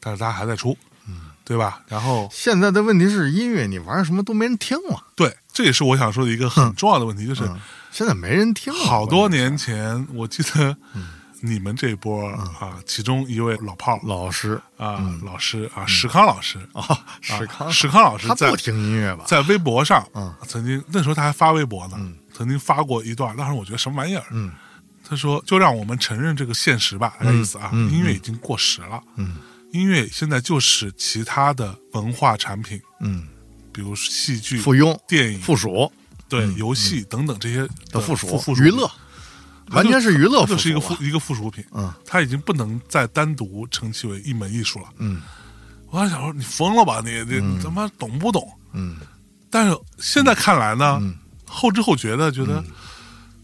[0.00, 0.76] 但是大家还在出，
[1.08, 1.30] 嗯。
[1.44, 1.82] 对吧？
[1.86, 7.60] 然后现在的问题是，音乐你玩什么都没人听了，对，这也是我想说的一个很重要的问题，就是嗯。
[7.90, 8.78] 现在没人听了。
[8.80, 10.76] 好多年前，我记得
[11.46, 14.00] 你们这一波啊，其中一位老炮儿。
[14.02, 14.58] 老师。
[14.78, 16.58] 啊，老师啊，石康老师。
[16.72, 19.24] 啊，啊史康，石康老师在他不听音乐吧？
[19.26, 20.34] 在微博上，嗯。
[20.48, 21.98] 曾经那时候他还发微博呢，
[22.32, 24.52] 曾经发过一段，当时我觉得什么玩意儿，嗯。
[25.06, 29.36] 他说就让我们承认这个现实吧，意思啊，音乐已经过时了，嗯。
[29.72, 33.28] 音乐现在就是其他的文化产品，嗯，
[33.70, 35.92] 比如戏剧、附庸、电影、附属。
[36.26, 38.90] 对游戏等等这些的附属附属娱乐，
[39.70, 44.86] 完全是娱乐 就是一个附一个附属品，嗯它已经不能再单独称其为一门艺术了。
[44.98, 45.22] 嗯
[45.90, 47.00] 我还想说，你疯了吧？
[47.04, 48.46] 你你你他妈懂不懂？
[48.72, 48.96] 嗯
[49.50, 51.14] 但是现在看来呢，嗯
[51.46, 52.62] 后知后觉的觉得，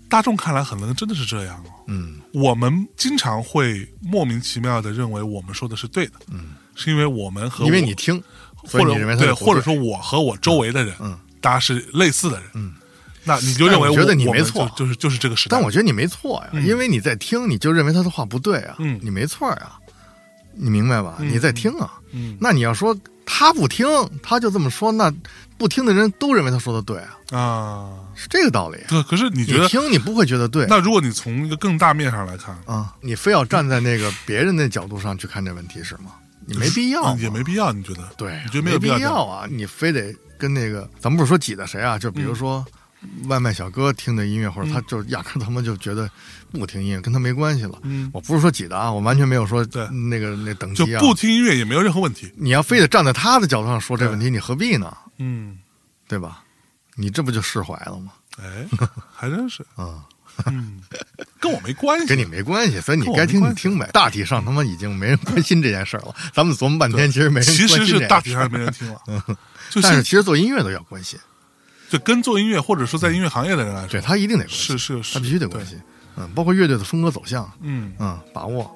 [0.09, 1.71] 大众看来可能真的是这样哦。
[1.87, 8.21] 嗯我们经常会莫名其妙的认为我们说的是对的，嗯，是因为我们和因为你听，
[8.57, 12.75] 或者对，或者说我和我周围的人，嗯大家是类似的人，嗯，
[13.25, 15.57] 那你就认为但我觉得你没错就就是就是这个时代。
[15.57, 19.73] 但我觉得你没错呀，因为你在听，你就认为他的话不对啊，嗯你没错呀，
[20.55, 21.17] 你明白吧？
[21.21, 23.87] 你在听啊，嗯那你要说他不听，
[24.23, 25.13] 他就这么说，那
[25.59, 26.99] 不听的人都认为他说的对
[27.31, 28.79] 啊，啊，是这个道理。
[28.89, 36.13] 对，可是你觉你得，听你不会觉得对那如果你从一个更大面上来看，啊，你非要站在那个别人的角度上去看这问题是吗？
[36.47, 38.03] 你没必要，嗯也没必要，你觉得？
[38.17, 39.47] 对，你觉得没有必要啊？
[39.49, 41.99] 你非得跟那个，咱们不是说挤的谁啊？
[41.99, 42.65] 就比如说。
[43.29, 46.11] 外卖小哥听的音乐，或者他就压根儿他妈就觉得
[46.53, 47.79] 不听音乐，跟他没关系了。
[47.83, 51.01] 嗯，我不是说挤的啊，我完全没有说对那个那等就级啊。
[51.01, 52.33] 不听音乐也没有任何问题。
[52.37, 54.97] 你要非得站在他的角度上说这问题，你何必呢？
[55.19, 55.59] 嗯，
[56.09, 56.43] 对吧？
[56.97, 58.13] 你这不就释怀了吗？
[58.39, 58.67] 哎，
[59.15, 60.05] 还真是，啊、
[60.47, 60.81] 嗯，
[61.41, 63.89] 跟我没关系，跟你没关系，所以你该听你听呗。
[63.93, 66.15] 大体上他妈已经没人关心这件事儿了。
[66.35, 69.01] 咱们琢磨半天，其实没人其实关心这件是大体上没人听了。
[69.71, 71.19] 就但是其实做音乐都要关心，
[71.91, 75.77] 就跟做音乐或者说在音乐行业的人来说，对他一定得关心，是是是，他必须得关心。
[76.17, 78.71] 嗯，包括乐队的风格走向，嗯嗯，把握。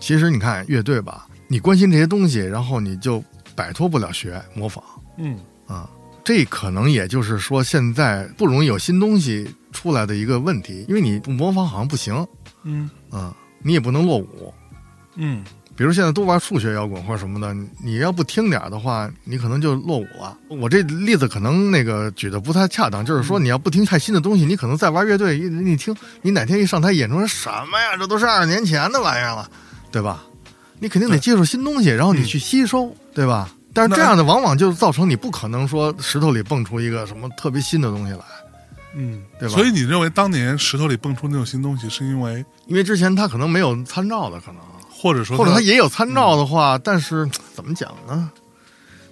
[0.00, 3.22] 其实你看乐队吧，你关心这些东西，然后你就
[3.54, 4.82] 摆脱不了学模仿
[5.18, 5.88] 嗯啊、
[6.24, 12.26] 这可能也就是说，现在不容易有新东西出来的一个问题，因为你不模仿好像不行，
[12.64, 13.32] 嗯嗯，
[13.62, 14.52] 你也不能落伍。
[15.14, 15.44] 嗯
[15.76, 17.54] 比如现在都玩数学摇滚或者什么的，
[17.84, 20.36] 你要不听点的话，你可能就落伍了。
[20.48, 27.94] 我这例子可能那个举的不太恰当，就是说你要不听太新的东西，你可能在玩乐队，一你听，你哪天一上台演出什么呀？
[27.98, 29.50] 这都是二十年前的玩意儿了，
[29.92, 30.24] 对吧？
[30.78, 33.50] 你肯定得接触新东西，然后你去吸收，对吧？
[33.74, 38.20] 但是这样的往往就造成你不可能说石头里蹦出一个什么特别新的东西来，
[38.94, 44.62] 嗯，对吧所以你认为当年石头里蹦出那种新东西，是因为因为之前他可能没有参照的可能。
[44.96, 48.30] 或者说或者他也有参照的话，但是怎么讲呢？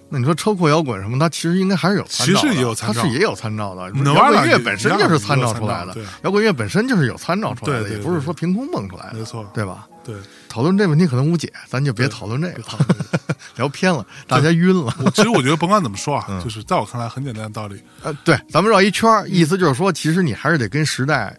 [0.07, 3.81] 那你说车库摇滚什么，它其实应该还是有参照的，其实也有参照它是也有参照的。
[4.13, 9.87] 摇滚乐本身就是参照出来的摇滚乐本身就是有参照出来的，也不是说凭空蹦出来的，没错对吧？
[10.03, 10.15] 对，
[10.47, 12.61] 讨论这问题可能无解，咱就别讨论这个，
[13.57, 14.95] 聊偏了，大家晕了。
[15.15, 21.35] 其实我觉得甭管怎么说嗯啊，就是在我看来很简单的道理，呃，对，咱们绕一圈，意思就是说，其实你还是得跟时代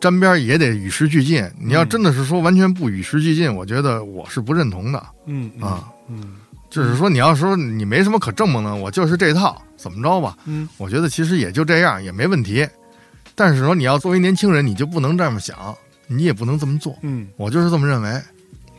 [0.00, 1.44] 沾边，也得与时俱进。
[1.58, 5.04] 你要真的是说完全不与时俱进，我觉得我是不认同的。
[5.26, 6.36] 嗯嗯啊嗯
[6.68, 10.36] 就是说你要说你没什么可证明的，我就是这套，怎么着吧？
[10.44, 12.66] 嗯，我觉得其实也就这样，也没问题。
[13.34, 15.74] 但是说你要作为年轻人，你就不能这么想，
[16.06, 16.96] 你也不能这么做。
[17.02, 18.20] 嗯，我就是这么认为，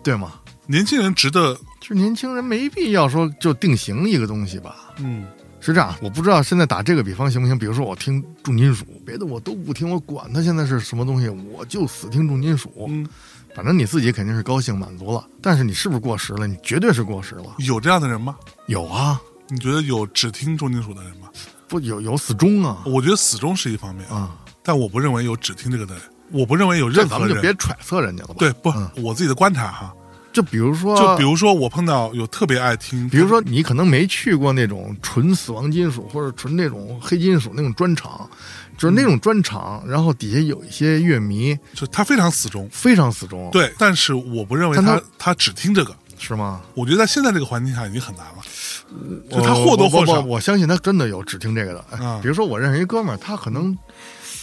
[0.04, 0.34] 对吗？
[0.68, 4.94] 年轻人值得，就是年轻人没必要说就定型一个东西吧。
[5.00, 5.26] 嗯
[5.68, 7.58] 是这样，我不知道现在打这个比方行不行。
[7.58, 12.72] 比如说我听重金属，别的我都不听，我管它现在是什么东西，我就死听重金属。
[12.88, 13.06] 嗯，
[13.54, 16.48] 反正你自己肯定是高兴满足了，但是你是不是过时了？
[16.48, 17.56] 你绝对是过时了。
[17.58, 18.36] 有这样的人吗？
[18.68, 19.20] 有啊，
[19.50, 21.28] 你觉得有只听重金属的人吗？
[21.68, 24.38] 不有有死忠啊我觉得死忠是一方面，啊！
[24.64, 27.28] 但我不认为有只听这个的人，我不认为有这任何人。
[27.28, 28.36] 咱们就别揣测人家了吧？
[28.40, 29.94] 对，不，嗯我自己的观察哈，
[30.38, 38.30] 就比如说，就比如说我碰到有特别爱听，比如说你可能没去过那种纯死亡金属或者纯那种黑金属那种专场，
[38.78, 46.62] 就是那种专场，然后底下有一些乐迷就他非常死忠，非常死忠，，对，但是我不认为他他他只听这个，是吗？
[46.76, 50.22] 我觉得在现在这个环境下已经很难了，就他或多或少。
[50.22, 51.84] 我相信他真的有只听这个的。
[51.90, 52.20] 哎啊。
[52.22, 53.76] 比如说我认识一哥们儿，他可能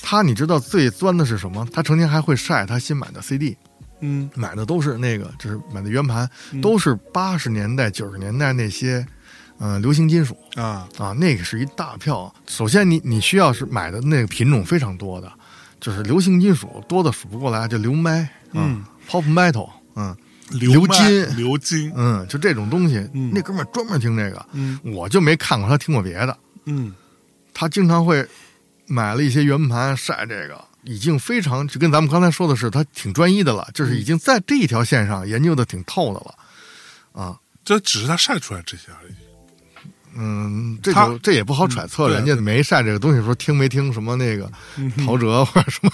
[0.03, 1.65] 他你知道最钻的是什么？
[1.73, 3.57] 他成天还会晒他新买的 CD，
[4.05, 4.31] 嗯。
[4.35, 6.29] 买的都是那个，就是买的圆盘，
[6.61, 9.07] 都是八十年代、九十年代那些，
[9.59, 12.33] 呃，流行金属啊，啊，那个是一大票。
[12.47, 15.33] 首先你你需要是买的那个品种非常多的，
[15.81, 20.15] 就是流行金属多的数不过来，就流麦，嗯，pop metal，嗯
[20.51, 23.33] 流金流金，嗯，就这种东西，嗯。
[23.35, 24.79] 那哥们儿专门听这个，嗯。
[24.85, 26.37] 我就没看过他听过别的，
[26.67, 26.95] 嗯。
[27.55, 28.27] 他经常会
[28.87, 30.65] 买了一些圆盘晒这个。
[30.85, 36.35] 已经非常就跟咱们刚才说的是，他挺专一的了，就是已经在这一条线上研究的挺透的了，
[37.13, 39.15] 啊，这只是他晒出来这些而已。
[40.17, 40.93] 嗯，这
[41.23, 44.51] 这也不好揣测，人家没晒这个东西，说听没听什么那个
[45.05, 45.91] 陶喆或者什么，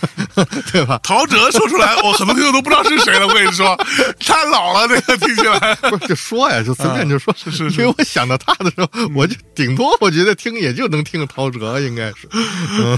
[0.73, 0.99] 对吧？
[1.03, 3.27] 陶喆说出来，我很多听众都不知道是谁了。
[3.27, 3.77] 我跟你说，
[4.19, 5.75] 太老了，这个听起来。
[5.77, 12.29] 不是就说呀，就随便就说，是是是因为我想到他的时候，我就顶多我觉得听也就能听陶喆，应该是，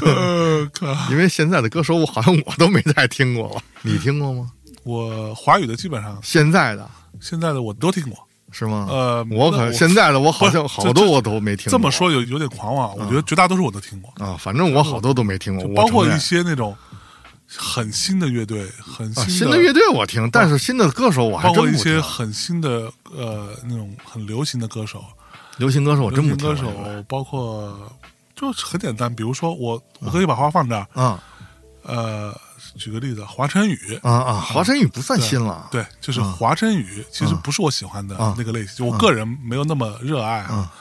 [0.04, 0.86] 呃，靠！
[1.10, 4.50] 因为现在的歌手我好像我都没再听过了，你听过吗？
[4.84, 6.90] 我华语的基本上现在的
[7.20, 8.18] 现在的我都听过。
[8.52, 8.86] 是吗？
[8.88, 11.70] 呃我可现在的我好像好多我都没听过。
[11.70, 16.76] 这么说有有点狂妄，我觉得绝大多数我都听过，啊，反正我好多都没听过，包括一些那种
[17.46, 22.00] 很新的乐队，很啊新新的乐队我听，但是新的歌手我还包括一些。
[22.00, 25.02] 很新的呃那种很流行的歌手，
[25.56, 26.54] 流行歌手我真不听。
[26.54, 27.90] 行歌手包括
[28.36, 31.22] 就是很简单，比如说我我可以把话放这儿，啊
[31.84, 32.32] 呃，
[32.76, 33.98] 举个例子，华晨宇。
[34.02, 34.32] 啊啊！
[34.40, 40.72] 华晨宇不算新了，对，就是华晨宇，其实不是我喜欢的啊那个类型，就我个人没有那么热爱啊。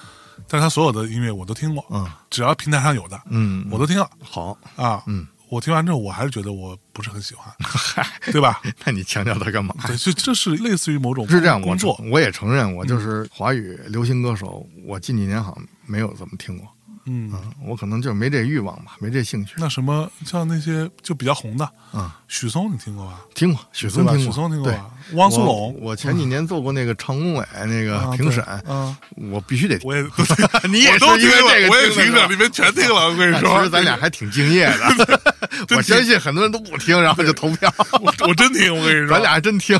[0.48, 4.58] 但是他所有的音乐我都听过，嗯只要平台上有的，嗯，我都听了好。
[4.76, 5.02] 啊。
[5.06, 7.54] 嗯，我听完之后，我还是觉得我不是很喜欢，
[8.32, 8.62] 对吧？
[8.84, 9.74] 那你强调他干嘛？
[9.88, 16.68] 对，就这是类似于某种是这样，我工作，我也承认，我就是华语流行歌手，我近几年好像没有怎么听过。
[17.06, 17.32] 嗯。
[17.34, 19.54] 嗯，我可能就没这欲望吧，没这兴趣。
[19.58, 23.22] 那什么，像那些就比较红的，啊，许嵩你听过吧？
[23.34, 23.88] 听过许？
[23.90, 24.90] 嵩听过，许嵩听过对吧？
[25.14, 28.98] 汪苏泷，我前几年做过那个常工委那个啊评审，对啊，
[29.32, 29.88] 我必须得听。
[29.90, 30.02] 我也
[30.70, 33.10] 你也都 因为这个我也听着，听的是吧里面全听了。
[33.10, 35.31] 我跟你说 其说，实咱俩还挺敬业的，
[35.76, 37.74] 我相信很多人都不听，然后就投票。
[38.02, 39.80] 我我真听，我跟你说，咱俩还真听，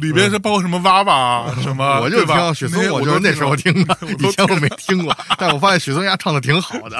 [0.00, 6.98] 里边是包括什么娃娃啊， 什么，我就听许嵩我就是那时候听的， 以前我没听过，但我发现许嵩家唱的挺好的。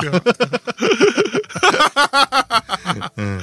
[3.16, 3.40] 嗯，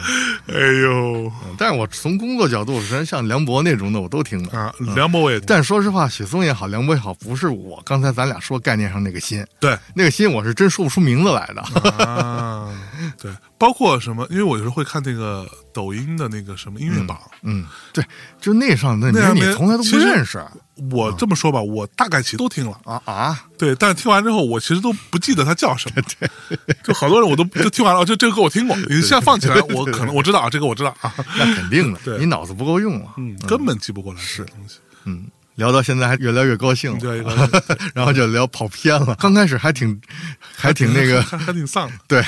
[0.48, 1.32] 哎呦。
[1.58, 4.58] 但是我从工作角度，实际上像梁博那种的我都听的。
[4.58, 9.78] 啊，梁博我也听，但说实话，许嵩也好，梁博也好，不是我刚才咱俩说概念上那个心，对。
[9.94, 11.62] 那个心我是真说不出名字来的。
[12.06, 12.70] 啊，
[13.22, 13.32] 对，
[13.62, 17.64] 包括什么，因为我有时候会看那个抖音的那个什么音乐榜，嗯，
[17.94, 18.04] 对，
[18.42, 20.44] 就那上的那上面人你从来都不认识
[20.90, 22.76] 我这么说吧，我大概其实都听了。
[22.86, 23.46] 啊啊！
[23.60, 26.02] 对，但是听完之后，我其实都不记得它叫什么。
[26.20, 26.28] 对，
[26.84, 33.14] 就好多人我都就听完了，就这个歌我听过，你现在放起来，我可能我知道啊，这个我知道啊， 那肯定的，对你脑子不够用啊。
[33.18, 34.80] 嗯，根本记不过来是东西。
[35.06, 36.98] 嗯，聊到现在还越聊越高兴
[37.94, 39.14] 然后就聊跑偏了。
[39.20, 40.02] 刚开始还挺
[40.56, 41.94] 还挺那个，还还挺丧的。
[42.08, 42.24] 对，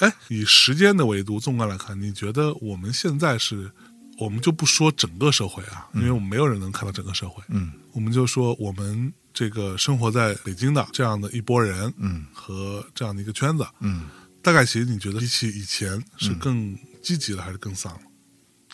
[0.00, 3.70] 哎，以时间的维度纵观来看，你觉得我们现在是，
[4.18, 7.72] 我们就不说整个社会啊，因为我们没有人能看到整个社会，嗯。
[7.92, 12.26] 我们就说我们这个生活在北京的这样的一波人，嗯。
[12.32, 14.02] 和这样的一个圈子，嗯，
[14.42, 18.00] 大概其实你觉得比起以前是更积极了还是更丧了？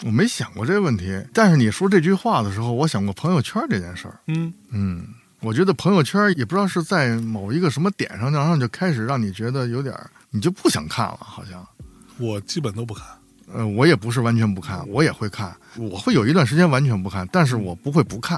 [0.05, 4.21] 我没想过这个问题，但是你说这句话的时候，我想过朋友圈这件事儿。
[4.27, 4.53] 嗯。
[4.71, 5.07] 嗯，
[5.41, 11.65] 我觉得朋友圈也不知道是在某一个什么点上，然后就开始让你觉得有点儿，你就不想看了，好像。
[12.19, 13.07] 我基本都不看。
[13.53, 18.37] 呃，我也不是完全不看，我也会看，我会有一段时间完全不看，但是我不会不看。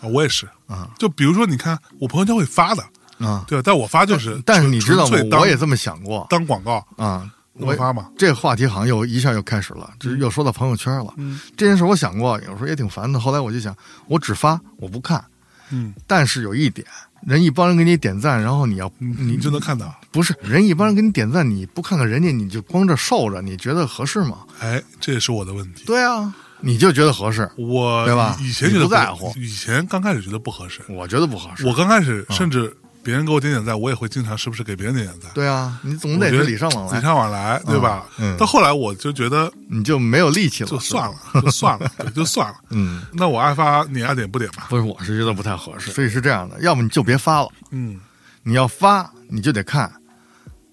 [0.00, 0.90] 啊，我也是啊。
[0.98, 2.82] 就比如说，你看我朋友圈会发的，
[3.18, 3.62] 啊，对？
[3.62, 7.30] 但我发就是，但是你知道我也这么想过当广告啊。
[7.54, 11.12] 我我发嘛，这个话题好像又一下又开始了，就是又说到朋友圈了。
[11.16, 13.18] 嗯这件事我想过，有时候也挺烦的。
[13.18, 15.24] 后来我就想，我只发我不看，
[15.70, 16.86] 嗯，但是有一点，
[17.26, 19.94] 人一帮人给你点赞，然后你要你你就能看到。
[20.10, 24.38] 不是人一帮人给你点赞，你不看看人家，你就光这受着，你觉得合适吗？
[24.60, 25.84] 哎，这也是我的问题。
[25.84, 30.80] 对啊，你就觉得合适，我对吧以前觉得不在乎以前刚开始觉得不合适。
[30.88, 31.66] 我觉得不合适。
[31.66, 32.74] 我刚开始甚至
[33.08, 35.30] 别人给我点点赞，我也会经常时不时给别人点点赞。
[35.32, 38.04] 对啊，你总得是礼尚往来，礼尚往来，对吧？
[38.18, 42.56] 嗯到后来我就觉得你就没有力气了，就算了，就算了， 对，就算了。
[42.68, 44.66] 嗯，那我爱发，你爱点不点吧？
[44.68, 47.98] 不是，我是觉得不太合适，所以是这样的，要么你就别发了，嗯
[48.42, 49.90] 你要发你就得看，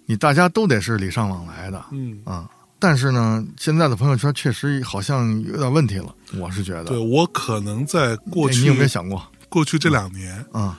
[0.06, 2.50] 你大家都得是礼尚往来的嗯，啊。
[2.80, 6.84] 但是呢，现在的朋友圈确实好像有点问题了，我是觉得。
[6.84, 10.78] 对我可能在过去哎你有没有想过过去这两年，啊？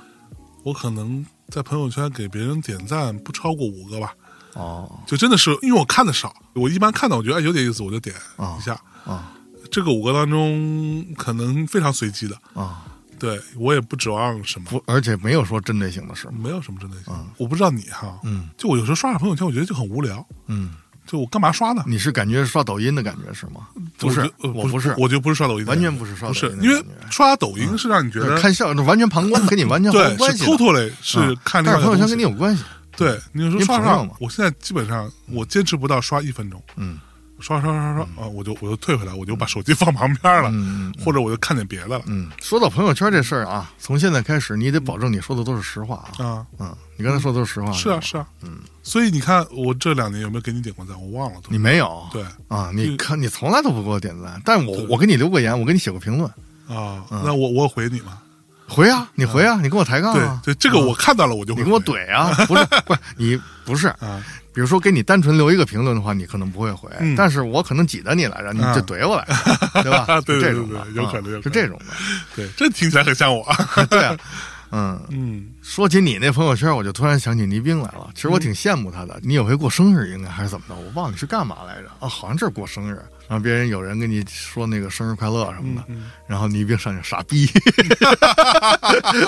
[0.67, 4.13] 我可能在朋友圈给别人点赞不超过五个吧，
[4.55, 8.73] 哦就真的是因为我看的少，我一般看到我觉得哎有点意思，我就点啊一下。
[9.05, 9.33] 啊
[9.71, 12.85] 这个五个当中可能非常随机的，啊！
[13.19, 16.29] 对我也不指望什么，而且没有说针对性的事。
[16.31, 17.13] 没有什么针对性。
[17.37, 20.75] 我不知道你哈，嗯就我有时候刷刷朋友圈，我觉得就很无聊，嗯，
[21.07, 21.85] 就我干嘛刷呢？
[21.87, 23.69] 你是感觉刷抖音的感觉是吗？
[23.99, 30.53] 不是我不是，我觉得不是刷抖音完，全不是刷抖音的因为刷抖音是让你觉得看笑，完全旁观，跟你完全毫对是无关系的。
[30.57, 32.65] totally 是啊看另但是朋友圈跟你有关系。
[32.97, 36.99] 对，你有时候因为刷朋友嘛，我现在基本上我坚持不到刷一分钟，嗯
[37.39, 46.25] 刷刷刷刷刷啊，我就我就退回来，我就把手机放旁边了，嗯或者我就看点别的了嗯，说到朋友圈这事儿啊，从现在开始，你得保证你说的都是实话啊。
[46.25, 46.47] 啊。
[46.59, 47.67] 嗯，你刚才说的都是实话。
[47.67, 50.95] 吧，是啊是啊，嗯，所以你看我这两年有没有给你点过赞？
[51.01, 51.41] 我忘了。
[51.49, 52.07] 你没有。
[52.13, 56.31] 对啊，你看你从来都不给我点赞，但我我给你留过言，我给你写过评论，
[56.69, 58.19] 啊，那我我回你吗？
[58.69, 64.21] 回啊，你回啊，你跟我抬杠对啊，对，这个我看到了我就会你跟我怼啊，不是不是你不是， 啊，
[64.57, 67.15] 比如说给你单纯留一个评论的话，你可能不会回，嗯。
[67.15, 68.75] 但是我可能挤得你来着，你啊。
[68.75, 69.35] 就怼我来着，
[69.85, 70.07] 对吧？
[70.23, 71.43] 对对是这种的对对有可能啊有可能。
[71.43, 71.85] 是这种的，
[72.35, 73.47] 对，这听起来很像我。
[73.91, 74.17] 对啊，
[74.77, 75.01] 嗯。
[75.11, 78.11] 嗯，说起你那朋友圈，我就突然想起倪兵来了。
[78.15, 79.19] 其实我挺羡慕他的。
[79.23, 80.75] 你有回过生日，应该还是怎么的？
[80.75, 81.89] 我忘了你是干嘛来着？
[82.01, 83.01] 啊，好像这是过生日。
[83.29, 87.49] 然后别人有人跟你说那个生日快乐什么的，嗯然后倪兵上去傻逼，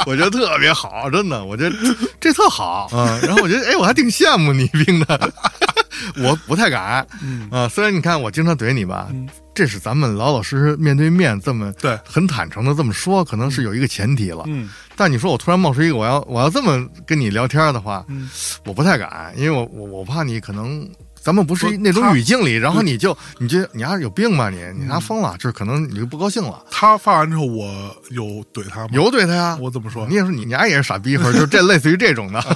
[0.07, 1.77] 我觉得特别好，真的，我觉得
[2.21, 5.33] 这特好啊、然后我觉得，哎，我还挺羡慕倪兵的。
[6.23, 9.09] 我不太敢，嗯啊，虽然你看我经常怼你吧，
[9.53, 18.29] 这是咱们老老实实面对面这么对很坦诚的这么说，可能是有一个前提了，嗯但你说我突然冒出一个我要我要这么跟你聊天的话，嗯
[18.67, 20.87] 我不太敢，因为我我我怕你可能
[21.23, 28.89] 咱们不是那种语境里，然后你就你就你丫有病吧你你丫疯了，就是可能你就不高兴了，他发完之后，我有怼他吗？
[28.93, 30.17] 有怼他呀，我怎么说你？
[30.17, 32.41] 也说你你丫也是傻逼，或者就这 类似于这种的，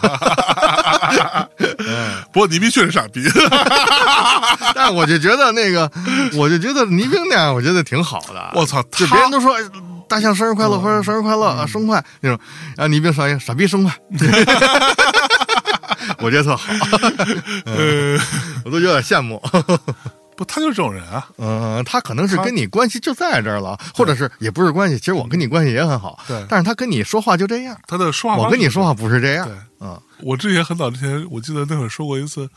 [2.33, 3.23] 不过倪斌确实傻逼。
[4.75, 5.91] 但我就觉得那个，
[6.35, 8.51] 我就觉得倪兵那样，我觉得挺好的。
[8.55, 9.63] 我操，就别人都说哎
[10.13, 12.39] 大象生日快乐或者生日快乐啊生快那种，
[12.77, 13.91] 然后倪兵说一个傻逼生快，
[16.21, 16.71] 我觉得特好，
[17.65, 18.19] 呃，
[18.63, 19.43] 我都有点羡慕。
[20.37, 21.27] 不，他就是这种人啊。
[21.39, 26.45] 嗯，他可能是跟你关系就在这儿了，或者是也不是关系，其实我跟你关系也很好，对。
[26.47, 29.49] 但是他跟你说话就这样，他的说话，我跟你说，话不是这样
[30.21, 32.49] 我之前很早之前，我记得那会儿说过一次，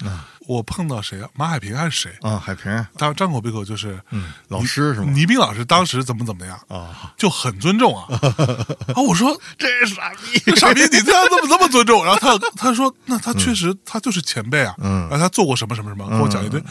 [0.48, 1.30] 我碰到谁啊？
[1.34, 2.16] 马海平还是谁？
[2.22, 5.12] 嗯，海平，他张口闭口就是，嗯，老师是吗？
[5.12, 8.06] 倪斌老师当时怎么怎么样，啊，就很尊重啊。
[8.94, 12.06] 啊，我说这傻逼，这傻逼，你这样怎么这么尊重？
[12.06, 16.62] 然后他他说，那他确实他就是前辈啊，嗯然后他做过什么什么什么，跟我讲一堆。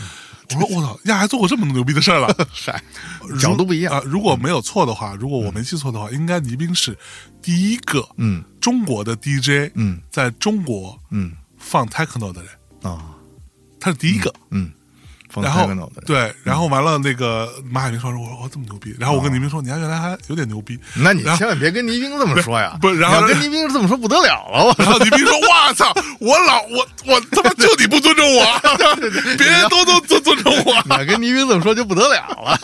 [0.55, 2.81] 我说我操，呀还做过这么牛逼的事儿了， 傻，
[3.41, 4.03] 角度不一样啊！
[4.05, 6.97] 如果没有错的话，如果我没记错的话，应该倪斌是
[7.43, 12.51] 第一个嗯中国的 DJ，嗯在中国嗯放 techno 的人，
[12.93, 13.15] 啊
[13.81, 14.33] 他是第一个。
[14.51, 14.84] 嗯，放
[15.43, 15.67] 然后
[16.07, 20.79] 对，然后完了，那个马海明说：“我说我这么牛逼。”然后我跟倪兵说：“你还原来还有点牛逼。
[20.95, 28.45] 那你千万别跟倪兵这么说呀， 不然后跟倪兵这么说不得了了，我”然后倪兵说： “我操，我老我我他妈就你不尊重我，
[29.37, 30.99] 别人都都尊尊重我。
[30.99, 32.59] 你跟倪兵这么说就不得了了。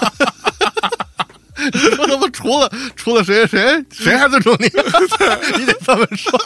[1.72, 4.66] 你说他妈除了除了谁谁谁还尊重你？
[5.58, 6.38] 你得这么说。”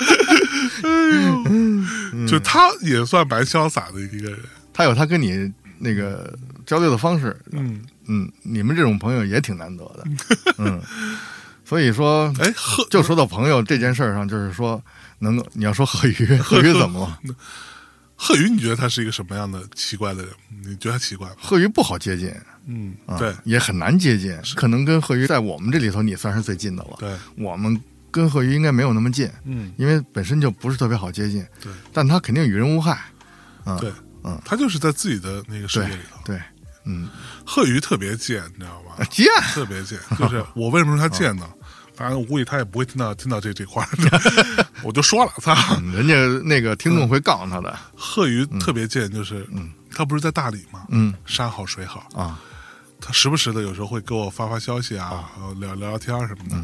[2.28, 4.38] 就他也算蛮潇洒的一个人。
[4.72, 6.32] 他有他跟你那个
[6.64, 10.04] 交流的方式，嗯，嗯，你们这种朋友也挺难得的，
[10.58, 10.80] 嗯，
[11.64, 14.82] 所以说，哎，贺就说到朋友这件事儿上，就是说，
[15.18, 17.18] 能够你要说贺宇， 贺宇怎么了？
[18.16, 20.30] 贺宇，你觉得他是一个什么样的奇怪的人？
[20.64, 21.34] 你觉得他奇怪吗？
[21.38, 22.32] 贺宇不好接近，
[22.66, 24.36] 嗯，啊对也很难接近。
[24.54, 26.96] 可能跟贺宇在我们这里头，你算是最近的了。
[26.98, 27.80] 对，我们
[28.10, 31.44] 跟贺鱼应该没有那么近，嗯，因为本身就不是特别好接近。
[31.62, 32.98] 对，但他肯定与人无害。
[33.64, 33.92] 啊，对，
[34.24, 36.20] 嗯他就是在自己的那个世界里头。
[36.24, 36.40] 对，
[36.84, 37.08] 嗯，
[37.44, 39.04] 贺鱼特别贱，你知道吧？
[39.10, 41.46] 贱，特别贱，就是 我为什么说他贱呢？
[41.96, 43.88] 当然，我估计他也不会听到听到这这块儿，
[44.82, 46.14] 我就说了，操，嗯人家
[46.48, 47.78] 那个听众会告诉他的。
[47.94, 50.86] 贺鱼特别贱，就是嗯，他不是在大理吗？
[50.88, 52.40] 嗯山好水好，啊，
[52.98, 56.56] 他时不时的有时候会给我发发消息啊，呃聊聊聊天什么的。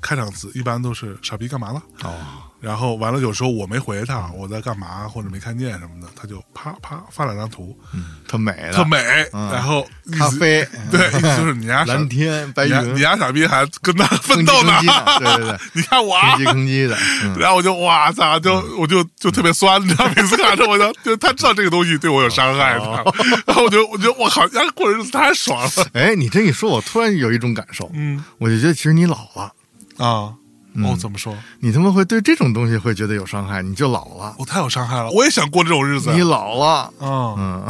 [0.00, 1.82] 开场词一般都是“傻逼干嘛了？
[2.04, 2.14] 哦，”，
[2.60, 7.78] 然后完了有时候我没回他，我在干嘛或者没看见什么的，他就啪啪发两张图，
[8.26, 8.98] 特美的，特美，
[9.32, 9.50] 嗯。
[9.52, 14.72] 然后意思咖啡， 对，意思就是你家傻蓝天白云，你家傻逼还跟他奋斗呢？
[14.72, 16.36] 吭叽的，对对对， 你看我啊。
[16.36, 17.36] 吭，叽吭叽的，嗯。
[17.38, 23.14] 然后我就哇操，就我就就特别酸，你知道，每次看着我就就他知道这个东西对我有伤害，你知道哦。
[23.46, 28.22] 然后我就我觉得我靠，家过日子太爽了，哎，你这一说，我突然有一种感受，嗯。
[28.38, 29.52] 我就觉得其实你老了，
[29.98, 30.34] 啊，
[30.74, 31.36] 嗯哦，怎么说？
[31.60, 37.64] 你他妈会对这种东西会觉得有伤害，你就老了，我太有伤害了，我也想过这种日子，你老了，啊，嗯，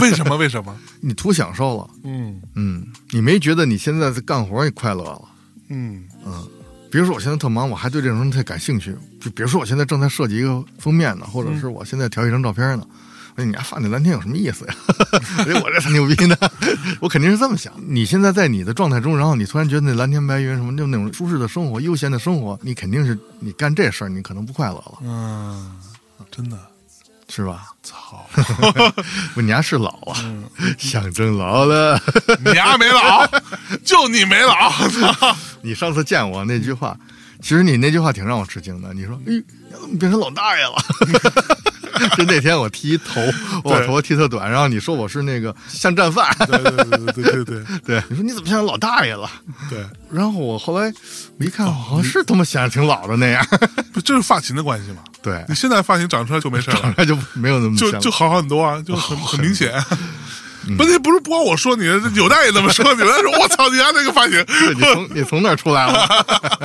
[0.00, 0.36] 为什么？
[0.36, 0.76] 为什么？
[1.00, 5.22] 你图享受了，嗯嗯，你没觉得你现在在干活你快乐了。
[5.68, 6.32] 嗯嗯
[6.90, 8.94] 比如说我现在特忙，我还对这种东西特感兴趣。
[9.18, 12.86] 就比如说我现在正在设计一个封面呢，或者是我现在调一张照片呢。
[13.34, 14.74] 我说你还发那蓝天有什么意思呀？
[15.38, 16.36] 我觉得我这才牛逼呢！
[17.00, 17.72] 我肯定是这么想。
[17.86, 25.72] 你现在在你的状态中，然后你突然觉得那蓝天白云什么，就那种舒适的生活、悠闲的生活，你肯定是你干这事儿，你可能不快乐了，嗯，
[26.30, 26.58] 真的，
[27.28, 27.68] 是吧？
[27.82, 28.24] 操，
[29.34, 30.44] 不，你还是老啊，嗯
[30.78, 32.00] 象征老了。
[32.44, 33.26] 你丫没老，
[33.82, 34.70] 就你没老，
[35.16, 36.96] 操，你上次见我那句话，
[37.40, 38.92] 其实你那句话挺让我吃惊的。
[38.92, 39.42] 你说，哎，你
[39.72, 40.74] 怎么变成老大爷了？
[42.16, 43.20] 就那天我剃一头，
[43.64, 49.30] 我头发剃特短，然后你说我是那个像战犯，对对对对对对， 对你说你怎么像老大爷了？
[49.68, 50.92] 对， 然后我后来
[51.36, 53.46] 没看，好像是他妈显得挺老的那样，
[53.92, 54.98] 不就是发型的关系吗？
[55.22, 59.72] 对，你现在发型长出来就没事，长出来就没有那么就就好很多啊，就很很明显。
[60.78, 61.84] 问题不是不光我说你，
[62.14, 64.38] 有代也这么说，有代说我操你丫那个发型，
[64.76, 66.08] 你从 你从那儿出来了，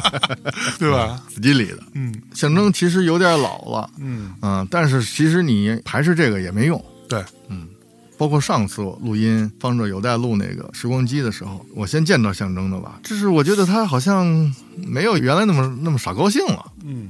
[0.80, 1.22] 对吧？
[1.34, 6.84] 死机里的嗯象征其实有点老了，嗯，嗯，但是其实你排斥这个也没用。
[7.10, 7.68] 对，嗯
[8.18, 14.26] 包括上次我录音方着有带录那个时光机的时候，我先见到象征的吧，就是我觉得他好像
[14.76, 16.66] 没有原来那么那么傻高兴了。
[16.84, 17.10] 嗯，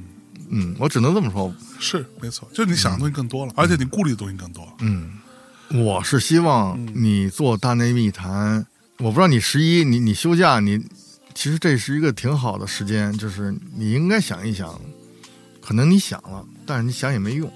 [0.50, 1.50] 嗯，我只能这么说。
[1.80, 4.72] 是没错，就是你想的东西更多了，而且你顾虑的东西更多了。
[4.80, 5.12] 嗯，
[5.70, 8.66] 我是希望你做大内密谈，
[8.98, 10.78] 我不知道你十一你你休假你，
[11.34, 14.80] 其实这是一个挺好的时间，就是你应该想一想，
[15.60, 17.50] 可能你想了，但是你想也没用。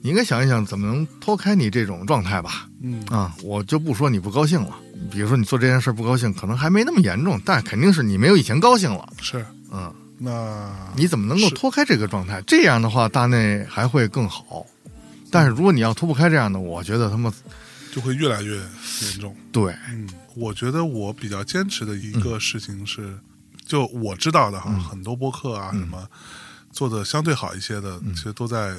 [0.00, 2.68] 你应该想一想怎么能脱开你这种状态吧。
[2.80, 4.78] 嗯啊，我就不说你不高兴了，
[5.10, 9.12] 比如说你做这件事不高兴，可能还没那么严重，但肯定是你没有以前高兴了。
[9.20, 12.40] 是，嗯，那你怎么能够脱开这个状态？
[12.46, 14.64] 这样的话，大内还会更好。
[15.30, 17.32] 但是如果你要脱不开这样的，我觉得他们
[17.92, 19.36] 就会越来越严重。
[19.52, 23.18] 对，嗯，我觉得我比较坚持的一个事情是，
[23.64, 26.08] 就我知道的哈，很多播客啊什么
[26.70, 28.76] 做的相对好一些的，其实都在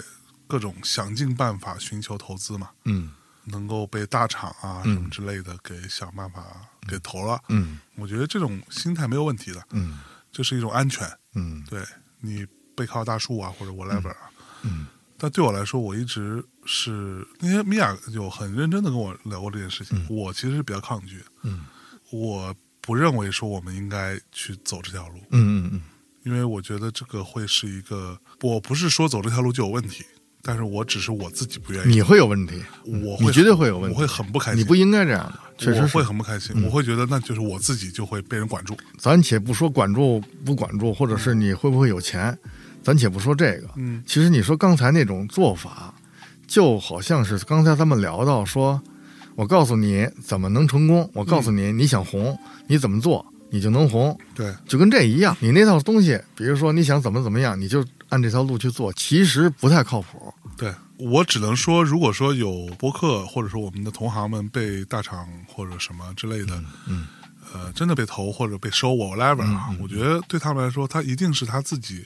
[0.48, 3.12] 各种想尽办法寻求投资嘛，嗯
[3.46, 6.44] 能够被大厂啊嗯什么之类的给想办法
[6.88, 7.40] 给投了。
[7.50, 10.00] 嗯我觉得这种心态没有问题的，嗯
[10.32, 11.10] 这是一种安全。
[11.36, 11.84] 嗯对
[12.22, 12.46] 你
[12.76, 14.30] 背靠大树啊，或者 whatever 啊。
[14.62, 14.86] 嗯
[15.20, 21.22] 但对我来说，我一直是那天米娅有很认真的跟我聊过这件事情，我其实是比较抗拒。
[21.44, 21.66] 嗯
[22.12, 25.82] 我不认为说我们应该去走这条路，嗯嗯嗯
[26.24, 30.04] 因为我觉得这个会是一个，我不是说走这条路就有问题，
[30.42, 32.64] 但是我只是我自己不愿意，你会有问题，
[33.04, 36.04] 我会你绝对会有问题，我会很不开心，你不应该这样的，确实我会。
[36.04, 42.36] 很不开心，我会觉得那就是我自己就会被人管住，咱且不说管住不管住，或者是你会不会有钱，
[42.90, 43.70] 咱且不说这个。
[43.76, 45.94] 嗯其实你说刚才那种做法，
[46.48, 48.82] 就好像是刚才咱们聊到说，
[49.36, 52.36] 我告诉你怎么能成功，我告诉你你想红，
[52.66, 55.38] 你怎么做你就能红，对，就跟这一样。
[55.40, 60.34] 你那套东西，比如说你想怎么怎么样，你就按这条路去做，其实不太靠谱。
[60.58, 67.06] 对我只能说，如果说有博客或者说我们的同行们被大厂或者什么之类的，嗯
[67.52, 72.06] 呃，真的被投或者被收我 whatever 啊，我觉得对他们来说，他一定是他自己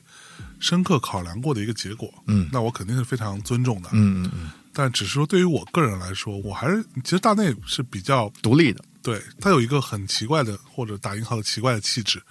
[0.60, 2.14] 深刻考量过的一个结果。
[2.28, 3.90] 嗯那我肯定是非常尊重的。
[3.91, 12.22] 嗯嗯嗯，但只是说对于我个人来说，我还是其实大内是比较独立的，对他有一个很奇怪的或者打引号的奇怪的气质，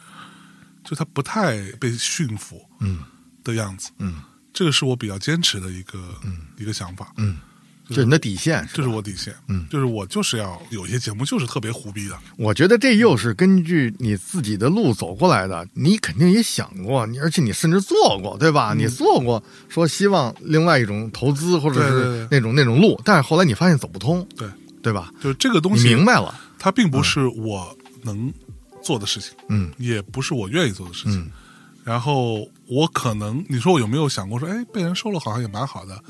[0.85, 3.01] 就他不太被驯服嗯
[3.45, 3.91] 的样子。
[3.99, 4.23] 嗯
[4.53, 7.13] 这个是我比较坚持的一个、嗯一个想法。
[7.17, 7.39] 嗯
[7.95, 8.67] 这是你的底线。
[8.73, 18.75] 这是我底线，嗯，就是我就是要有一些节目就是特别胡逼的，我觉得这又是根据你自己的路走过来的，你肯定也想过，你而且你甚至做过，对吧？
[18.77, 24.49] 你做过说希望另外一种投资或者是那种那种路，但是后来你发现走不通，对，
[24.83, 25.13] 对吧？
[25.21, 28.33] 就是这个东你西，明白了，它并不是我能
[28.83, 31.19] 做的事情，嗯也不是我愿意做的事情。
[31.19, 31.31] 嗯
[31.85, 36.01] 然后我可能，你说我有没有想过说，哎，被人收了好像也蛮好的，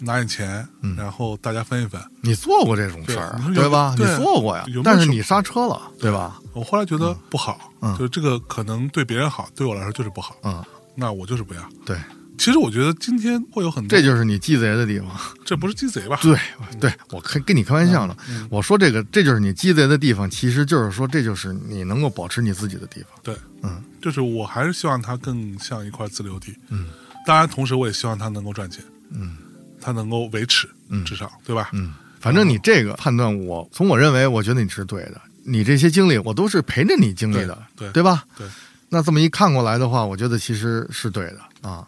[0.00, 0.66] 拿点钱，
[0.96, 2.00] 然后大家分一分。
[2.22, 3.94] 你做过这种事儿对吧？
[3.98, 6.40] 你做过呀但是你刹车了，对吧？
[6.52, 10.62] 我后来觉得不好，嗯就是这个可能对别人好，对我来说就是不好，嗯，
[10.94, 11.60] 那我就是不要。
[11.84, 11.98] 对，
[12.38, 15.08] 其实我觉得今天会有很多，这就是你鸡贼的地方。
[15.44, 16.18] 这不是鸡贼吧？
[16.22, 16.38] 对，
[16.80, 18.16] 对我开跟你开玩笑呢。
[18.28, 23.10] 嗯我说这个，这就是你鸡贼的地方，其实就是说，这就是你能够保持你自己的地方。
[23.22, 26.56] 对，嗯，就是我还是希望它更像一块自留地。
[26.68, 26.86] 嗯，
[27.26, 29.36] 当然，同时我也希望它能够赚钱，嗯
[29.80, 31.70] 它能够维持，嗯至少对吧？
[31.72, 35.20] 嗯，反正你这个判断我，从我认为，我觉得你是对的。
[35.44, 38.24] 你这些经历，我都是陪着你经历的，对对对吧？
[38.36, 38.46] 对。
[38.88, 41.86] 那这么一看过来的话，我觉得其实是对的啊。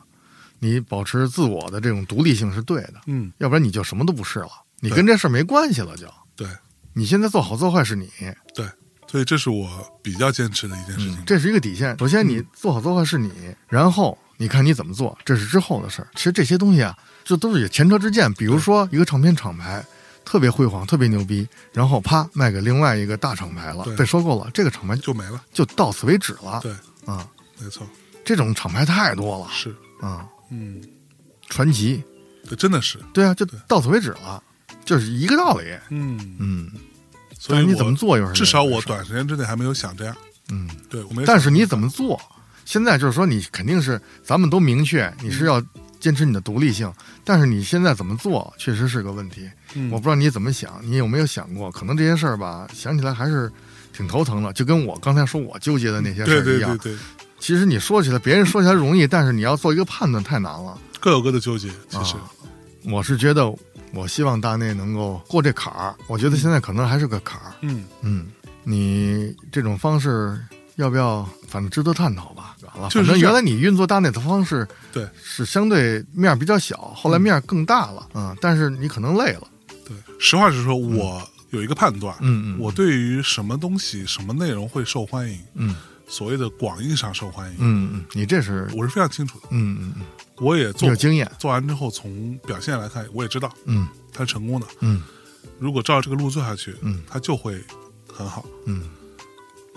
[0.61, 4.51] 你保持自我的这种独立性是对的，嗯，要不然你就什么都不是了，
[4.81, 6.07] 你跟这事儿没关系了就。
[6.35, 6.49] 对
[6.93, 8.11] 你现在做好做坏是你，
[8.55, 8.67] 对，
[9.07, 9.69] 所以这是我
[10.03, 11.15] 比较坚持的一件事情。
[11.15, 11.97] 嗯这是一个底线。
[11.99, 13.31] 首先，你做好做坏是你，
[13.69, 16.09] 然后你看你怎么做，这是之后的事儿。
[16.17, 16.97] 其实这些东西啊，
[17.29, 18.33] 这都是有前车之鉴。
[18.33, 19.85] 比如说，一个唱片厂牌
[20.25, 25.45] 特别辉煌、特别牛逼，然后啪卖给另外一个大厂牌了，被收购了，这个厂牌就就没了。
[25.53, 26.59] 就到此为止了。
[26.63, 26.73] 对，
[27.05, 27.29] 啊、
[27.59, 27.87] 没错，
[28.25, 30.83] 这种厂牌太多了是，啊、嗯，
[31.51, 32.03] 传奇，
[32.49, 34.43] 这，真的是，对啊，就到此为止了，
[34.87, 35.67] 就是一个道理。
[35.91, 36.73] 嗯，嗯，
[37.39, 40.17] 所以你怎么做又是至少我短时间之内还没有想这样。
[40.51, 40.67] 嗯。
[40.89, 41.27] 对，我没有。
[41.27, 42.19] 但是你怎么做？
[42.65, 45.63] 现在就是说，你肯定是咱们都明确你是要
[46.01, 46.93] 坚持你的独立性，
[47.25, 49.49] 但是你现在怎么做，确实是个问题。
[49.75, 51.71] 嗯，我不知道你怎么想，你有没有想过？
[51.71, 53.51] 可能这些事儿吧，想起来还是
[53.93, 56.77] 挺头疼的，就跟我刚才说我纠结的那些事儿一样。
[56.79, 56.99] 对对对，
[57.39, 60.79] 其实你说起来，别人说起来容易，但是你要做一个判断太难了。
[61.01, 61.69] 各有各的纠结。
[61.89, 62.31] 其实，啊
[62.85, 63.53] 我是觉得，
[63.93, 65.95] 我希望大内能够过这坎儿。
[66.07, 67.53] 我觉得现在可能还是个坎儿。
[67.61, 68.27] 嗯，嗯，
[68.63, 70.39] 你这种方式
[70.79, 71.29] 要不要？
[71.49, 72.57] 反正值得探讨吧。
[72.75, 78.09] 完了，就是原来你运作大内的方式对是相对面儿比较小，后来面儿更大了。
[78.15, 79.43] 嗯，但是你可能累了。
[79.85, 82.15] 对，实话实说，我有一个判断。
[82.21, 85.75] 嗯嗯，我对于什么东西、什么内容会受欢迎，嗯
[86.07, 89.49] 所谓的广义上受欢迎，嗯嗯，你这是我是非常清楚的。
[89.51, 90.03] 嗯嗯嗯，
[90.37, 91.31] 我也做有经验。
[91.39, 94.67] 做完之后，从表现来看，我也知道嗯它是成功的。
[94.81, 95.03] 嗯
[95.59, 97.61] 如果照着这个路做下去，嗯它就会
[98.13, 98.83] 很好，嗯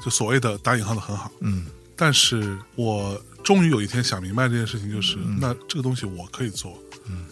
[0.03, 1.31] 就所谓的打引号的很好。
[1.39, 1.65] 嗯
[1.95, 6.75] 但是我终于有一天想明白这件事情，就是、嗯那这个东西我可以做，
[7.05, 7.27] 嗯，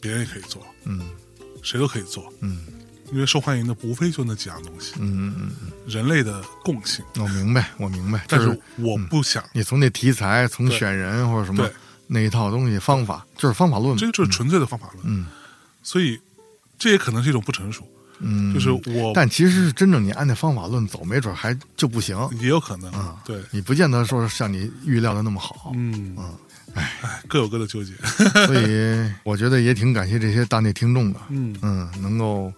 [0.00, 1.08] 别人也可以做，嗯
[1.62, 2.66] 谁都可以做，嗯
[3.12, 7.04] 因为受欢迎的无非就那几样东西，嗯嗯嗯，人类的共性。
[7.16, 8.24] 我明白，我明白。
[8.26, 8.48] 但是
[8.78, 11.72] 我不想，你从那题材、从选人或者什么对
[12.06, 14.06] 那一套东西方法，就是方法论这。
[14.06, 15.04] 这就是纯粹的方法论。
[15.04, 15.26] 嗯
[15.82, 16.18] 所以
[16.78, 17.86] 这也可能是一种不成熟，
[18.24, 22.16] 嗯，就是我但其实是真正你按那方法论走，没准还就不行。
[22.40, 25.72] 也有可能，嗯对，你不见得说像你预料的那么好。
[25.74, 26.34] 嗯嗯，
[26.74, 26.92] 哎，
[27.28, 27.92] 各有各的纠结，
[28.46, 32.52] 所以我觉得也挺感谢这些大内听众的，嗯，嗯，能够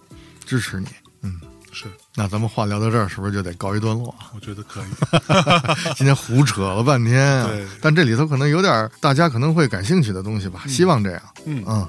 [0.45, 0.87] 支持你。
[1.23, 4.13] 嗯，是，那咱们话聊到这儿，是不是就得告一段落？
[4.35, 4.85] 我觉得可以
[5.97, 11.21] 今天胡扯了半天但这里头可能有点大家可能会感兴趣的东西吧，希望这样。
[11.45, 11.87] 嗯，嗯，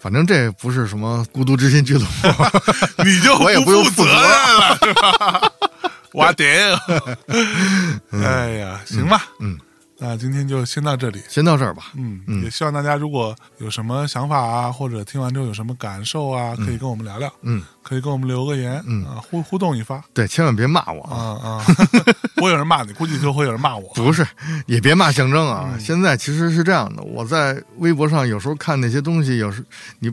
[0.00, 2.28] 反正这不是什么孤独之心俱乐部，
[3.04, 4.10] 你就我也不用负责。
[4.10, 5.52] 任了，是吧？
[6.12, 6.46] 我顶，
[8.24, 9.56] 哎呀，行吧，嗯，
[10.02, 11.20] 那今天就先到这里。
[11.28, 11.92] 先到这儿吧。
[11.94, 21.64] 嗯，嗯也希望大家如果有什么想法啊，或者听完之后有什么感受啊，可以跟我们聊聊，嗯，可以跟我们留个言，嗯啊，互互动一发，对，千万别骂我啊啊！
[22.40, 23.92] 我， 有人骂你，估计就会有人骂我。
[23.94, 24.26] 不是，
[24.66, 25.68] 也别骂象征啊！
[25.74, 29.62] 嗯现在其实是这样的，我在微博上有时候看那些东西，有时
[29.98, 30.10] 你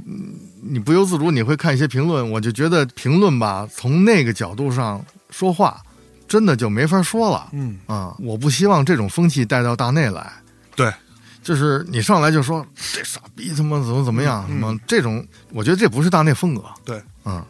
[0.61, 5.81] 你不由自主你会看一些评论，我就觉得评论吧，从那个角度上说话，
[6.27, 8.15] 真的就没法说了嗯，啊！
[8.19, 10.31] 我不希望这种风气带到大内来。
[10.75, 10.93] 对，
[11.41, 16.63] 就是你上来就说这傻逼他妈怎么怎么样，嗯什么这种，我觉得这不是大内风格。
[16.83, 17.43] 对，嗯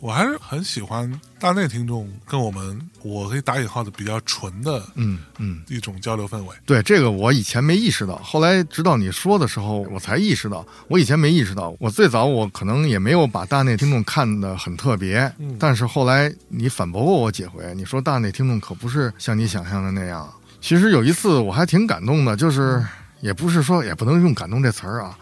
[0.00, 1.08] 我还是很喜欢
[1.42, 6.54] 大内听众跟我们，我可以打引号的比较纯的嗯嗯，一种交流氛围。
[6.64, 11.74] 对这个我以前没意识到，后来直到你说的时候，我才意识到，我以前没意识到。
[11.80, 20.32] 我最早我可能也没有把大内听众看得很特别，嗯但是后来你反驳过我几回，你说大内听众可不是像你想象的那样。
[20.60, 22.80] 其实有一次我还挺感动的，就是
[23.20, 25.18] 也不是说也不能用感动这词儿啊。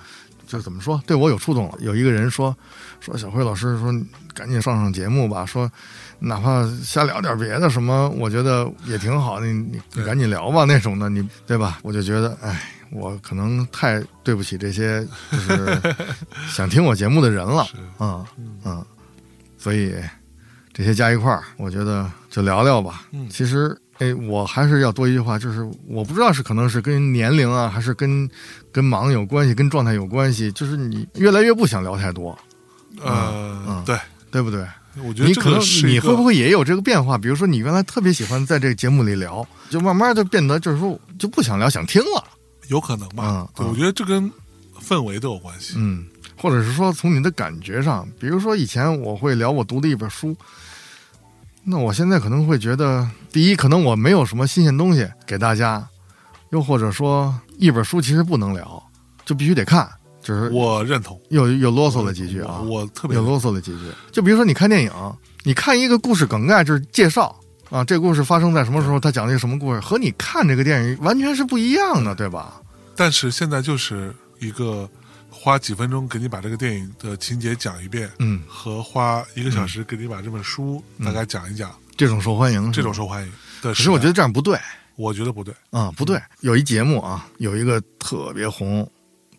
[0.46, 1.78] 就怎么说，对我有触动了。
[1.78, 2.54] 有一个人说
[2.98, 3.94] 说小辉老师说
[4.34, 5.70] 赶紧上上节目吧，说
[6.20, 9.40] 哪怕瞎聊点别的什么，我觉得也挺好。
[9.40, 11.78] 你你你赶紧聊吧那种的，你对吧？
[11.82, 15.80] 我就觉得哎，我可能太对不起这些就是
[16.48, 17.66] 想听我节目的人了，
[17.98, 18.24] 嗯
[18.64, 18.84] 嗯，
[19.58, 19.94] 所以
[20.72, 23.02] 这些加一块儿，我觉得就聊聊吧。
[23.12, 23.76] 嗯其实。
[24.00, 28.26] 哎，我还是要多一句话，就是我不知道是可能是跟年龄啊，还是跟
[28.72, 32.30] 跟忙有关系，跟状态有关系，就是你越来越不想聊太多，
[33.02, 33.98] 呃，嗯对，
[34.30, 34.66] 对不对？
[34.96, 37.16] 我觉得你可能你会不会也有这个变化？
[37.16, 42.24] 比如说，你原来特别喜欢在这个节目里聊，就慢慢就变得就是说就不想聊，想听了，
[42.68, 43.24] 有可能吧？
[43.24, 44.30] 嗯对，嗯我觉得这跟
[44.82, 45.74] 氛围都有关系。
[45.76, 46.06] 嗯，
[46.36, 50.36] 或者是说从你的感觉上，比如说以前我会聊我读的一本书，
[51.62, 55.86] 那我现在可能会觉得，第一，可能我没有什么新鲜东西给大家，
[56.50, 58.82] 又或者说一本书其实不能聊，
[59.24, 59.88] 就必须得看，
[60.22, 63.84] 就是我认同又又啰嗦了几句啊，我我特别又啰嗦了几句。
[64.12, 64.92] 就比如说你看电影，
[65.44, 67.34] 你看一个故事梗概就是介绍
[67.70, 72.60] 啊，这故事发生在什么时候，他讲的一个什么故事，和你看这个电影完全是不一样的，对吧？
[72.94, 74.88] 但是现在就是一个
[75.30, 83.32] 花几分钟给你把这个电影的情节讲一遍，嗯，和花一个小时给你把这本书大概讲一讲，这种受欢迎，这种受欢迎
[83.62, 83.74] 的时代。
[83.74, 84.58] 可是我觉得这样不对。
[84.96, 85.54] 我觉得不对。
[85.70, 88.86] 啊、不对，有一节目啊，有一个特别红、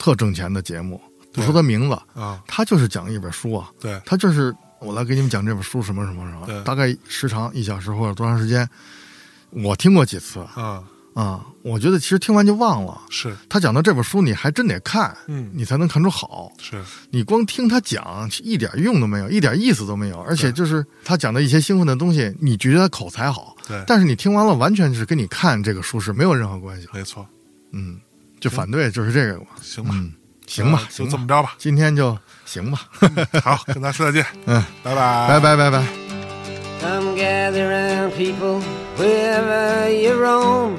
[0.01, 0.99] 特挣钱的节目，
[1.31, 8.67] 不说他名字，啊，他就是讲一本书啊，对，他就是我来给你们讲这本书什么什么什么，大概时长一小时或者多长时间，
[9.51, 10.39] 我听过几次。
[10.55, 10.83] 啊、
[11.13, 12.99] 啊，我觉得其实听完就忘了。
[13.11, 16.51] 是，他讲的这本书，你还真得看，嗯，你才能看出好。
[16.59, 20.19] 是，你光听他讲，一点用都没有，一点意思都没有。
[20.21, 26.87] 而且就是他讲的一些兴奋的东西，你觉得他口才好，对，但是你听完了，完全是跟你看这个书是没有任何关系。
[26.91, 27.27] 没错。
[27.73, 27.99] 嗯，
[28.40, 29.46] 就反对就是这个嘛。
[29.62, 30.12] 行吧，嗯，
[30.46, 31.54] 行吧那，就行吧，这么着吧。
[31.58, 32.80] 今天就行吧。
[33.42, 35.40] 好，跟大家说再见，嗯，拜拜，拜。
[35.40, 35.84] 拜拜拜。
[36.80, 38.62] Come gather round, people,
[38.96, 40.76] wherever you roam,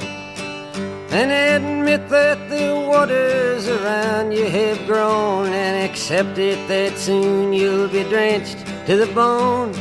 [1.11, 7.89] and admit that the waters around you have grown, and accept it that soon you'll
[7.89, 9.73] be drenched to the bone.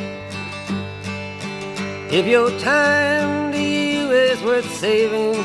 [2.10, 5.44] If your time to you is worth saving,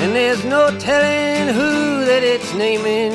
[0.00, 3.12] And there's no telling who that it's naming.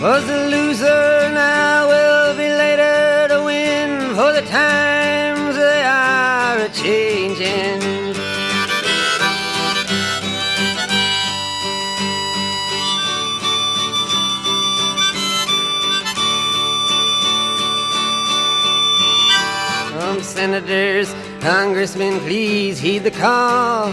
[0.00, 6.68] Was the loser now will be later to win, for the times they are a
[6.68, 7.98] changing.
[20.22, 23.92] Senators, congressmen, please heed the call.